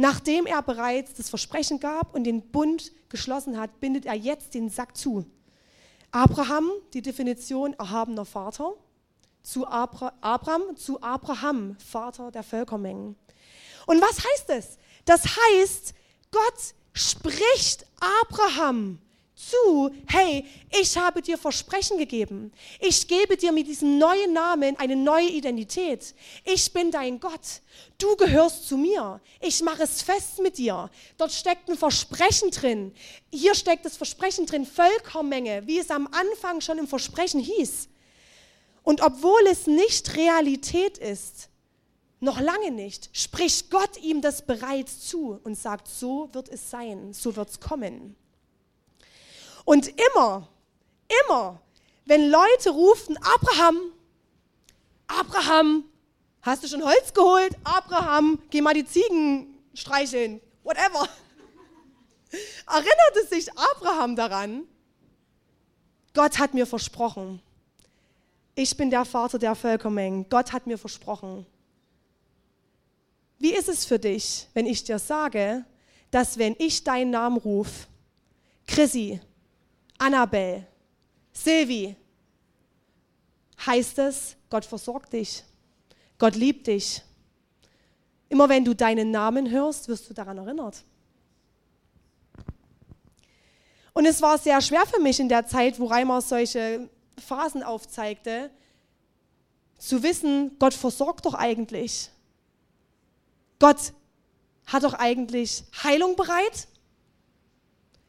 Nachdem 0.00 0.46
er 0.46 0.62
bereits 0.62 1.12
das 1.12 1.28
Versprechen 1.28 1.78
gab 1.78 2.14
und 2.14 2.24
den 2.24 2.40
Bund 2.40 2.90
geschlossen 3.10 3.60
hat, 3.60 3.80
bindet 3.80 4.06
er 4.06 4.14
jetzt 4.14 4.54
den 4.54 4.70
Sack 4.70 4.96
zu. 4.96 5.26
Abraham, 6.10 6.70
die 6.94 7.02
Definition 7.02 7.74
erhabener 7.74 8.24
Vater, 8.24 8.72
zu 9.42 9.66
Abra 9.66 10.14
Abraham, 10.22 10.74
zu 10.74 11.02
Abraham, 11.02 11.76
Vater 11.76 12.30
der 12.30 12.42
Völkermengen. 12.42 13.14
Und 13.84 14.00
was 14.00 14.24
heißt 14.24 14.48
es? 14.48 14.78
Das 15.04 15.36
heißt, 15.36 15.92
Gott 16.30 16.74
spricht 16.94 17.84
Abraham 18.22 19.02
zu, 19.48 19.90
hey, 20.06 20.44
ich 20.78 20.96
habe 20.96 21.22
dir 21.22 21.38
Versprechen 21.38 21.98
gegeben. 21.98 22.52
Ich 22.78 23.08
gebe 23.08 23.36
dir 23.36 23.52
mit 23.52 23.66
diesem 23.66 23.98
neuen 23.98 24.32
Namen 24.32 24.76
eine 24.78 24.96
neue 24.96 25.28
Identität. 25.28 26.14
Ich 26.44 26.72
bin 26.72 26.90
dein 26.90 27.18
Gott. 27.18 27.62
Du 27.98 28.16
gehörst 28.16 28.68
zu 28.68 28.76
mir. 28.76 29.20
Ich 29.40 29.62
mache 29.62 29.84
es 29.84 30.02
fest 30.02 30.40
mit 30.42 30.58
dir. 30.58 30.90
Dort 31.16 31.32
steckt 31.32 31.68
ein 31.68 31.78
Versprechen 31.78 32.50
drin. 32.50 32.92
Hier 33.32 33.54
steckt 33.54 33.84
das 33.84 33.96
Versprechen 33.96 34.46
drin, 34.46 34.66
Völkermenge, 34.66 35.66
wie 35.66 35.78
es 35.78 35.90
am 35.90 36.08
Anfang 36.08 36.60
schon 36.60 36.78
im 36.78 36.86
Versprechen 36.86 37.40
hieß. 37.40 37.88
Und 38.82 39.02
obwohl 39.02 39.46
es 39.50 39.66
nicht 39.66 40.16
Realität 40.16 40.98
ist, 40.98 41.48
noch 42.20 42.38
lange 42.38 42.70
nicht, 42.70 43.08
spricht 43.16 43.70
Gott 43.70 43.96
ihm 44.02 44.20
das 44.20 44.44
bereits 44.44 45.00
zu 45.00 45.40
und 45.42 45.56
sagt, 45.56 45.88
so 45.88 46.28
wird 46.32 46.50
es 46.50 46.70
sein, 46.70 47.14
so 47.14 47.34
wird 47.36 47.48
es 47.48 47.60
kommen. 47.60 48.16
Und 49.70 49.86
immer, 49.86 50.48
immer, 51.24 51.62
wenn 52.04 52.28
Leute 52.28 52.70
rufen, 52.70 53.16
Abraham, 53.18 53.78
Abraham, 55.06 55.84
hast 56.42 56.64
du 56.64 56.66
schon 56.66 56.84
Holz 56.84 57.14
geholt? 57.14 57.56
Abraham, 57.62 58.42
geh 58.50 58.62
mal 58.62 58.74
die 58.74 58.84
Ziegen 58.84 59.56
streicheln, 59.72 60.40
whatever. 60.64 61.08
Erinnerte 62.66 63.28
sich 63.28 63.48
Abraham 63.56 64.16
daran, 64.16 64.64
Gott 66.14 66.40
hat 66.40 66.52
mir 66.52 66.66
versprochen, 66.66 67.40
ich 68.56 68.76
bin 68.76 68.90
der 68.90 69.04
Vater 69.04 69.38
der 69.38 69.54
Völkermengen. 69.54 70.28
Gott 70.28 70.52
hat 70.52 70.66
mir 70.66 70.78
versprochen. 70.78 71.46
Wie 73.38 73.54
ist 73.54 73.68
es 73.68 73.84
für 73.84 74.00
dich, 74.00 74.48
wenn 74.52 74.66
ich 74.66 74.82
dir 74.82 74.98
sage, 74.98 75.64
dass 76.10 76.38
wenn 76.38 76.56
ich 76.58 76.82
deinen 76.82 77.12
Namen 77.12 77.36
rufe, 77.36 77.86
Chrissy, 78.66 79.20
Annabelle, 80.00 80.66
Silvi, 81.30 81.94
heißt 83.66 83.98
es, 83.98 84.36
Gott 84.48 84.64
versorgt 84.64 85.12
dich. 85.12 85.44
Gott 86.18 86.34
liebt 86.34 86.66
dich. 86.66 87.02
Immer 88.30 88.48
wenn 88.48 88.64
du 88.64 88.74
deinen 88.74 89.10
Namen 89.10 89.50
hörst, 89.50 89.88
wirst 89.88 90.08
du 90.08 90.14
daran 90.14 90.38
erinnert. 90.38 90.84
Und 93.92 94.06
es 94.06 94.22
war 94.22 94.38
sehr 94.38 94.60
schwer 94.62 94.86
für 94.86 95.00
mich 95.00 95.20
in 95.20 95.28
der 95.28 95.46
Zeit, 95.46 95.78
wo 95.78 95.84
Reimer 95.84 96.22
solche 96.22 96.88
Phasen 97.18 97.62
aufzeigte, 97.62 98.50
zu 99.76 100.02
wissen, 100.02 100.58
Gott 100.58 100.72
versorgt 100.72 101.26
doch 101.26 101.34
eigentlich. 101.34 102.08
Gott 103.58 103.92
hat 104.66 104.84
doch 104.84 104.94
eigentlich 104.94 105.64
Heilung 105.82 106.16
bereit. 106.16 106.68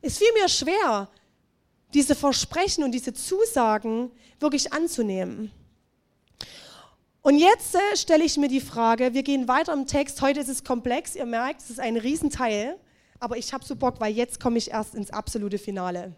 Es 0.01 0.17
fiel 0.17 0.31
mir 0.33 0.47
schwer, 0.47 1.09
diese 1.93 2.15
Versprechen 2.15 2.83
und 2.83 2.91
diese 2.91 3.13
Zusagen 3.13 4.11
wirklich 4.39 4.73
anzunehmen. 4.73 5.51
Und 7.23 7.37
jetzt 7.37 7.75
äh, 7.75 7.95
stelle 7.95 8.23
ich 8.23 8.37
mir 8.37 8.47
die 8.47 8.61
Frage, 8.61 9.13
wir 9.13 9.21
gehen 9.21 9.47
weiter 9.47 9.73
im 9.73 9.85
Text, 9.85 10.21
heute 10.21 10.39
ist 10.39 10.49
es 10.49 10.63
komplex, 10.63 11.15
ihr 11.15 11.27
merkt, 11.27 11.61
es 11.61 11.69
ist 11.69 11.79
ein 11.79 11.95
Riesenteil, 11.95 12.77
aber 13.19 13.37
ich 13.37 13.53
habe 13.53 13.63
so 13.63 13.75
Bock, 13.75 13.99
weil 13.99 14.13
jetzt 14.13 14.39
komme 14.39 14.57
ich 14.57 14.71
erst 14.71 14.95
ins 14.95 15.11
absolute 15.11 15.59
Finale. 15.59 16.15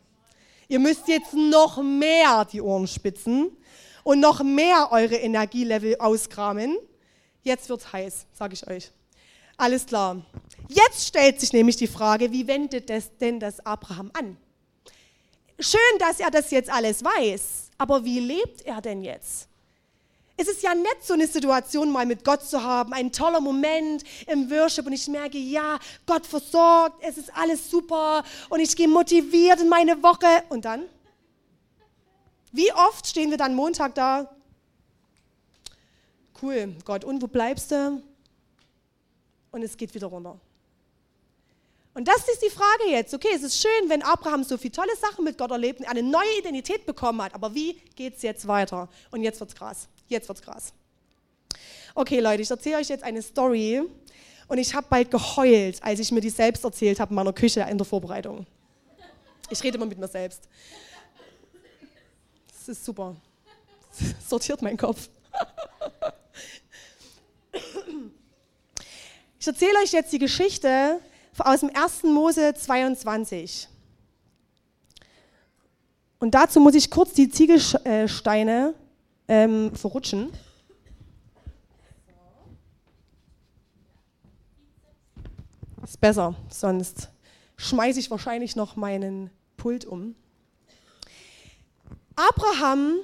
Ihr 0.70 0.80
müsst 0.80 1.10
jetzt 1.10 1.34
noch 1.34 1.82
mehr 1.84 2.46
die 2.46 2.62
Ohren 2.62 2.88
spitzen 2.88 3.52
und 4.04 4.22
noch 4.22 4.42
mehr 4.44 4.90
eure 4.92 5.16
Energielevel 5.16 5.98
auskramen. 6.00 6.78
Jetzt 7.42 7.68
wird's 7.68 7.92
heiß, 7.92 8.26
sage 8.32 8.54
ich 8.54 8.66
euch. 8.68 8.92
Alles 9.58 9.86
klar. 9.86 10.26
Jetzt 10.70 11.06
stellt 11.08 11.42
sich 11.42 11.52
nämlich 11.52 11.76
die 11.76 11.88
Frage, 11.88 12.32
wie 12.32 12.48
wendet 12.48 12.90
das 12.90 13.16
denn 13.18 13.42
das 13.42 13.66
Abraham 13.66 14.10
an? 14.14 14.38
Schön, 15.60 16.00
dass 16.00 16.20
er 16.20 16.32
das 16.32 16.52
jetzt 16.52 16.70
alles 16.70 17.04
weiß, 17.04 17.70
aber 17.78 18.04
wie 18.04 18.20
lebt 18.20 18.62
er 18.66 18.82
denn 18.82 19.04
jetzt? 19.04 19.48
Es 20.36 20.48
ist 20.48 20.64
ja 20.64 20.74
nett, 20.74 20.98
so 21.02 21.14
eine 21.14 21.28
Situation 21.28 21.92
mal 21.92 22.08
mit 22.08 22.24
Gott 22.26 22.42
zu 22.44 22.64
haben, 22.64 22.92
ein 22.94 23.12
toller 23.12 23.40
Moment 23.40 24.04
im 24.26 24.50
Worship 24.50 24.88
und 24.88 24.94
ich 24.94 25.08
merke, 25.08 25.38
ja, 25.38 25.78
Gott 26.08 26.26
versorgt, 26.26 27.04
es 27.04 27.18
ist 27.18 27.36
alles 27.38 27.70
super 27.70 28.24
und 28.50 28.60
ich 28.60 28.76
gehe 28.76 28.88
motiviert 28.88 29.62
in 29.62 29.70
meine 29.70 30.02
Woche. 30.02 30.44
Und 30.50 30.66
dann? 30.66 30.86
Wie 32.52 32.72
oft 32.74 33.08
stehen 33.08 33.30
wir 33.30 33.38
dann 33.38 33.54
Montag 33.54 33.94
da? 33.94 34.36
Cool, 36.42 36.76
Gott, 36.84 37.04
und 37.04 37.22
wo 37.22 37.28
bleibst 37.28 37.72
du? 37.72 38.02
Und 39.52 39.62
es 39.62 39.78
geht 39.78 39.94
wieder 39.94 40.08
runter. 40.08 40.40
Und 41.96 42.08
das 42.08 42.28
ist 42.28 42.42
die 42.42 42.50
Frage 42.50 42.90
jetzt. 42.90 43.14
Okay, 43.14 43.30
es 43.36 43.44
ist 43.44 43.62
schön, 43.62 43.90
wenn 43.90 44.02
Abraham 44.02 44.44
so 44.44 44.58
viele 44.58 44.72
tolle 44.72 44.96
Sachen 44.96 45.24
mit 45.24 45.38
Gott 45.38 45.52
erlebt 45.52 45.80
und 45.80 45.86
eine 45.86 46.02
neue 46.02 46.40
Identität 46.40 46.86
bekommen 46.86 47.22
hat. 47.22 47.36
Aber 47.36 47.54
wie 47.54 47.74
geht 47.96 48.16
es 48.16 48.24
jetzt 48.24 48.48
weiter? 48.48 48.90
Und 49.12 49.22
jetzt 49.22 49.40
wird's 49.40 49.54
krass. 49.54 49.88
Jetzt 50.08 50.28
wird's 50.28 50.42
krass. 50.42 50.74
Okay, 51.94 52.20
Leute, 52.20 52.42
ich 52.42 52.50
erzähle 52.50 52.78
euch 52.78 52.90
jetzt 52.90 53.04
eine 53.04 53.22
Story. 53.22 53.84
Und 54.48 54.58
ich 54.58 54.74
habe 54.74 54.88
bald 54.90 55.12
geheult, 55.12 55.82
als 55.84 56.00
ich 56.00 56.12
mir 56.12 56.22
die 56.22 56.32
selbst 56.32 56.64
erzählt 56.64 57.00
habe 57.00 57.12
in 57.12 57.16
meiner 57.16 57.34
Küche 57.34 57.62
in 57.70 57.78
der 57.78 57.86
Vorbereitung. 57.86 58.46
Ich 59.50 59.64
rede 59.64 59.78
immer 59.78 59.86
mit 59.86 60.00
mir 60.00 60.08
selbst. 60.08 60.50
Das 62.48 62.70
ist 62.70 62.84
super. 62.84 63.16
Das 63.90 64.16
sortiert 64.30 64.62
meinen 64.64 64.78
Kopf. 64.78 65.10
Ich 69.40 69.48
erzähle 69.48 69.78
euch 69.84 69.92
jetzt 69.92 70.12
die 70.12 70.20
Geschichte 70.20 71.00
aus 71.40 71.62
dem 71.62 71.72
1. 71.74 72.04
Mose 72.04 72.54
22. 72.54 73.68
Und 76.20 76.32
dazu 76.36 76.60
muss 76.60 76.76
ich 76.76 76.90
kurz 76.90 77.14
die 77.14 77.30
Ziegelsteine 77.30 78.74
ähm, 79.28 79.76
verrutschen. 79.76 80.32
Ist 85.84 86.00
besser, 86.00 86.34
sonst 86.50 87.10
schmeiße 87.58 88.00
ich 88.00 88.10
wahrscheinlich 88.10 88.56
noch 88.56 88.76
meinen 88.76 89.30
Pult 89.58 89.86
um. 89.86 90.16
Abraham 92.16 92.96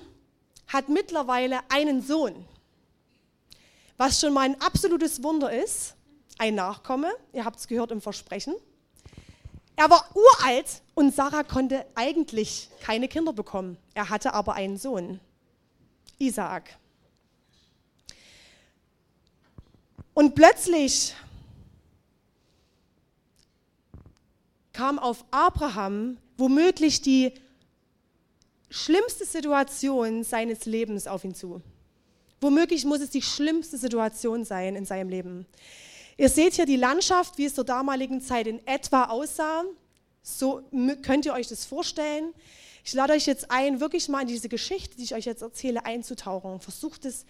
hat 0.68 0.88
mittlerweile 0.88 1.60
einen 1.70 2.02
Sohn, 2.02 2.46
was 3.98 4.22
schon 4.22 4.34
mal 4.34 4.42
ein 4.42 4.62
absolutes 4.62 5.22
Wunder 5.24 5.52
ist 5.52 5.96
ein 6.40 6.56
Nachkomme, 6.56 7.12
ihr 7.34 7.46
habt 7.46 7.60
es 7.60 7.68
gehört 7.68 7.92
im 7.92 8.02
Versprechen. 8.02 8.56
Er 9.76 9.90
war 9.90 10.06
uralt 10.16 10.82
und 10.96 11.14
Sarah 11.14 11.44
konnte 11.44 11.86
eigentlich 11.96 12.70
keine 12.82 13.08
Kinder 13.08 13.32
bekommen. 13.32 13.78
Er 13.94 14.10
hatte 14.10 14.34
aber 14.34 14.54
einen 14.56 14.78
Sohn, 14.78 15.20
Isaak. 16.18 16.78
Und 20.14 20.36
plötzlich 20.36 21.16
kam 24.74 25.00
auf 25.00 25.24
Abraham 25.32 26.18
womöglich 26.38 27.02
die 27.02 27.34
schlimmste 28.70 29.26
Situation 29.26 30.24
seines 30.24 30.66
Lebens 30.66 31.08
auf 31.08 31.24
ihn 31.24 31.36
zu. 31.36 31.62
Womöglich 32.42 32.86
muss 32.86 33.02
es 33.02 33.10
die 33.10 33.22
schlimmste 33.22 33.78
Situation 33.78 34.46
sein 34.46 34.76
in 34.76 34.86
seinem 34.86 35.10
Leben. 35.10 35.46
Ihr 36.20 36.28
seht 36.28 36.56
hier 36.56 36.66
die 36.66 36.76
Landschaft, 36.76 37.38
wie 37.38 37.46
es 37.46 37.56
zur 37.56 37.64
damaligen 37.64 38.20
Zeit 38.20 38.46
in 38.46 38.60
etwa 38.68 39.06
aussah. 39.06 39.64
So 40.22 40.62
könnt 41.02 41.26
ihr 41.26 41.32
euch 41.32 41.48
das 41.48 41.64
vorstellen. 41.64 42.34
Ich 42.84 42.92
lade 42.92 43.14
euch 43.14 43.26
jetzt 43.26 43.50
ein, 43.52 43.80
wirklich 43.80 44.10
mal 44.10 44.24
in 44.24 44.28
diese 44.28 44.50
Geschichte, 44.50 44.98
die 44.98 45.04
ich 45.04 45.16
euch 45.16 45.24
jetzt 45.24 45.42
erzähle, 45.42 45.86
einzutauchen. 45.86 46.60
Versucht 46.60 47.06
es, 47.06 47.26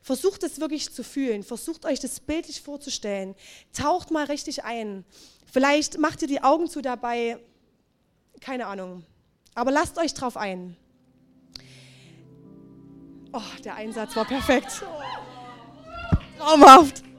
versucht 0.00 0.42
es 0.42 0.58
wirklich 0.58 0.90
zu 0.90 1.04
fühlen. 1.04 1.42
Versucht 1.42 1.84
euch 1.84 2.00
das 2.00 2.18
bildlich 2.18 2.62
vorzustellen. 2.62 3.34
Taucht 3.74 4.10
mal 4.10 4.24
richtig 4.24 4.64
ein. 4.64 5.04
Vielleicht 5.44 5.98
macht 5.98 6.22
ihr 6.22 6.28
die 6.28 6.42
Augen 6.42 6.66
zu 6.66 6.80
dabei. 6.80 7.36
Keine 8.40 8.68
Ahnung. 8.68 9.04
Aber 9.54 9.70
lasst 9.70 9.98
euch 9.98 10.14
drauf 10.14 10.38
ein. 10.38 10.78
Oh, 13.34 13.42
der 13.66 13.74
Einsatz 13.74 14.16
war 14.16 14.24
perfekt. 14.24 14.82
Traumhaft. 16.38 17.09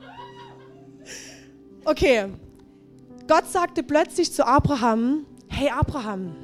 Okay, 1.84 2.26
Gott 3.28 3.50
sagte 3.50 3.82
plötzlich 3.82 4.32
zu 4.32 4.46
Abraham, 4.46 5.26
hey 5.48 5.70
Abraham, 5.70 6.36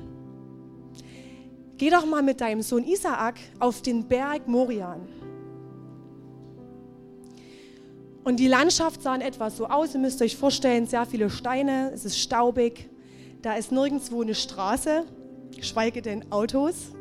geh 1.77 1.91
doch 1.91 2.07
mal 2.07 2.23
mit 2.23 2.41
deinem 2.41 2.63
Sohn 2.63 2.83
Isaak 2.83 3.35
auf 3.59 3.83
den 3.83 4.07
Berg 4.07 4.47
Morian. 4.47 5.07
Und 8.23 8.39
die 8.39 8.47
Landschaft 8.47 9.03
sah 9.03 9.13
in 9.13 9.21
etwa 9.21 9.51
so 9.51 9.67
aus, 9.67 9.93
ihr 9.93 9.99
müsst 9.99 10.21
euch 10.23 10.35
vorstellen, 10.35 10.87
sehr 10.87 11.05
viele 11.05 11.29
Steine, 11.29 11.91
es 11.93 12.03
ist 12.03 12.17
staubig, 12.17 12.89
da 13.43 13.53
ist 13.53 13.71
nirgendwo 13.71 14.23
eine 14.23 14.33
Straße, 14.33 15.03
geschweige 15.55 16.01
denn 16.01 16.31
Autos. 16.31 16.93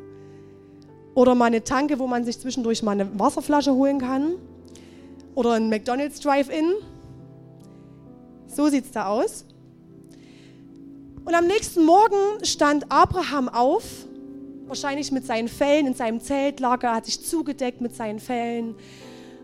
Oder 1.15 1.33
mal 1.33 1.45
eine 1.45 1.63
Tanke, 1.63 1.97
wo 1.97 2.05
man 2.05 2.23
sich 2.23 2.39
zwischendurch 2.39 2.83
mal 2.83 2.91
eine 2.91 3.19
Wasserflasche 3.19 3.73
holen 3.73 3.97
kann. 3.97 4.35
Oder 5.33 5.53
ein 5.53 5.69
McDonald's 5.69 6.19
Drive-In 6.19 6.75
so 8.57 8.67
sieht 8.69 8.85
es 8.85 8.91
da 8.91 9.05
aus. 9.05 9.45
Und 11.23 11.35
am 11.35 11.45
nächsten 11.45 11.85
Morgen 11.85 12.43
stand 12.43 12.91
Abraham 12.91 13.49
auf, 13.49 13.83
wahrscheinlich 14.65 15.11
mit 15.11 15.27
seinen 15.27 15.47
Fellen 15.47 15.85
in 15.85 15.93
seinem 15.93 16.19
Zelt, 16.19 16.59
lag 16.59 16.81
er, 16.83 16.95
hat 16.95 17.05
sich 17.05 17.23
zugedeckt 17.23 17.81
mit 17.81 17.95
seinen 17.95 18.19
Fellen. 18.19 18.75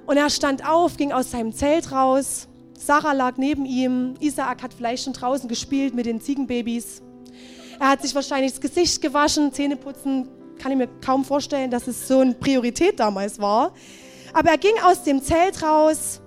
Und 0.07 0.17
er 0.17 0.31
stand 0.31 0.67
auf, 0.67 0.97
ging 0.97 1.11
aus 1.11 1.29
seinem 1.29 1.53
Zelt 1.53 1.91
raus. 1.91 2.47
Sarah 2.77 3.13
lag 3.13 3.37
neben 3.37 3.65
ihm. 3.65 4.15
Isaak 4.19 4.63
hat 4.63 4.73
vielleicht 4.73 5.03
schon 5.03 5.13
draußen 5.13 5.47
gespielt 5.47 5.93
mit 5.93 6.07
den 6.07 6.19
Ziegenbabys. 6.19 7.03
Er 7.79 7.89
hat 7.89 8.01
sich 8.01 8.15
wahrscheinlich 8.15 8.53
das 8.53 8.61
Gesicht 8.61 8.99
gewaschen, 8.99 9.53
Zähne 9.53 9.75
putzen. 9.75 10.27
Kann 10.57 10.71
ich 10.71 10.77
mir 10.77 10.89
kaum 11.05 11.23
vorstellen, 11.23 11.69
dass 11.69 11.87
es 11.87 12.07
so 12.07 12.19
eine 12.19 12.33
Priorität 12.33 12.99
damals 12.99 13.39
war. 13.39 13.73
Aber 14.33 14.49
er 14.49 14.57
ging 14.57 14.73
aus 14.83 15.03
dem 15.03 15.21
Zelt 15.21 15.61
raus 15.61 16.22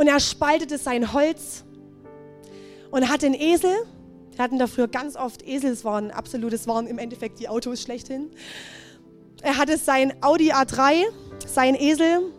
und 0.00 0.06
er 0.06 0.18
spaltete 0.18 0.78
sein 0.78 1.12
Holz 1.12 1.62
und 2.90 3.10
hat 3.10 3.20
den 3.20 3.34
Esel. 3.34 3.70
Wir 4.30 4.42
hatten 4.42 4.58
dafür 4.58 4.88
ganz 4.88 5.14
oft 5.14 5.46
Esel, 5.46 5.72
es 5.72 5.84
waren 5.84 6.10
absolut, 6.10 6.54
es 6.54 6.66
waren 6.66 6.86
im 6.86 6.96
Endeffekt 6.96 7.38
die 7.38 7.50
Autos 7.50 7.82
schlechthin. 7.82 8.30
Er 9.42 9.58
hatte 9.58 9.76
sein 9.76 10.14
Audi 10.22 10.52
A3, 10.52 11.04
sein 11.46 11.74
Esel 11.74 12.32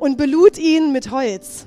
und 0.00 0.18
belud 0.18 0.58
ihn 0.58 0.90
mit 0.90 1.12
Holz. 1.12 1.66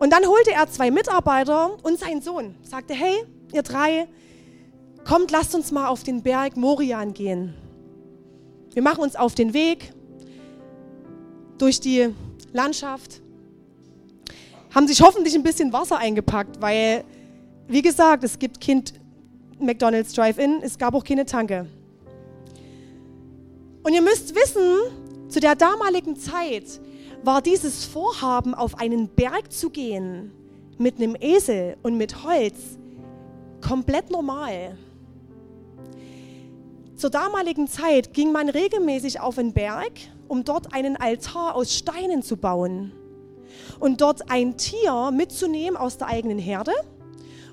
Und 0.00 0.12
dann 0.12 0.26
holte 0.26 0.50
er 0.50 0.68
zwei 0.68 0.90
Mitarbeiter 0.90 1.76
und 1.84 2.00
seinen 2.00 2.22
Sohn, 2.22 2.56
sagte, 2.64 2.94
hey, 2.94 3.22
ihr 3.52 3.62
drei, 3.62 4.08
kommt, 5.04 5.30
lasst 5.30 5.54
uns 5.54 5.70
mal 5.70 5.86
auf 5.86 6.02
den 6.02 6.24
Berg 6.24 6.56
Morian 6.56 7.14
gehen. 7.14 7.54
Wir 8.72 8.82
machen 8.82 9.04
uns 9.04 9.14
auf 9.14 9.36
den 9.36 9.54
Weg 9.54 9.92
durch 11.58 11.80
die 11.80 12.08
Landschaft, 12.52 13.20
haben 14.74 14.86
sich 14.86 15.00
hoffentlich 15.02 15.34
ein 15.34 15.42
bisschen 15.42 15.72
Wasser 15.72 15.98
eingepackt, 15.98 16.60
weil, 16.60 17.04
wie 17.66 17.82
gesagt, 17.82 18.24
es 18.24 18.38
gibt 18.38 18.60
Kind 18.60 18.94
McDonald's 19.58 20.12
Drive-In, 20.12 20.60
es 20.62 20.78
gab 20.78 20.94
auch 20.94 21.04
keine 21.04 21.26
Tanke. 21.26 21.66
Und 23.82 23.92
ihr 23.94 24.02
müsst 24.02 24.34
wissen, 24.34 25.28
zu 25.28 25.40
der 25.40 25.56
damaligen 25.56 26.16
Zeit 26.16 26.80
war 27.22 27.42
dieses 27.42 27.84
Vorhaben, 27.84 28.54
auf 28.54 28.78
einen 28.78 29.08
Berg 29.08 29.52
zu 29.52 29.70
gehen, 29.70 30.30
mit 30.78 30.96
einem 30.96 31.16
Esel 31.18 31.76
und 31.82 31.96
mit 31.96 32.24
Holz, 32.24 32.78
komplett 33.66 34.10
normal. 34.10 34.76
Zur 36.96 37.10
damaligen 37.10 37.66
Zeit 37.66 38.12
ging 38.12 38.32
man 38.32 38.48
regelmäßig 38.48 39.20
auf 39.20 39.38
einen 39.38 39.52
Berg 39.52 39.92
um 40.28 40.44
dort 40.44 40.74
einen 40.74 40.96
Altar 40.96 41.54
aus 41.54 41.74
Steinen 41.74 42.22
zu 42.22 42.36
bauen 42.36 42.92
und 43.80 44.00
dort 44.00 44.30
ein 44.30 44.56
Tier 44.56 45.10
mitzunehmen 45.10 45.76
aus 45.76 45.98
der 45.98 46.08
eigenen 46.08 46.38
Herde 46.38 46.72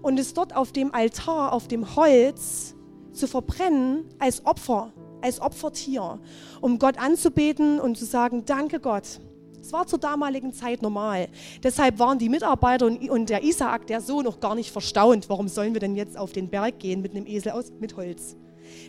und 0.01 0.19
es 0.19 0.33
dort 0.33 0.55
auf 0.55 0.71
dem 0.71 0.93
Altar, 0.93 1.53
auf 1.53 1.67
dem 1.67 1.95
Holz 1.95 2.75
zu 3.11 3.27
verbrennen 3.27 4.05
als 4.19 4.45
Opfer, 4.45 4.93
als 5.21 5.41
Opfertier, 5.41 6.19
um 6.61 6.77
Gott 6.77 6.99
anzubeten 6.99 7.79
und 7.79 7.97
zu 7.97 8.05
sagen, 8.05 8.43
danke 8.45 8.79
Gott. 8.79 9.19
Es 9.59 9.73
war 9.73 9.87
zur 9.87 9.97
damaligen 9.97 10.53
Zeit 10.53 10.83
normal. 10.83 11.27
Deshalb 11.63 11.97
waren 11.97 12.19
die 12.19 12.29
Mitarbeiter 12.29 12.85
und, 12.85 13.29
der 13.31 13.43
Isaak, 13.43 13.87
der 13.87 13.99
Sohn, 13.99 14.25
noch 14.25 14.39
gar 14.39 14.53
nicht 14.53 14.69
verstaunt. 14.69 15.27
Warum 15.27 15.47
sollen 15.47 15.73
wir 15.73 15.79
denn 15.79 15.95
jetzt 15.95 16.19
auf 16.19 16.31
den 16.31 16.49
Berg 16.49 16.77
gehen 16.77 17.01
mit 17.01 17.15
einem 17.15 17.25
Esel 17.25 17.53
aus, 17.53 17.71
mit 17.79 17.97
Holz? 17.97 18.37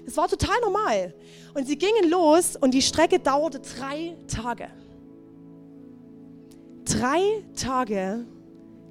Das 0.07 0.17
war 0.17 0.29
total 0.29 0.59
normal. 0.63 1.13
Und 1.53 1.67
sie 1.67 1.77
gingen 1.77 2.09
los 2.09 2.57
und 2.57 2.73
die 2.73 2.81
Strecke 2.81 3.19
dauerte 3.19 3.61
drei 3.61 4.17
Tage. 4.29 4.69
Drei 6.85 7.43
Tage 7.61 8.25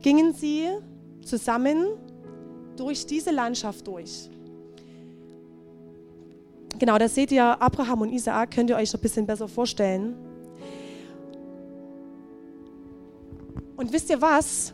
gingen 0.01 0.33
sie 0.33 0.67
zusammen 1.23 1.87
durch 2.75 3.05
diese 3.05 3.31
Landschaft 3.31 3.87
durch. 3.87 4.29
Genau, 6.77 6.97
da 6.97 7.07
seht 7.07 7.31
ihr 7.31 7.61
Abraham 7.61 8.01
und 8.01 8.11
Isaak, 8.11 8.51
könnt 8.51 8.69
ihr 8.69 8.75
euch 8.75 8.91
noch 8.91 8.99
ein 8.99 9.01
bisschen 9.01 9.25
besser 9.25 9.47
vorstellen. 9.47 10.15
Und 13.77 13.93
wisst 13.93 14.09
ihr 14.09 14.21
was? 14.21 14.73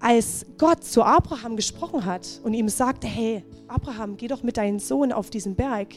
Als 0.00 0.46
Gott 0.56 0.82
zu 0.82 1.02
Abraham 1.02 1.56
gesprochen 1.56 2.06
hat 2.06 2.40
und 2.42 2.54
ihm 2.54 2.70
sagte, 2.70 3.06
hey, 3.06 3.44
Abraham, 3.68 4.16
geh 4.16 4.28
doch 4.28 4.42
mit 4.42 4.56
deinem 4.56 4.78
Sohn 4.78 5.12
auf 5.12 5.28
diesen 5.28 5.54
Berg, 5.54 5.88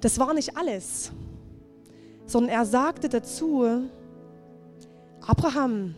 das 0.00 0.18
war 0.18 0.34
nicht 0.34 0.56
alles, 0.56 1.12
sondern 2.26 2.52
er 2.52 2.64
sagte 2.64 3.08
dazu, 3.08 3.64
Abraham, 5.20 5.94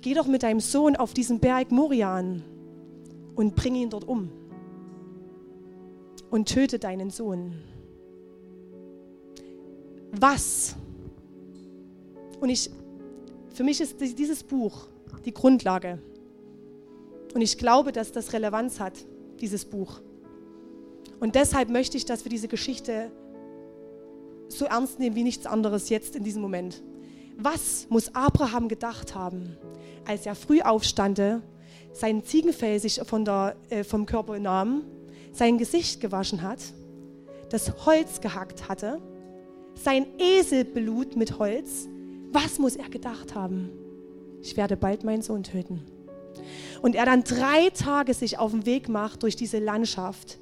geh 0.00 0.14
doch 0.14 0.26
mit 0.26 0.42
deinem 0.42 0.60
Sohn 0.60 0.96
auf 0.96 1.14
diesen 1.14 1.38
Berg 1.38 1.70
Morian 1.70 2.42
und 3.34 3.54
bring 3.54 3.74
ihn 3.74 3.90
dort 3.90 4.04
um 4.04 4.30
und 6.30 6.48
töte 6.48 6.78
deinen 6.78 7.10
Sohn. 7.10 7.54
Was? 10.12 10.76
Und 12.40 12.48
ich, 12.48 12.70
für 13.52 13.64
mich 13.64 13.80
ist 13.80 14.00
dieses 14.00 14.42
Buch 14.42 14.88
die 15.24 15.32
Grundlage. 15.32 15.98
Und 17.34 17.40
ich 17.40 17.58
glaube, 17.58 17.92
dass 17.92 18.12
das 18.12 18.32
Relevanz 18.32 18.80
hat, 18.80 18.94
dieses 19.40 19.64
Buch. 19.64 20.00
Und 21.20 21.34
deshalb 21.34 21.68
möchte 21.68 21.96
ich, 21.96 22.04
dass 22.04 22.24
wir 22.24 22.30
diese 22.30 22.48
Geschichte 22.48 23.10
so 24.48 24.64
ernst 24.64 24.98
nehmen 24.98 25.16
wie 25.16 25.22
nichts 25.22 25.46
anderes 25.46 25.88
jetzt 25.88 26.16
in 26.16 26.24
diesem 26.24 26.42
Moment. 26.42 26.82
Was 27.36 27.86
muss 27.90 28.14
Abraham 28.14 28.68
gedacht 28.68 29.14
haben, 29.14 29.56
als 30.06 30.24
er 30.24 30.34
früh 30.34 30.60
aufstande, 30.62 31.42
sein 31.92 32.24
Ziegenfell 32.24 32.78
sich 32.78 33.00
von 33.04 33.24
der, 33.24 33.56
äh, 33.70 33.84
vom 33.84 34.06
Körper 34.06 34.38
nahm 34.38 34.84
sein 35.32 35.58
Gesicht 35.58 36.00
gewaschen 36.00 36.42
hat, 36.42 36.60
das 37.50 37.84
Holz 37.84 38.20
gehackt 38.20 38.68
hatte, 38.68 39.00
sein 39.74 40.06
Eselblut 40.18 41.16
mit 41.16 41.38
Holz, 41.38 41.88
was 42.32 42.58
muss 42.58 42.76
er 42.76 42.88
gedacht 42.88 43.34
haben? 43.34 43.70
Ich 44.46 44.56
werde 44.56 44.76
bald 44.76 45.02
meinen 45.02 45.22
Sohn 45.22 45.42
töten. 45.42 45.82
Und 46.80 46.94
er 46.94 47.04
dann 47.04 47.24
drei 47.24 47.68
Tage 47.70 48.14
sich 48.14 48.38
auf 48.38 48.52
den 48.52 48.64
Weg 48.64 48.88
macht 48.88 49.24
durch 49.24 49.34
diese 49.34 49.58
Landschaft 49.58 50.38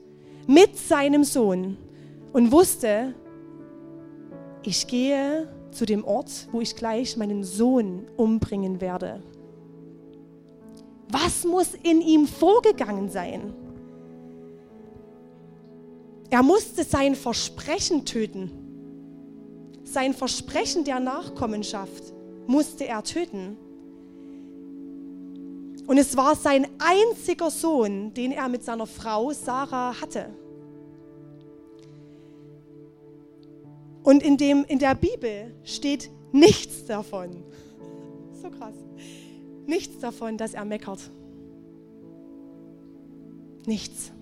mit 0.46 0.76
seinem 0.76 1.24
Sohn 1.24 1.78
und 2.34 2.52
wusste, 2.52 3.14
ich 4.62 4.86
gehe 4.88 5.48
zu 5.70 5.86
dem 5.86 6.04
Ort, 6.04 6.48
wo 6.52 6.60
ich 6.60 6.76
gleich 6.76 7.16
meinen 7.16 7.44
Sohn 7.44 8.04
umbringen 8.18 8.82
werde. 8.82 9.22
Was 11.08 11.44
muss 11.44 11.72
in 11.74 12.02
ihm 12.02 12.26
vorgegangen 12.26 13.08
sein? 13.08 13.54
Er 16.28 16.42
musste 16.42 16.84
sein 16.84 17.14
Versprechen 17.14 18.04
töten. 18.04 18.50
Sein 19.82 20.12
Versprechen 20.12 20.84
der 20.84 21.00
Nachkommenschaft 21.00 22.12
musste 22.46 22.86
er 22.86 23.02
töten. 23.02 23.56
Und 25.86 25.98
es 25.98 26.16
war 26.16 26.34
sein 26.34 26.66
einziger 26.78 27.50
Sohn, 27.50 28.14
den 28.14 28.32
er 28.32 28.48
mit 28.48 28.64
seiner 28.64 28.86
Frau 28.86 29.32
Sarah 29.32 30.00
hatte. 30.00 30.30
Und 34.02 34.22
in, 34.22 34.36
dem, 34.36 34.64
in 34.64 34.78
der 34.78 34.94
Bibel 34.94 35.54
steht 35.64 36.10
nichts 36.32 36.84
davon. 36.84 37.30
So 38.42 38.50
krass. 38.50 38.74
Nichts 39.64 40.00
davon, 40.00 40.36
dass 40.36 40.52
er 40.52 40.66
meckert. 40.66 41.10
Nichts. 43.64 44.12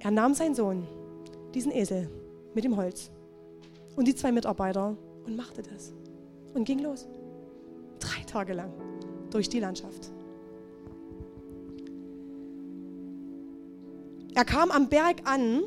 Er 0.00 0.10
nahm 0.10 0.34
seinen 0.34 0.56
Sohn, 0.56 0.84
diesen 1.54 1.70
Esel 1.70 2.10
mit 2.54 2.64
dem 2.64 2.76
Holz 2.76 3.12
und 3.94 4.08
die 4.08 4.16
zwei 4.16 4.32
Mitarbeiter 4.32 4.96
und 5.24 5.36
machte 5.36 5.62
das 5.62 5.92
und 6.54 6.64
ging 6.64 6.80
los. 6.80 7.06
Drei 8.00 8.24
Tage 8.24 8.52
lang 8.52 8.72
durch 9.30 9.48
die 9.48 9.60
Landschaft. 9.60 10.10
Er 14.34 14.44
kam 14.44 14.70
am 14.70 14.88
Berg 14.88 15.22
an 15.24 15.62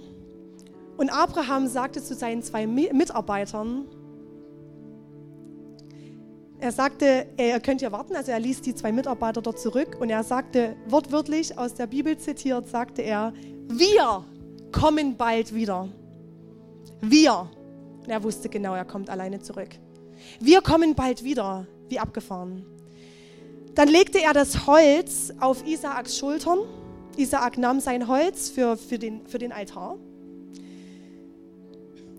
und 0.97 1.09
Abraham 1.09 1.67
sagte 1.67 2.03
zu 2.03 2.13
seinen 2.13 2.43
zwei 2.43 2.67
Mitarbeitern, 2.67 3.85
er 6.61 6.73
sagte, 6.73 7.25
ihr 7.37 7.59
könnt 7.61 7.81
ja 7.81 7.91
warten, 7.91 8.15
also 8.17 8.31
er 8.31 8.39
ließ 8.39 8.61
die 8.61 8.75
zwei 8.75 8.91
Mitarbeiter 8.91 9.41
dort 9.41 9.59
zurück 9.59 9.97
und 9.99 10.09
er 10.09 10.23
sagte, 10.23 10.75
wortwörtlich 10.87 11.57
aus 11.57 11.73
der 11.73 11.87
Bibel 11.87 12.17
zitiert, 12.17 12.67
sagte 12.67 13.01
er, 13.01 13.33
wir 13.69 14.25
kommen 14.73 15.15
bald 15.15 15.55
wieder. 15.55 15.87
Wir. 17.01 17.49
Und 18.01 18.09
er 18.09 18.21
wusste 18.23 18.49
genau, 18.49 18.75
er 18.75 18.83
kommt 18.83 19.09
alleine 19.09 19.39
zurück. 19.39 19.69
Wir 20.41 20.61
kommen 20.61 20.95
bald 20.95 21.23
wieder, 21.23 21.65
wie 21.87 21.97
abgefahren. 21.97 22.65
Dann 23.79 23.87
legte 23.87 24.21
er 24.21 24.33
das 24.33 24.67
Holz 24.67 25.31
auf 25.39 25.65
Isaaks 25.65 26.17
Schultern. 26.17 26.59
Isaak 27.15 27.57
nahm 27.57 27.79
sein 27.79 28.09
Holz 28.09 28.49
für, 28.49 28.75
für, 28.75 28.99
den, 28.99 29.25
für 29.25 29.37
den 29.37 29.53
Altar. 29.53 29.95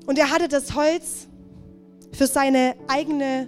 Und 0.06 0.18
er 0.18 0.30
hatte 0.30 0.48
das 0.48 0.74
Holz 0.74 1.28
für 2.12 2.26
seine 2.26 2.76
eigene, 2.88 3.46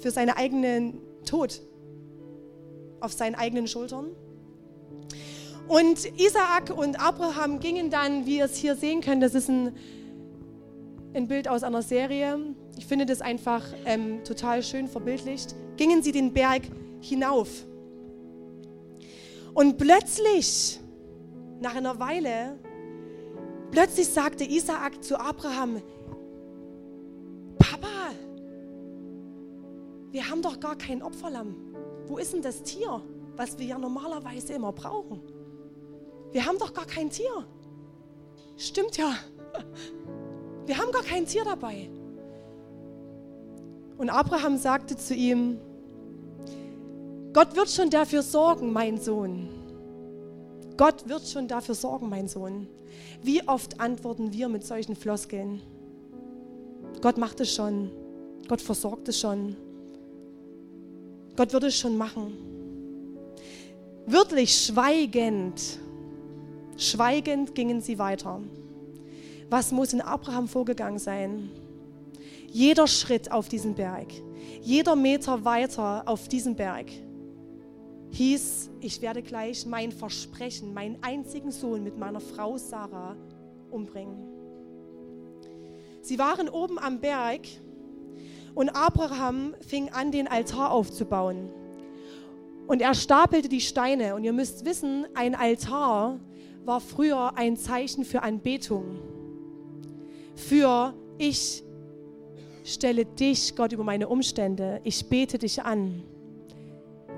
für 0.00 0.10
seinen 0.10 0.30
eigenen 0.30 0.98
Tod 1.24 1.62
auf 2.98 3.12
seinen 3.12 3.36
eigenen 3.36 3.68
Schultern. 3.68 4.06
Und 5.68 6.06
Isaak 6.20 6.76
und 6.76 6.98
Abraham 6.98 7.60
gingen 7.60 7.88
dann, 7.88 8.26
wie 8.26 8.38
ihr 8.38 8.46
es 8.46 8.56
hier 8.56 8.74
sehen 8.74 9.00
könnt, 9.00 9.22
das 9.22 9.36
ist 9.36 9.48
ein, 9.48 9.76
ein 11.14 11.28
Bild 11.28 11.46
aus 11.46 11.62
einer 11.62 11.82
Serie. 11.82 12.36
Ich 12.76 12.86
finde 12.86 13.06
das 13.06 13.20
einfach 13.20 13.62
ähm, 13.84 14.24
total 14.24 14.64
schön 14.64 14.88
verbildlicht. 14.88 15.54
Gingen 15.76 16.02
sie 16.02 16.10
den 16.10 16.32
Berg 16.32 16.62
hinauf. 17.00 17.66
Und 19.54 19.78
plötzlich, 19.78 20.80
nach 21.60 21.74
einer 21.74 21.98
Weile, 21.98 22.58
plötzlich 23.70 24.08
sagte 24.08 24.44
Isaak 24.44 25.02
zu 25.02 25.18
Abraham, 25.18 25.82
Papa, 27.58 28.12
wir 30.10 30.28
haben 30.28 30.42
doch 30.42 30.60
gar 30.60 30.76
kein 30.76 31.02
Opferlamm. 31.02 31.56
Wo 32.06 32.18
ist 32.18 32.32
denn 32.32 32.42
das 32.42 32.62
Tier, 32.62 33.02
was 33.36 33.58
wir 33.58 33.66
ja 33.66 33.78
normalerweise 33.78 34.52
immer 34.52 34.72
brauchen? 34.72 35.20
wir 36.36 36.44
haben 36.44 36.58
doch 36.58 36.74
gar 36.74 36.84
kein 36.84 37.08
Tier. 37.08 37.46
Stimmt 38.58 38.98
ja. 38.98 39.14
Wir 40.66 40.76
haben 40.76 40.92
gar 40.92 41.02
kein 41.02 41.24
Tier 41.24 41.44
dabei. 41.44 41.88
Und 43.96 44.10
Abraham 44.10 44.58
sagte 44.58 44.96
zu 44.96 45.14
ihm, 45.14 45.58
Gott 47.36 47.54
wird 47.54 47.68
schon 47.68 47.90
dafür 47.90 48.22
sorgen, 48.22 48.72
mein 48.72 48.98
Sohn. 48.98 49.50
Gott 50.78 51.06
wird 51.06 51.28
schon 51.28 51.46
dafür 51.46 51.74
sorgen, 51.74 52.08
mein 52.08 52.28
Sohn. 52.28 52.66
Wie 53.22 53.46
oft 53.46 53.78
antworten 53.78 54.32
wir 54.32 54.48
mit 54.48 54.64
solchen 54.64 54.96
Floskeln? 54.96 55.60
Gott 57.02 57.18
macht 57.18 57.38
es 57.40 57.54
schon. 57.54 57.90
Gott 58.48 58.62
versorgt 58.62 59.08
es 59.08 59.20
schon. 59.20 59.54
Gott 61.36 61.52
wird 61.52 61.64
es 61.64 61.76
schon 61.76 61.98
machen. 61.98 62.38
Wirklich 64.06 64.56
schweigend 64.56 65.60
Schweigend 66.78 67.54
gingen 67.54 67.82
sie 67.82 67.98
weiter. 67.98 68.40
Was 69.50 69.72
muss 69.72 69.92
in 69.92 70.00
Abraham 70.00 70.48
vorgegangen 70.48 70.98
sein? 70.98 71.50
Jeder 72.50 72.86
Schritt 72.86 73.30
auf 73.30 73.50
diesen 73.50 73.74
Berg, 73.74 74.06
jeder 74.62 74.96
Meter 74.96 75.44
weiter 75.44 76.02
auf 76.06 76.28
diesen 76.28 76.56
Berg 76.56 76.86
hieß, 78.16 78.70
ich 78.80 79.02
werde 79.02 79.22
gleich 79.22 79.66
mein 79.66 79.92
Versprechen, 79.92 80.74
meinen 80.74 80.98
einzigen 81.02 81.50
Sohn 81.50 81.84
mit 81.84 81.98
meiner 81.98 82.20
Frau 82.20 82.56
Sarah 82.56 83.16
umbringen. 83.70 84.16
Sie 86.00 86.18
waren 86.18 86.48
oben 86.48 86.78
am 86.78 87.00
Berg 87.00 87.42
und 88.54 88.70
Abraham 88.70 89.54
fing 89.60 89.90
an, 89.90 90.12
den 90.12 90.28
Altar 90.28 90.70
aufzubauen. 90.70 91.50
Und 92.66 92.80
er 92.80 92.94
stapelte 92.94 93.48
die 93.48 93.60
Steine. 93.60 94.14
Und 94.14 94.24
ihr 94.24 94.32
müsst 94.32 94.64
wissen, 94.64 95.06
ein 95.14 95.34
Altar 95.34 96.18
war 96.64 96.80
früher 96.80 97.36
ein 97.36 97.56
Zeichen 97.56 98.04
für 98.04 98.22
Anbetung. 98.22 98.98
Für 100.34 100.94
ich 101.18 101.62
stelle 102.64 103.04
dich, 103.04 103.54
Gott, 103.54 103.72
über 103.72 103.84
meine 103.84 104.08
Umstände. 104.08 104.80
Ich 104.84 105.08
bete 105.08 105.38
dich 105.38 105.62
an. 105.62 106.02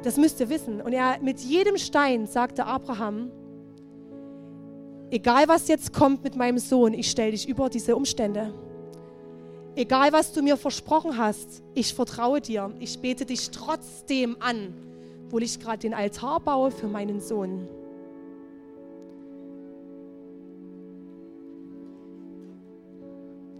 Das 0.03 0.17
müsst 0.17 0.41
ihr 0.41 0.49
wissen. 0.49 0.81
Und 0.81 0.93
er 0.93 1.19
mit 1.21 1.41
jedem 1.41 1.77
Stein 1.77 2.27
sagte 2.27 2.65
Abraham, 2.65 3.31
egal 5.11 5.49
was 5.49 5.69
jetzt 5.69 5.93
kommt 5.93 6.23
mit 6.23 6.37
meinem 6.37 6.59
Sohn, 6.59 6.95
ich 6.95 7.11
stelle 7.11 7.33
dich 7.33 7.49
über 7.49 7.69
diese 7.69 7.97
Umstände. 7.97 8.55
Egal 9.75 10.13
was 10.13 10.33
du 10.33 10.43
mir 10.43 10.57
versprochen 10.57 11.17
hast, 11.17 11.63
ich 11.75 11.95
vertraue 11.95 12.41
dir. 12.41 12.73
Ich 12.81 12.99
bete 12.99 13.25
dich 13.25 13.51
trotzdem 13.51 14.37
an, 14.41 14.75
wo 15.31 15.39
ich 15.39 15.61
gerade 15.61 15.79
den 15.79 15.95
Altar 15.95 16.41
baue 16.41 16.71
für 16.71 16.89
meinen 16.89 17.21
Sohn. 17.21 17.69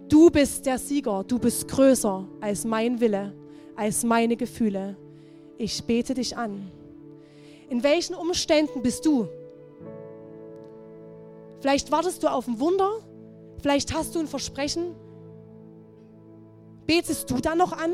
Du 0.09 0.31
bist 0.31 0.67
der 0.67 0.79
Sieger, 0.79 1.23
du 1.23 1.39
bist 1.39 1.69
größer 1.69 2.27
als 2.41 2.65
mein 2.65 2.99
Wille, 2.99 3.35
als 3.77 4.03
meine 4.03 4.37
Gefühle. 4.37 4.97
Ich 5.59 5.83
bete 5.85 6.15
dich 6.15 6.37
an. 6.37 6.71
In 7.69 7.83
welchen 7.83 8.15
Umständen 8.15 8.81
bist 8.81 9.05
du? 9.05 9.29
Vielleicht 11.61 11.91
wartest 11.91 12.23
du 12.23 12.29
auf 12.29 12.47
ein 12.47 12.61
Wunder, 12.61 12.89
vielleicht 13.61 13.93
hast 13.93 14.15
du 14.15 14.21
ein 14.21 14.29
Versprechen. 14.29 14.95
Betest 16.87 17.29
du 17.31 17.41
dann 17.41 17.59
noch 17.59 17.73
an? 17.73 17.93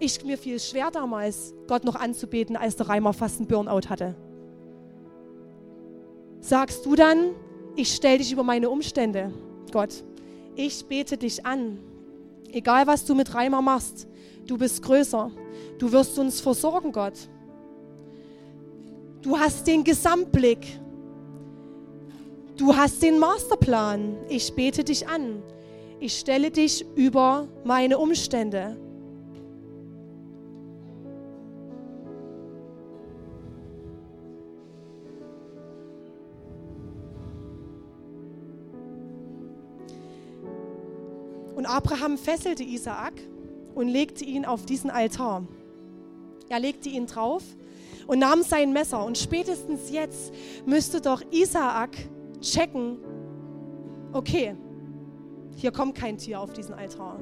Ich, 0.00 0.24
mir 0.24 0.36
fiel 0.36 0.58
schwer 0.58 0.90
damals, 0.90 1.54
Gott 1.68 1.84
noch 1.84 1.94
anzubeten, 1.94 2.56
als 2.56 2.74
der 2.74 2.88
Reimer 2.88 3.12
fast 3.12 3.38
einen 3.38 3.46
Burnout 3.46 3.88
hatte. 3.88 4.16
Sagst 6.40 6.84
du 6.84 6.96
dann, 6.96 7.30
ich 7.76 7.94
stelle 7.94 8.18
dich 8.18 8.32
über 8.32 8.42
meine 8.42 8.68
Umstände, 8.68 9.32
Gott. 9.70 10.02
Ich 10.56 10.84
bete 10.86 11.16
dich 11.16 11.46
an. 11.46 11.78
Egal 12.50 12.88
was 12.88 13.04
du 13.04 13.14
mit 13.14 13.32
Reimer 13.32 13.62
machst, 13.62 14.08
du 14.46 14.58
bist 14.58 14.82
größer. 14.82 15.30
Du 15.78 15.90
wirst 15.92 16.18
uns 16.18 16.40
versorgen, 16.40 16.92
Gott. 16.92 17.14
Du 19.22 19.38
hast 19.38 19.66
den 19.66 19.84
Gesamtblick. 19.84 20.78
Du 22.56 22.74
hast 22.76 23.02
den 23.02 23.18
Masterplan. 23.18 24.16
Ich 24.28 24.54
bete 24.54 24.84
dich 24.84 25.08
an. 25.08 25.42
Ich 26.00 26.18
stelle 26.18 26.50
dich 26.50 26.84
über 26.96 27.46
meine 27.64 27.98
Umstände. 27.98 28.76
Und 41.54 41.66
Abraham 41.66 42.18
fesselte 42.18 42.64
Isaak 42.64 43.12
und 43.74 43.88
legte 43.88 44.24
ihn 44.24 44.44
auf 44.44 44.66
diesen 44.66 44.90
Altar. 44.90 45.46
Er 46.48 46.60
legte 46.60 46.88
ihn 46.88 47.06
drauf 47.06 47.42
und 48.06 48.18
nahm 48.18 48.42
sein 48.42 48.72
Messer. 48.72 49.04
Und 49.04 49.18
spätestens 49.18 49.90
jetzt 49.90 50.32
müsste 50.66 51.00
doch 51.00 51.22
Isaak 51.30 51.96
checken, 52.40 52.98
okay, 54.12 54.56
hier 55.56 55.72
kommt 55.72 55.94
kein 55.94 56.18
Tier 56.18 56.40
auf 56.40 56.52
diesen 56.52 56.74
Altar. 56.74 57.18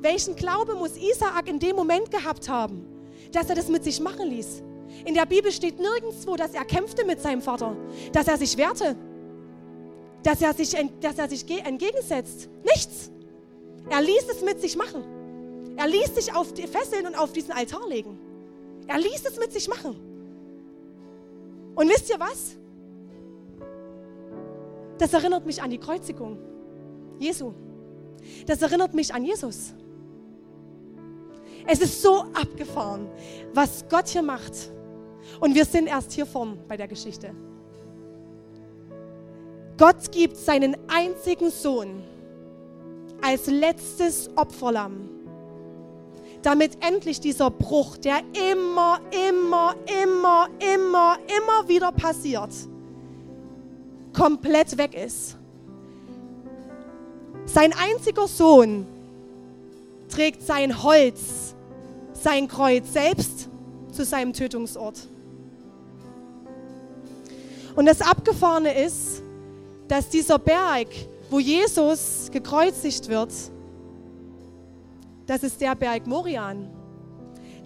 Welchen 0.00 0.36
Glaube 0.36 0.74
muss 0.74 0.96
Isaak 0.96 1.48
in 1.48 1.58
dem 1.58 1.76
Moment 1.76 2.10
gehabt 2.10 2.48
haben, 2.48 2.84
dass 3.32 3.48
er 3.48 3.54
das 3.54 3.68
mit 3.68 3.84
sich 3.84 4.00
machen 4.00 4.28
ließ? 4.28 4.62
In 5.04 5.14
der 5.14 5.26
Bibel 5.26 5.50
steht 5.50 5.78
nirgendwo, 5.78 6.36
dass 6.36 6.54
er 6.54 6.64
kämpfte 6.64 7.04
mit 7.04 7.20
seinem 7.20 7.42
Vater, 7.42 7.76
dass 8.12 8.28
er 8.28 8.36
sich 8.36 8.56
wehrte, 8.56 8.96
dass 10.22 10.40
er 10.40 10.54
sich, 10.54 10.76
dass 11.00 11.18
er 11.18 11.28
sich 11.28 11.44
entgegensetzt. 11.64 12.48
Nichts. 12.64 13.10
Er 13.90 14.00
ließ 14.00 14.28
es 14.30 14.42
mit 14.42 14.60
sich 14.60 14.76
machen. 14.76 15.02
Er 15.76 15.88
ließ 15.88 16.14
sich 16.14 16.34
auf 16.34 16.52
die 16.52 16.66
Fesseln 16.66 17.06
und 17.06 17.18
auf 17.18 17.32
diesen 17.32 17.52
Altar 17.52 17.88
legen. 17.88 18.18
Er 18.86 18.98
ließ 18.98 19.24
es 19.26 19.38
mit 19.38 19.52
sich 19.52 19.68
machen. 19.68 19.96
Und 21.74 21.88
wisst 21.88 22.10
ihr 22.10 22.20
was? 22.20 22.56
Das 24.98 25.12
erinnert 25.12 25.44
mich 25.44 25.60
an 25.62 25.70
die 25.70 25.78
Kreuzigung 25.78 26.38
Jesu. 27.18 27.52
Das 28.46 28.62
erinnert 28.62 28.94
mich 28.94 29.12
an 29.12 29.24
Jesus. 29.24 29.74
Es 31.66 31.80
ist 31.80 32.02
so 32.02 32.24
abgefahren, 32.34 33.08
was 33.52 33.84
Gott 33.88 34.08
hier 34.08 34.22
macht. 34.22 34.70
Und 35.40 35.54
wir 35.54 35.64
sind 35.64 35.86
erst 35.86 36.12
hier 36.12 36.26
vorn 36.26 36.58
bei 36.68 36.76
der 36.76 36.88
Geschichte. 36.88 37.34
Gott 39.76 40.12
gibt 40.12 40.36
seinen 40.36 40.76
einzigen 40.88 41.50
Sohn 41.50 42.02
als 43.22 43.46
letztes 43.46 44.30
Opferlamm, 44.36 45.08
damit 46.44 46.76
endlich 46.84 47.20
dieser 47.20 47.50
Bruch, 47.50 47.96
der 47.96 48.20
immer, 48.52 49.00
immer, 49.28 49.74
immer, 50.02 50.48
immer, 50.74 51.16
immer 51.38 51.68
wieder 51.68 51.90
passiert, 51.90 52.50
komplett 54.12 54.76
weg 54.76 54.94
ist. 54.94 55.36
Sein 57.46 57.72
einziger 57.72 58.28
Sohn 58.28 58.86
trägt 60.10 60.42
sein 60.42 60.82
Holz, 60.82 61.54
sein 62.12 62.46
Kreuz 62.46 62.92
selbst 62.92 63.48
zu 63.90 64.04
seinem 64.04 64.34
Tötungsort. 64.34 65.08
Und 67.74 67.86
das 67.86 68.02
Abgefahrene 68.02 68.84
ist, 68.84 69.22
dass 69.88 70.10
dieser 70.10 70.38
Berg, 70.38 70.88
wo 71.30 71.40
Jesus 71.40 72.28
gekreuzigt 72.30 73.08
wird, 73.08 73.30
das 75.26 75.42
ist 75.42 75.60
der 75.60 75.74
Berg 75.74 76.06
Morian. 76.06 76.70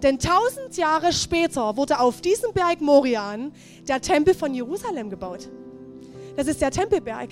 Denn 0.01 0.17
tausend 0.17 0.77
Jahre 0.77 1.11
später 1.11 1.75
wurde 1.75 1.99
auf 1.99 2.21
diesem 2.21 2.53
Berg 2.53 2.79
Morian 2.81 3.51
der 3.87 4.01
Tempel 4.01 4.33
von 4.33 4.53
Jerusalem 4.53 5.09
gebaut. 5.09 5.49
Das 6.37 6.47
ist 6.47 6.61
der 6.61 6.71
Tempelberg. 6.71 7.29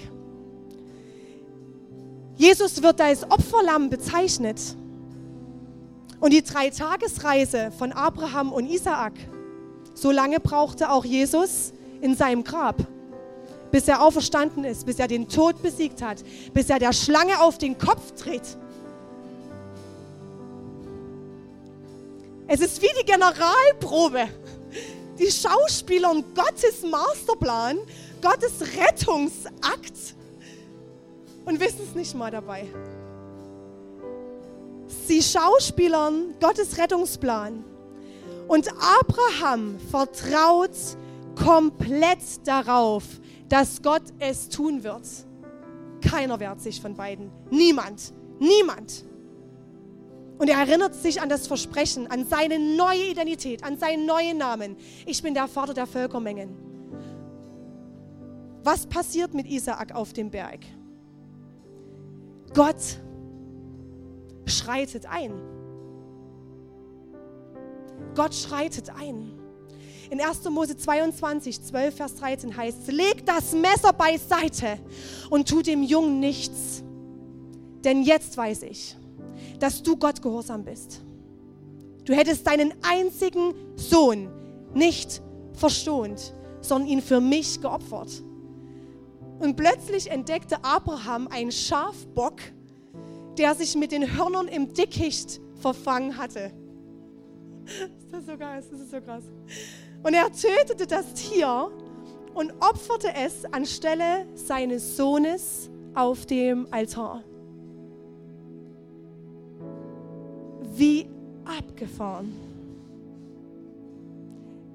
Jesus 2.36 2.84
wird 2.84 3.00
als 3.00 3.24
Opferlamm 3.24 3.90
bezeichnet. 3.90 4.60
Und 6.20 6.34
die 6.34 6.44
Dreitagesreise 6.44 7.72
von 7.78 7.92
Abraham 7.92 8.52
und 8.52 8.66
Isaak, 8.66 9.14
so 9.94 10.12
lange 10.12 10.40
brauchte 10.40 10.92
auch 10.92 11.06
Jesus 11.06 11.74
in 12.02 12.16
seinem 12.16 12.44
Grab 12.44 12.86
bis 13.72 13.88
er 13.88 14.02
auferstanden 14.02 14.64
ist, 14.64 14.86
bis 14.86 15.00
er 15.00 15.08
den 15.08 15.28
Tod 15.28 15.62
besiegt 15.62 16.02
hat, 16.02 16.24
bis 16.54 16.70
er 16.70 16.80
der 16.80 16.94
Schlange 16.94 17.42
auf 17.42 17.58
den 17.58 17.78
Kopf 17.78 18.14
tritt. 18.14 18.58
Es 22.48 22.62
ist 22.62 22.82
wie 22.82 22.90
die 23.00 23.06
Generalprobe. 23.06 24.30
Die 25.20 25.32
Schauspieler 25.32 26.12
und 26.12 26.34
Gottes 26.36 26.84
Masterplan, 26.84 27.80
Gottes 28.22 28.62
Rettungsakt 28.78 30.16
und 31.46 31.60
wissen 31.60 31.82
es 31.90 31.96
nicht 31.96 32.16
mal 32.16 32.32
dabei. 32.32 32.68
Sie 35.08 35.22
schauspielern 35.22 36.36
Gottes 36.40 36.78
Rettungsplan. 36.78 37.64
Und 38.48 38.70
Abraham 38.72 39.78
vertraut 39.92 40.72
komplett 41.36 42.20
darauf, 42.46 43.04
dass 43.50 43.82
Gott 43.82 44.04
es 44.20 44.48
tun 44.50 44.84
wird. 44.84 45.04
Keiner 46.02 46.40
wehrt 46.40 46.62
sich 46.62 46.80
von 46.80 46.96
beiden. 46.96 47.32
Niemand. 47.50 48.14
Niemand. 48.40 49.04
Und 50.38 50.50
er 50.50 50.60
erinnert 50.60 50.94
sich 50.94 51.22
an 51.22 51.30
das 51.30 51.48
Versprechen, 51.48 52.08
an 52.08 52.26
seine 52.26 52.60
neue 52.60 53.12
Identität, 53.12 53.64
an 53.64 53.78
seinen 53.78 54.06
neuen 54.06 54.38
Namen. 54.38 54.76
Ich 55.06 55.22
bin 55.24 55.34
der 55.34 55.48
Vater 55.48 55.74
der 55.74 55.88
Völkermengen. 55.88 56.56
Was 58.64 58.86
passiert 58.86 59.34
mit 59.34 59.48
Isaak 59.48 59.96
auf 59.96 60.14
dem 60.14 60.30
Berg? 60.30 60.60
Gott 62.54 63.00
schreitet 64.46 65.06
ein. 65.06 65.34
Gott 68.14 68.36
schreitet 68.36 68.90
ein. 68.90 69.32
In 70.10 70.22
1. 70.22 70.50
Mose 70.50 70.78
22, 70.78 71.64
12, 71.64 71.96
Vers 71.96 72.16
13 72.16 72.56
heißt 72.56 72.84
es, 72.84 72.88
leg 72.94 73.26
das 73.26 73.54
Messer 73.54 73.92
beiseite 73.92 74.80
und 75.30 75.50
tu 75.50 75.62
dem 75.62 75.84
Jungen 75.84 76.20
nichts. 76.20 76.84
Denn 77.84 78.04
jetzt 78.04 78.38
weiß 78.38 78.64
ich, 78.64 78.96
dass 79.60 79.84
du 79.84 79.96
Gott 79.98 80.22
gehorsam 80.22 80.64
bist. 80.64 81.02
Du 82.06 82.14
hättest 82.14 82.48
deinen 82.48 82.74
einzigen 82.82 83.54
Sohn 83.76 84.30
nicht 84.74 85.22
verstohnt, 85.54 86.34
sondern 86.62 86.90
ihn 86.90 87.02
für 87.02 87.20
mich 87.20 87.62
geopfert. 87.62 88.24
Und 89.40 89.56
plötzlich 89.56 90.10
entdeckte 90.10 90.64
Abraham 90.64 91.28
einen 91.28 91.52
Schafbock, 91.52 92.36
der 93.38 93.56
sich 93.56 93.76
mit 93.76 93.92
den 93.92 94.18
Hörnern 94.18 94.48
im 94.48 94.74
Dickicht 94.74 95.40
verfangen 95.60 96.18
hatte. 96.18 96.52
Ist 97.66 98.12
das 98.12 98.26
so 98.26 98.38
krass? 98.38 98.66
Das 98.72 98.80
ist 98.80 98.92
so 98.92 99.02
krass. 99.02 99.24
Und 100.04 100.14
er 100.14 100.32
tötete 100.32 100.88
das 100.88 101.14
Tier 101.14 101.70
und 102.34 102.54
opferte 102.62 103.10
es 103.14 103.46
anstelle 103.52 104.26
seines 104.36 104.96
Sohnes 104.96 105.70
auf 105.94 106.26
dem 106.26 106.68
Altar. 106.72 107.24
Wie 110.78 111.08
abgefahren. 111.44 112.32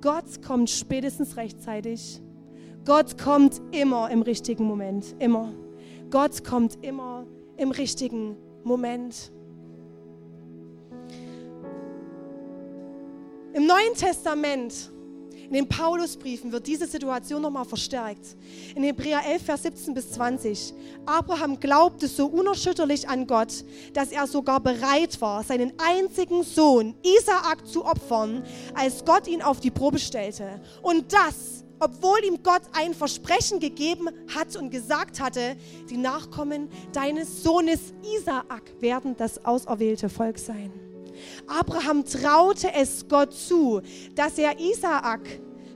Gott 0.01 0.43
kommt 0.45 0.69
spätestens 0.69 1.37
rechtzeitig. 1.37 2.21
Gott 2.85 3.17
kommt 3.17 3.63
immer 3.71 4.11
im 4.11 4.23
richtigen 4.23 4.65
Moment, 4.65 5.15
immer. 5.21 5.53
Gott 6.11 6.43
kommt 6.43 6.85
immer 6.85 7.25
im 7.57 7.71
richtigen 7.71 8.37
Moment. 8.65 9.31
Im 13.53 13.67
Neuen 13.67 13.95
Testament, 13.95 14.91
in 15.53 15.67
den 15.67 15.69
Paulusbriefen, 15.69 16.51
wird 16.51 16.67
diese 16.67 16.87
Situation 16.87 17.43
nochmal 17.43 17.67
verstärkt. 17.67 18.37
In 18.75 18.85
Hebräer 18.85 19.21
11, 19.27 19.43
Vers 19.43 19.63
17 19.65 19.93
bis 19.93 20.11
20. 20.13 20.73
Abraham 21.05 21.61
glaubte 21.61 22.09
so 22.09 22.27
unerschütterlich 22.27 23.07
an 23.07 23.27
Gott, 23.27 23.63
dass 23.93 24.13
er 24.13 24.27
sogar 24.27 24.61
bereit 24.61 25.21
war, 25.21 25.45
seinen 25.45 25.75
einzigen 25.77 26.43
Sohn 26.43 26.95
Isaak 27.03 27.67
zu 27.67 27.85
opfern, 27.85 28.43
als 28.73 29.05
Gott 29.05 29.29
ihn 29.29 29.43
auf 29.43 29.61
die 29.61 29.71
Probe 29.71 29.99
stellte. 29.99 30.59
Und 30.81 31.13
das, 31.13 31.65
obwohl 31.79 32.25
ihm 32.25 32.43
Gott 32.43 32.63
ein 32.73 32.95
Versprechen 32.95 33.61
gegeben 33.61 34.09
hat 34.35 34.57
und 34.57 34.71
gesagt 34.71 35.21
hatte, 35.21 35.57
die 35.91 35.99
Nachkommen 35.99 36.71
deines 36.95 37.43
Sohnes 37.43 37.93
Isaak 38.17 38.73
werden 38.81 39.17
das 39.19 39.45
auserwählte 39.45 40.09
Volk 40.09 40.39
sein. 40.39 40.73
Abraham 41.47 42.05
traute 42.05 42.73
es 42.73 43.09
Gott 43.09 43.33
zu, 43.33 43.81
dass 44.15 44.39
er 44.39 44.59
Isaak 44.59 45.21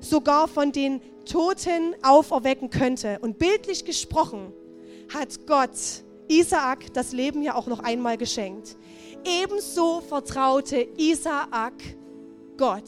sogar 0.01 0.49
von 0.49 0.73
den 0.73 1.01
Toten 1.25 1.95
auferwecken 2.03 2.71
könnte. 2.71 3.19
Und 3.21 3.39
bildlich 3.39 3.85
gesprochen 3.85 4.53
hat 5.13 5.47
Gott 5.47 6.05
Isaak 6.29 6.93
das 6.95 7.13
Leben 7.13 7.43
ja 7.43 7.55
auch 7.55 7.67
noch 7.67 7.81
einmal 7.81 8.17
geschenkt. 8.17 8.77
Ebenso 9.25 10.01
vertraute 10.01 10.89
Isaak 10.97 11.75
Gott. 12.57 12.85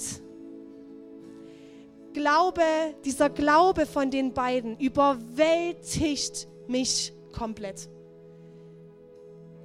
Glaube, 2.13 2.63
dieser 3.05 3.29
Glaube 3.31 3.87
von 3.87 4.11
den 4.11 4.33
beiden 4.33 4.79
überwältigt 4.79 6.49
mich 6.67 7.13
komplett. 7.33 7.89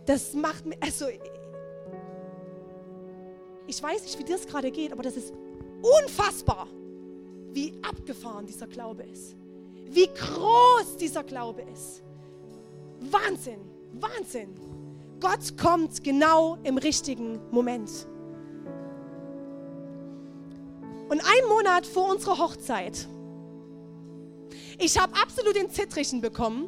Das 0.05 0.33
macht 0.33 0.65
mir, 0.65 0.75
also 0.81 1.05
ich 3.67 3.81
weiß 3.81 4.03
nicht, 4.03 4.19
wie 4.19 4.23
dir 4.23 4.35
das 4.35 4.47
gerade 4.47 4.71
geht, 4.71 4.91
aber 4.91 5.03
das 5.03 5.17
ist 5.17 5.33
unfassbar, 5.81 6.67
wie 7.51 7.73
abgefahren 7.81 8.45
dieser 8.45 8.67
Glaube 8.67 9.03
ist. 9.03 9.35
Wie 9.85 10.07
groß 10.07 10.97
dieser 10.97 11.23
Glaube 11.23 11.61
ist. 11.73 12.01
Wahnsinn, 12.99 13.59
Wahnsinn. 13.93 14.55
Gott 15.19 15.57
kommt 15.57 16.03
genau 16.03 16.57
im 16.63 16.77
richtigen 16.77 17.39
Moment. 17.51 17.89
Und 21.09 21.21
ein 21.21 21.49
Monat 21.49 21.85
vor 21.85 22.09
unserer 22.09 22.37
Hochzeit, 22.37 23.07
ich 24.79 24.99
habe 24.99 25.13
absolut 25.21 25.55
den 25.55 25.69
Zittrichen 25.69 26.21
bekommen, 26.21 26.67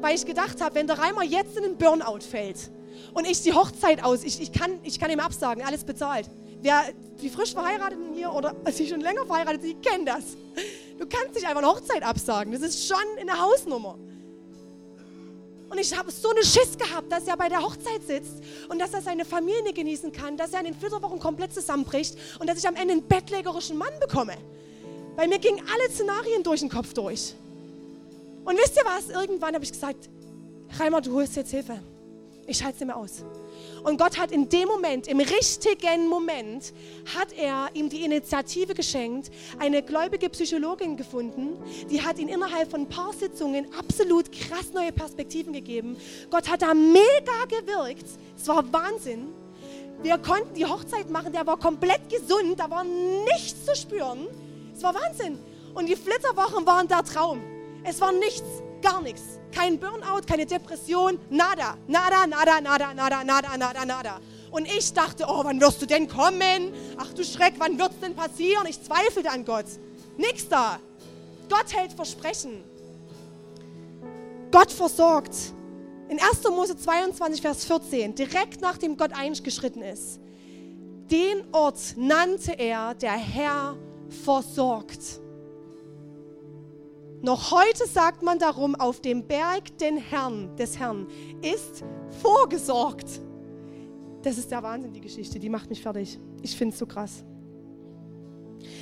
weil 0.00 0.14
ich 0.14 0.24
gedacht 0.24 0.60
habe, 0.60 0.76
wenn 0.76 0.86
der 0.86 0.98
Reimer 0.98 1.24
jetzt 1.24 1.56
in 1.56 1.64
den 1.64 1.76
Burnout 1.76 2.20
fällt, 2.20 2.70
und 3.14 3.26
ich 3.26 3.42
die 3.42 3.52
Hochzeit 3.52 4.04
aus. 4.04 4.24
Ich, 4.24 4.40
ich, 4.40 4.52
kann, 4.52 4.78
ich 4.82 4.98
kann 4.98 5.10
ihm 5.10 5.20
absagen, 5.20 5.64
alles 5.64 5.84
bezahlt. 5.84 6.28
Wer 6.60 6.84
die 7.20 7.28
frisch 7.28 7.52
Verheirateten 7.52 8.14
hier 8.14 8.32
oder 8.32 8.54
die 8.78 8.86
schon 8.86 9.00
länger 9.00 9.26
verheiratet 9.26 9.62
sind, 9.62 9.84
die 9.84 9.88
kennen 9.88 10.06
das. 10.06 10.36
Du 10.98 11.06
kannst 11.06 11.34
nicht 11.34 11.46
einfach 11.46 11.62
eine 11.62 11.68
Hochzeit 11.68 12.02
absagen. 12.02 12.52
Das 12.52 12.62
ist 12.62 12.86
schon 12.86 12.96
eine 13.20 13.40
Hausnummer. 13.40 13.98
Und 15.72 15.78
ich 15.78 15.96
habe 15.96 16.10
so 16.10 16.28
eine 16.28 16.44
Schiss 16.44 16.76
gehabt, 16.76 17.10
dass 17.10 17.26
er 17.26 17.36
bei 17.36 17.48
der 17.48 17.62
Hochzeit 17.62 18.02
sitzt 18.06 18.42
und 18.68 18.78
dass 18.78 18.92
er 18.92 19.00
seine 19.00 19.24
Familie 19.24 19.72
genießen 19.72 20.12
kann, 20.12 20.36
dass 20.36 20.52
er 20.52 20.60
in 20.60 20.66
den 20.66 20.74
Flitterwochen 20.74 21.18
komplett 21.18 21.54
zusammenbricht 21.54 22.16
und 22.38 22.46
dass 22.46 22.58
ich 22.58 22.68
am 22.68 22.76
Ende 22.76 22.92
einen 22.92 23.08
bettlägerischen 23.08 23.78
Mann 23.78 23.92
bekomme. 23.98 24.34
Weil 25.16 25.28
mir 25.28 25.38
gingen 25.38 25.60
alle 25.60 25.90
Szenarien 25.90 26.42
durch 26.42 26.60
den 26.60 26.68
Kopf 26.68 26.92
durch. 26.92 27.34
Und 28.44 28.58
wisst 28.58 28.76
ihr 28.76 28.84
was? 28.84 29.08
Irgendwann 29.08 29.54
habe 29.54 29.64
ich 29.64 29.72
gesagt, 29.72 30.10
Reimer, 30.78 31.00
du 31.00 31.14
holst 31.14 31.36
jetzt 31.36 31.50
Hilfe. 31.50 31.80
Ich 32.46 32.62
halte 32.62 32.74
es 32.74 32.80
nicht 32.80 32.88
mehr 32.88 32.96
aus. 32.96 33.24
Und 33.84 33.98
Gott 33.98 34.18
hat 34.18 34.32
in 34.32 34.48
dem 34.48 34.68
Moment, 34.68 35.06
im 35.06 35.20
richtigen 35.20 36.08
Moment, 36.08 36.72
hat 37.14 37.32
er 37.32 37.68
ihm 37.74 37.88
die 37.88 38.04
Initiative 38.04 38.74
geschenkt, 38.74 39.30
eine 39.58 39.82
gläubige 39.82 40.28
Psychologin 40.28 40.96
gefunden, 40.96 41.56
die 41.90 42.02
hat 42.02 42.18
ihn 42.18 42.28
innerhalb 42.28 42.70
von 42.70 42.82
ein 42.82 42.88
paar 42.88 43.12
Sitzungen 43.12 43.66
absolut 43.78 44.30
krass 44.32 44.72
neue 44.72 44.92
Perspektiven 44.92 45.52
gegeben. 45.52 45.96
Gott 46.30 46.48
hat 46.48 46.62
da 46.62 46.74
mega 46.74 47.44
gewirkt. 47.48 48.06
Es 48.36 48.48
war 48.48 48.72
Wahnsinn. 48.72 49.28
Wir 50.02 50.18
konnten 50.18 50.54
die 50.54 50.66
Hochzeit 50.66 51.10
machen, 51.10 51.32
der 51.32 51.46
war 51.46 51.56
komplett 51.58 52.08
gesund, 52.08 52.58
da 52.58 52.68
war 52.68 52.84
nichts 52.84 53.64
zu 53.64 53.76
spüren. 53.76 54.26
Es 54.74 54.82
war 54.82 54.94
Wahnsinn. 54.94 55.38
Und 55.74 55.88
die 55.88 55.96
Flitterwochen 55.96 56.66
waren 56.66 56.88
der 56.88 57.04
Traum. 57.04 57.40
Es 57.84 58.00
war 58.00 58.12
nichts, 58.12 58.42
gar 58.82 59.00
nichts. 59.00 59.38
Kein 59.52 59.78
Burnout, 59.78 60.26
keine 60.26 60.44
Depression, 60.44 61.18
nada, 61.30 61.76
nada, 61.86 62.26
nada, 62.26 62.60
nada, 62.60 62.92
nada, 62.92 63.24
nada, 63.24 63.56
nada, 63.56 63.84
nada. 63.84 64.20
Und 64.50 64.66
ich 64.66 64.92
dachte, 64.92 65.24
oh, 65.26 65.44
wann 65.44 65.60
wirst 65.60 65.80
du 65.80 65.86
denn 65.86 66.08
kommen? 66.08 66.74
Ach 66.98 67.12
du 67.14 67.24
Schreck, 67.24 67.54
wann 67.58 67.78
wird 67.78 67.92
es 67.92 68.00
denn 68.00 68.14
passieren? 68.14 68.66
Ich 68.68 68.82
zweifelte 68.82 69.30
an 69.30 69.44
Gott. 69.44 69.66
Nix 70.18 70.48
da. 70.48 70.78
Gott 71.48 71.74
hält 71.74 71.92
Versprechen. 71.92 72.62
Gott 74.50 74.70
versorgt. 74.70 75.34
In 76.10 76.20
1. 76.20 76.42
Mose 76.50 76.76
22, 76.76 77.40
Vers 77.40 77.64
14, 77.64 78.14
direkt 78.14 78.60
nachdem 78.60 78.98
Gott 78.98 79.12
eingeschritten 79.14 79.80
ist, 79.80 80.20
den 81.10 81.42
Ort 81.52 81.78
nannte 81.96 82.52
er, 82.52 82.94
der 82.94 83.12
Herr 83.12 83.76
versorgt. 84.24 85.21
Noch 87.22 87.52
heute 87.52 87.86
sagt 87.86 88.24
man 88.24 88.40
darum, 88.40 88.74
auf 88.74 89.00
dem 89.00 89.28
Berg 89.28 89.78
den 89.78 89.96
Herrn, 89.96 90.56
des 90.56 90.80
Herrn 90.80 91.06
ist 91.40 91.84
vorgesorgt. 92.20 93.20
Das 94.22 94.38
ist 94.38 94.50
der 94.50 94.64
Wahnsinn, 94.64 94.92
die 94.92 95.00
Geschichte, 95.00 95.38
die 95.38 95.48
macht 95.48 95.70
mich 95.70 95.82
fertig. 95.82 96.18
Ich 96.42 96.56
finde 96.56 96.72
es 96.72 96.80
so 96.80 96.86
krass. 96.86 97.24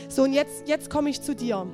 So, 0.08 0.22
und 0.22 0.32
jetzt, 0.32 0.66
jetzt 0.66 0.88
komme 0.88 1.10
ich 1.10 1.20
zu 1.20 1.34
dir. 1.34 1.66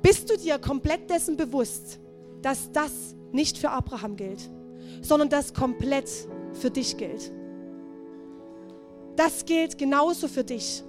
Bist 0.00 0.30
du 0.30 0.36
dir 0.36 0.60
komplett 0.60 1.10
dessen 1.10 1.36
bewusst, 1.36 1.98
dass 2.40 2.70
das 2.70 3.16
nicht 3.32 3.58
für 3.58 3.70
Abraham 3.70 4.14
gilt, 4.14 4.48
sondern 5.02 5.28
das 5.28 5.54
komplett 5.54 6.08
für 6.52 6.70
dich 6.70 6.96
gilt? 6.96 7.32
Das 9.16 9.44
gilt 9.44 9.76
genauso 9.76 10.28
für 10.28 10.44
dich. 10.44 10.84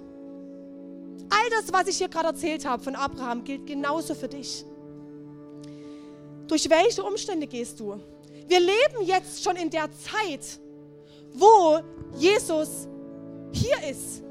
All 1.28 1.50
das, 1.50 1.72
was 1.72 1.88
ich 1.88 1.98
hier 1.98 2.08
gerade 2.08 2.28
erzählt 2.28 2.64
habe 2.64 2.82
von 2.82 2.94
Abraham, 2.94 3.44
gilt 3.44 3.66
genauso 3.66 4.14
für 4.14 4.28
dich. 4.28 4.64
Durch 6.46 6.68
welche 6.70 7.02
Umstände 7.02 7.46
gehst 7.46 7.80
du? 7.80 8.00
Wir 8.46 8.60
leben 8.60 9.02
jetzt 9.04 9.42
schon 9.42 9.56
in 9.56 9.70
der 9.70 9.88
Zeit, 9.92 10.60
wo 11.32 11.80
Jesus 12.16 12.86
hier 13.52 13.76
ist. 13.90 14.22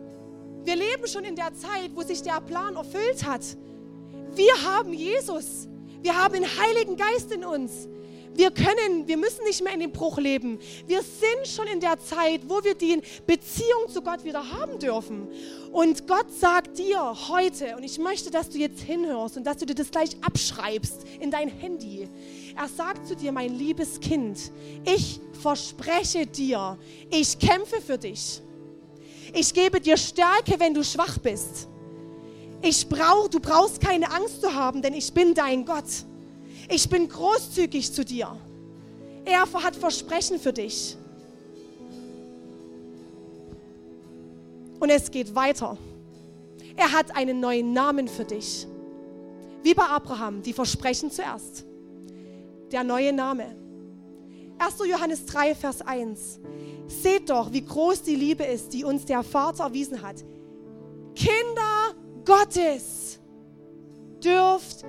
Wir 0.63 0.75
leben 0.75 1.05
schon 1.07 1.25
in 1.25 1.36
der 1.36 1.53
Zeit, 1.53 1.91
wo 1.93 2.01
sich 2.01 2.21
der 2.21 2.39
Plan 2.41 2.75
erfüllt 2.75 3.23
hat. 3.25 3.41
Wir 4.33 4.53
haben 4.63 4.93
Jesus. 4.93 5.67
Wir 6.01 6.15
haben 6.15 6.33
den 6.33 6.45
Heiligen 6.45 6.95
Geist 6.95 7.31
in 7.31 7.43
uns. 7.43 7.88
Wir 8.36 8.51
können, 8.51 9.07
wir 9.07 9.15
müssen 9.15 9.45
nicht 9.45 9.63
mehr 9.63 9.73
in 9.73 9.79
dem 9.79 9.91
Bruch 9.93 10.17
leben. 10.17 10.59
Wir 10.88 11.01
sind 11.01 11.47
schon 11.47 11.67
in 11.67 11.79
der 11.79 11.97
Zeit, 11.99 12.41
wo 12.47 12.61
wir 12.61 12.75
die 12.75 13.01
Beziehung 13.25 13.88
zu 13.88 14.01
Gott 14.01 14.25
wieder 14.25 14.51
haben 14.51 14.77
dürfen. 14.77 15.29
Und 15.71 16.05
Gott 16.05 16.27
sagt 16.38 16.77
dir 16.77 17.15
heute, 17.29 17.77
und 17.77 17.83
ich 17.83 17.97
möchte, 17.97 18.31
dass 18.31 18.49
du 18.49 18.57
jetzt 18.57 18.81
hinhörst 18.81 19.38
und 19.38 19.45
dass 19.45 19.57
du 19.57 19.65
dir 19.65 19.75
das 19.75 19.89
gleich 19.89 20.17
abschreibst 20.21 21.05
in 21.21 21.31
dein 21.31 21.47
Handy. 21.47 22.09
Er 22.57 22.67
sagt 22.67 23.07
zu 23.07 23.15
dir, 23.15 23.31
mein 23.31 23.57
liebes 23.57 24.01
Kind, 24.01 24.51
ich 24.83 25.21
verspreche 25.41 26.27
dir, 26.27 26.77
ich 27.09 27.39
kämpfe 27.39 27.79
für 27.81 27.97
dich. 27.97 28.41
Ich 29.33 29.53
gebe 29.53 29.79
dir 29.79 29.95
Stärke, 29.95 30.59
wenn 30.59 30.73
du 30.73 30.83
schwach 30.83 31.17
bist. 31.19 31.69
Ich 32.61 32.88
brauch, 32.88 33.29
du 33.29 33.39
brauchst 33.39 33.79
keine 33.79 34.11
Angst 34.11 34.41
zu 34.41 34.53
haben, 34.53 34.81
denn 34.81 34.93
ich 34.93 35.13
bin 35.13 35.33
dein 35.33 35.65
Gott 35.65 35.86
ich 36.70 36.89
bin 36.89 37.07
großzügig 37.07 37.91
zu 37.91 38.03
dir. 38.03 38.36
Er 39.26 39.41
hat 39.41 39.76
Versprechen 39.76 40.39
für 40.39 40.53
dich. 40.53 40.97
Und 44.80 44.89
es 44.89 45.09
geht 45.09 45.34
weiter. 45.34 45.78
Er 46.76 46.91
hat 46.91 47.16
einen 47.16 47.39
neuen 47.39 47.74
Namen 47.74 48.07
für 48.07 48.26
dich. 48.26 48.68
Wie 49.63 49.74
bei 49.74 49.86
Abraham, 49.86 50.43
die 50.43 50.53
Versprechen 50.53 51.09
zuerst. 51.09 51.66
Der 52.72 52.84
neue 52.84 53.13
Name. 53.13 53.55
1. 54.57 54.76
Johannes 54.88 55.26
3, 55.26 55.55
Vers 55.55 55.82
1. 55.82 56.39
Seht 56.88 57.30
doch, 57.30 57.51
wie 57.51 57.66
groß 57.66 58.03
die 58.03 58.16
Liebe 58.16 58.43
ist, 58.43 58.74
die 58.74 58.84
uns 58.84 59.05
der 59.05 59.24
Vater 59.24 59.66
erwiesen 59.66 60.01
hat. 60.01 60.24
Kinder 61.16 61.95
Gottes 62.26 63.20
dürft 64.24 64.86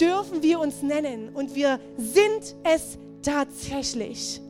dürfen 0.00 0.42
wir 0.42 0.60
uns 0.60 0.82
nennen 0.82 1.30
und 1.34 1.54
wir 1.54 1.80
sind 1.96 2.56
es 2.64 2.98
tatsächlich. 3.22 4.40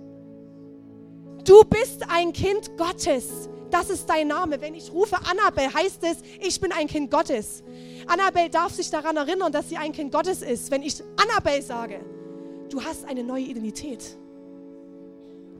Du 1.45 1.63
bist 1.65 2.05
ein 2.09 2.33
Kind 2.33 2.77
Gottes. 2.77 3.49
Das 3.71 3.91
ist 3.91 4.09
dein 4.09 4.29
Name. 4.29 4.61
Wenn 4.61 4.75
ich 4.75 4.93
rufe 4.93 5.17
Annabel, 5.17 5.73
heißt 5.73 6.03
es, 6.03 6.19
ich 6.41 6.61
bin 6.61 6.73
ein 6.73 6.89
Kind 6.89 7.11
Gottes. 7.11 7.63
Annabel 8.07 8.49
darf 8.49 8.73
sich 8.73 8.91
daran 8.91 9.17
erinnern, 9.17 9.53
dass 9.53 9.69
sie 9.69 9.77
ein 9.77 9.93
Kind 9.93 10.13
Gottes 10.13 10.43
ist. 10.43 10.71
Wenn 10.71 10.83
ich 10.83 11.03
Annabel 11.17 11.63
sage, 11.63 12.01
du 12.71 12.83
hast 12.83 13.05
eine 13.05 13.23
neue 13.23 13.45
Identität. 13.45 14.17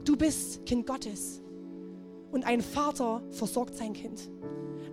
Du 0.05 0.17
bist 0.17 0.65
Kind 0.67 0.87
Gottes. 0.87 1.41
Und 2.31 2.45
ein 2.45 2.61
Vater 2.61 3.23
versorgt 3.31 3.77
sein 3.77 3.93
Kind. 3.93 4.29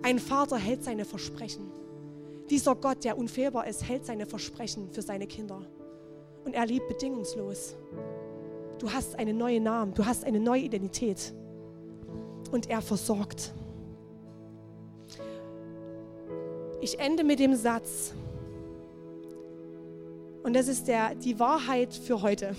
Ein 0.02 0.18
Vater 0.18 0.56
hält 0.56 0.84
seine 0.84 1.04
Versprechen. 1.04 1.70
Dieser 2.50 2.74
Gott, 2.74 3.04
der 3.04 3.16
unfehlbar 3.16 3.66
ist, 3.66 3.88
hält 3.88 4.04
seine 4.04 4.26
Versprechen 4.26 4.90
für 4.90 5.02
seine 5.02 5.26
Kinder. 5.26 5.62
Und 6.44 6.54
er 6.54 6.66
liebt 6.66 6.88
bedingungslos. 6.88 7.74
Du 8.78 8.92
hast 8.92 9.18
einen 9.18 9.38
neuen 9.38 9.62
Namen, 9.62 9.94
du 9.94 10.04
hast 10.04 10.24
eine 10.24 10.40
neue 10.40 10.62
Identität. 10.62 11.32
Und 12.50 12.68
er 12.68 12.82
versorgt. 12.82 13.54
Ich 16.82 16.98
ende 16.98 17.24
mit 17.24 17.38
dem 17.38 17.54
Satz. 17.54 18.12
Und 20.42 20.54
das 20.54 20.68
ist 20.68 20.86
der, 20.86 21.14
die 21.14 21.38
Wahrheit 21.40 21.94
für 21.94 22.20
heute. 22.20 22.54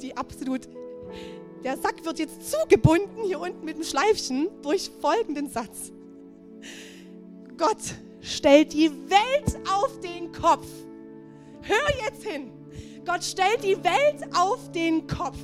Die 0.00 0.16
absolut. 0.16 0.68
Der 1.62 1.76
Sack 1.76 2.04
wird 2.04 2.18
jetzt 2.18 2.50
zugebunden 2.50 3.22
hier 3.24 3.38
unten 3.38 3.64
mit 3.64 3.76
dem 3.76 3.84
Schleifchen 3.84 4.48
durch 4.62 4.90
folgenden 5.00 5.48
Satz. 5.48 5.92
Gott 7.56 7.94
stellt 8.22 8.72
die 8.72 8.90
Welt 9.10 9.58
auf 9.68 10.00
den 10.00 10.32
Kopf. 10.32 10.66
Hör 11.62 12.06
jetzt 12.06 12.24
hin. 12.24 12.50
Gott 13.04 13.22
stellt 13.22 13.62
die 13.62 13.76
Welt 13.82 14.34
auf 14.34 14.70
den 14.72 15.06
Kopf. 15.06 15.38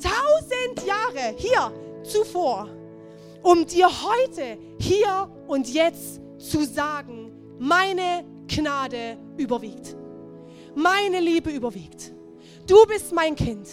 Tausend 0.00 0.86
Jahre 0.86 1.34
hier 1.38 1.72
zuvor, 2.04 2.68
um 3.42 3.66
dir 3.66 3.88
heute, 3.88 4.58
hier 4.78 5.30
und 5.46 5.72
jetzt 5.72 6.20
zu 6.38 6.64
sagen, 6.64 7.32
meine 7.58 8.24
Gnade 8.46 9.16
überwiegt. 9.38 9.96
Meine 10.74 11.20
Liebe 11.20 11.50
überwiegt. 11.50 12.12
Du 12.66 12.84
bist 12.86 13.12
mein 13.12 13.34
Kind. 13.34 13.66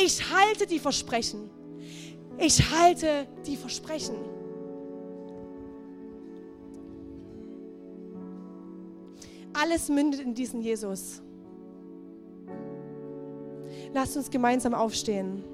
Ich 0.00 0.30
halte 0.30 0.66
die 0.66 0.78
Versprechen. 0.78 1.50
Ich 2.38 2.70
halte 2.70 3.26
die 3.46 3.56
Versprechen. 3.56 4.33
Alles 9.54 9.88
mündet 9.88 10.20
in 10.20 10.34
diesen 10.34 10.60
Jesus. 10.60 11.22
Lasst 13.92 14.16
uns 14.16 14.28
gemeinsam 14.30 14.74
aufstehen. 14.74 15.44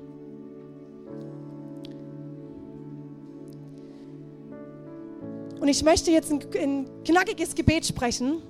Und 5.61 5.69
ich 5.69 5.85
möchte 5.85 6.11
jetzt 6.11 6.33
ein, 6.33 6.41
ein 6.59 7.05
knackiges 7.05 7.55
Gebet 7.55 7.87
sprechen. 7.87 8.43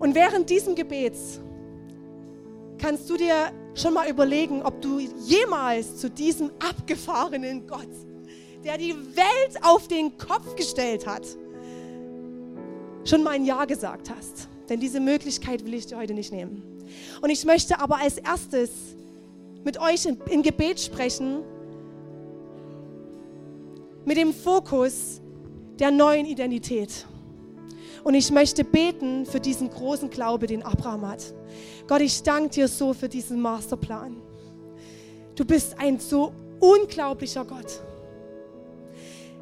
Und 0.00 0.16
während 0.16 0.50
diesem 0.50 0.74
Gebets 0.74 1.40
kannst 2.78 3.08
du 3.08 3.16
dir 3.16 3.52
schon 3.74 3.94
mal 3.94 4.10
überlegen, 4.10 4.62
ob 4.62 4.80
du 4.80 4.98
jemals 4.98 5.96
zu 5.96 6.10
diesem 6.10 6.50
abgefahrenen 6.58 7.66
Gott, 7.68 7.88
der 8.64 8.76
die 8.78 8.94
Welt 8.94 9.62
auf 9.62 9.86
den 9.86 10.18
Kopf 10.18 10.56
gestellt 10.56 11.06
hat, 11.06 11.22
schon 13.04 13.22
mal 13.22 13.30
ein 13.30 13.44
Ja 13.44 13.64
gesagt 13.64 14.10
hast. 14.10 14.48
Denn 14.68 14.80
diese 14.80 15.00
Möglichkeit 15.00 15.64
will 15.64 15.74
ich 15.74 15.86
dir 15.86 15.96
heute 15.96 16.14
nicht 16.14 16.32
nehmen. 16.32 16.62
Und 17.20 17.30
ich 17.30 17.44
möchte 17.44 17.80
aber 17.80 17.98
als 17.98 18.18
erstes 18.18 18.70
mit 19.64 19.80
euch 19.80 20.06
in, 20.06 20.18
in 20.30 20.42
Gebet 20.42 20.80
sprechen, 20.80 21.42
mit 24.04 24.16
dem 24.16 24.32
Fokus 24.32 25.20
der 25.78 25.90
neuen 25.90 26.26
Identität. 26.26 27.06
Und 28.04 28.14
ich 28.14 28.30
möchte 28.30 28.64
beten 28.64 29.26
für 29.26 29.40
diesen 29.40 29.68
großen 29.70 30.08
Glaube, 30.08 30.46
den 30.46 30.62
Abraham 30.62 31.06
hat. 31.06 31.34
Gott, 31.86 32.00
ich 32.00 32.22
danke 32.22 32.50
dir 32.50 32.68
so 32.68 32.94
für 32.94 33.08
diesen 33.08 33.40
Masterplan. 33.40 34.16
Du 35.34 35.44
bist 35.44 35.78
ein 35.78 35.98
so 35.98 36.32
unglaublicher 36.60 37.44
Gott. 37.44 37.82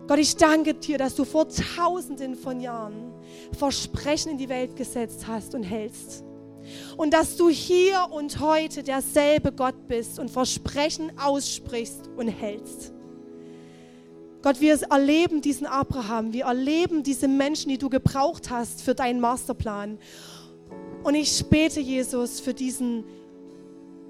Gott, 0.06 0.18
ich 0.20 0.36
danke 0.36 0.74
dir, 0.74 0.98
dass 0.98 1.16
du 1.16 1.24
vor 1.24 1.48
tausenden 1.48 2.36
von 2.36 2.60
Jahren 2.60 3.12
Versprechen 3.58 4.32
in 4.32 4.38
die 4.38 4.48
Welt 4.48 4.76
gesetzt 4.76 5.26
hast 5.26 5.54
und 5.54 5.64
hältst. 5.64 6.24
Und 6.96 7.12
dass 7.12 7.36
du 7.36 7.48
hier 7.48 8.06
und 8.10 8.40
heute 8.40 8.82
derselbe 8.82 9.52
Gott 9.52 9.88
bist 9.88 10.18
und 10.18 10.30
Versprechen 10.30 11.12
aussprichst 11.18 12.08
und 12.16 12.28
hältst. 12.28 12.92
Gott, 14.42 14.60
wir 14.60 14.80
erleben 14.90 15.40
diesen 15.40 15.66
Abraham, 15.66 16.32
wir 16.32 16.44
erleben 16.44 17.02
diese 17.02 17.26
Menschen, 17.26 17.68
die 17.68 17.78
du 17.78 17.88
gebraucht 17.88 18.50
hast 18.50 18.82
für 18.82 18.94
deinen 18.94 19.18
Masterplan. 19.18 19.98
Und 21.02 21.14
ich 21.16 21.44
bete, 21.46 21.80
Jesus, 21.80 22.38
für 22.38 22.54
diesen 22.54 23.04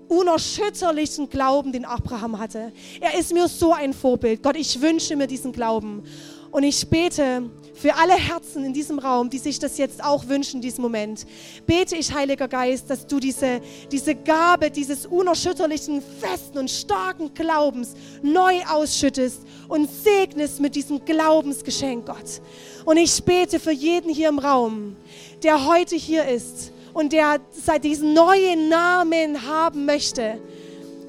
unerschütterlichen 0.08 1.28
Glauben, 1.28 1.72
den 1.72 1.84
Abraham 1.84 2.38
hatte. 2.38 2.72
Er 3.00 3.18
ist 3.18 3.32
mir 3.32 3.48
so 3.48 3.72
ein 3.72 3.92
Vorbild. 3.92 4.42
Gott, 4.42 4.56
ich 4.56 4.80
wünsche 4.80 5.16
mir 5.16 5.26
diesen 5.26 5.52
Glauben. 5.52 6.04
Und 6.50 6.62
ich 6.62 6.88
bete 6.88 7.50
für 7.74 7.94
alle 7.94 8.14
Herzen 8.14 8.64
in 8.64 8.72
diesem 8.72 8.98
Raum, 8.98 9.28
die 9.28 9.38
sich 9.38 9.58
das 9.58 9.76
jetzt 9.76 10.02
auch 10.02 10.26
wünschen, 10.28 10.62
diesen 10.62 10.80
Moment, 10.80 11.26
bete 11.66 11.96
ich, 11.96 12.14
Heiliger 12.14 12.48
Geist, 12.48 12.88
dass 12.88 13.06
du 13.06 13.20
diese, 13.20 13.60
diese 13.92 14.14
Gabe 14.14 14.70
dieses 14.70 15.04
unerschütterlichen, 15.04 16.02
festen 16.18 16.58
und 16.58 16.70
starken 16.70 17.34
Glaubens 17.34 17.94
neu 18.22 18.62
ausschüttest 18.64 19.42
und 19.68 19.90
segnest 19.90 20.60
mit 20.60 20.74
diesem 20.74 21.04
Glaubensgeschenk, 21.04 22.06
Gott. 22.06 22.40
Und 22.86 22.96
ich 22.96 23.22
bete 23.22 23.60
für 23.60 23.72
jeden 23.72 24.10
hier 24.10 24.30
im 24.30 24.38
Raum, 24.38 24.96
der 25.42 25.66
heute 25.66 25.96
hier 25.96 26.26
ist 26.26 26.72
und 26.96 27.12
der 27.12 27.40
seit 27.52 27.84
diesen 27.84 28.14
neuen 28.14 28.68
Namen 28.68 29.46
haben 29.46 29.84
möchte, 29.84 30.40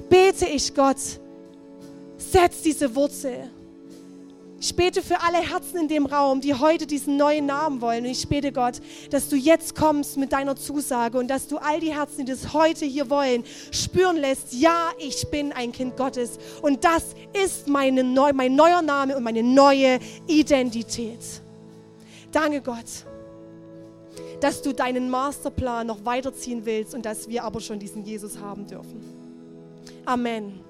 bete 0.08 0.46
ich, 0.46 0.74
Gott, 0.74 0.98
setz 2.16 2.62
diese 2.62 2.94
Wurzel 2.94 3.50
ich 4.60 4.74
bete 4.74 5.02
für 5.02 5.20
alle 5.22 5.38
Herzen 5.38 5.82
in 5.82 5.88
dem 5.88 6.06
Raum, 6.06 6.40
die 6.40 6.52
heute 6.52 6.84
diesen 6.84 7.16
neuen 7.16 7.46
Namen 7.46 7.80
wollen. 7.80 8.04
Und 8.04 8.10
ich 8.10 8.28
bete 8.28 8.50
Gott, 8.50 8.80
dass 9.10 9.28
du 9.28 9.36
jetzt 9.36 9.76
kommst 9.76 10.16
mit 10.16 10.32
deiner 10.32 10.56
Zusage 10.56 11.16
und 11.16 11.28
dass 11.28 11.46
du 11.46 11.58
all 11.58 11.78
die 11.78 11.94
Herzen, 11.94 12.26
die 12.26 12.32
das 12.32 12.52
heute 12.52 12.84
hier 12.84 13.08
wollen, 13.08 13.44
spüren 13.70 14.16
lässt, 14.16 14.52
ja, 14.52 14.90
ich 14.98 15.28
bin 15.30 15.52
ein 15.52 15.70
Kind 15.70 15.96
Gottes. 15.96 16.38
Und 16.60 16.84
das 16.84 17.04
ist 17.32 17.68
meine 17.68 18.02
neu, 18.02 18.32
mein 18.32 18.56
neuer 18.56 18.82
Name 18.82 19.16
und 19.16 19.22
meine 19.22 19.44
neue 19.44 20.00
Identität. 20.26 21.20
Danke 22.32 22.60
Gott, 22.60 23.06
dass 24.40 24.62
du 24.62 24.72
deinen 24.72 25.10
Masterplan 25.10 25.86
noch 25.86 26.04
weiterziehen 26.04 26.64
willst 26.64 26.94
und 26.94 27.04
dass 27.04 27.28
wir 27.28 27.44
aber 27.44 27.60
schon 27.60 27.78
diesen 27.78 28.04
Jesus 28.04 28.38
haben 28.38 28.66
dürfen. 28.66 29.02
Amen. 30.04 30.67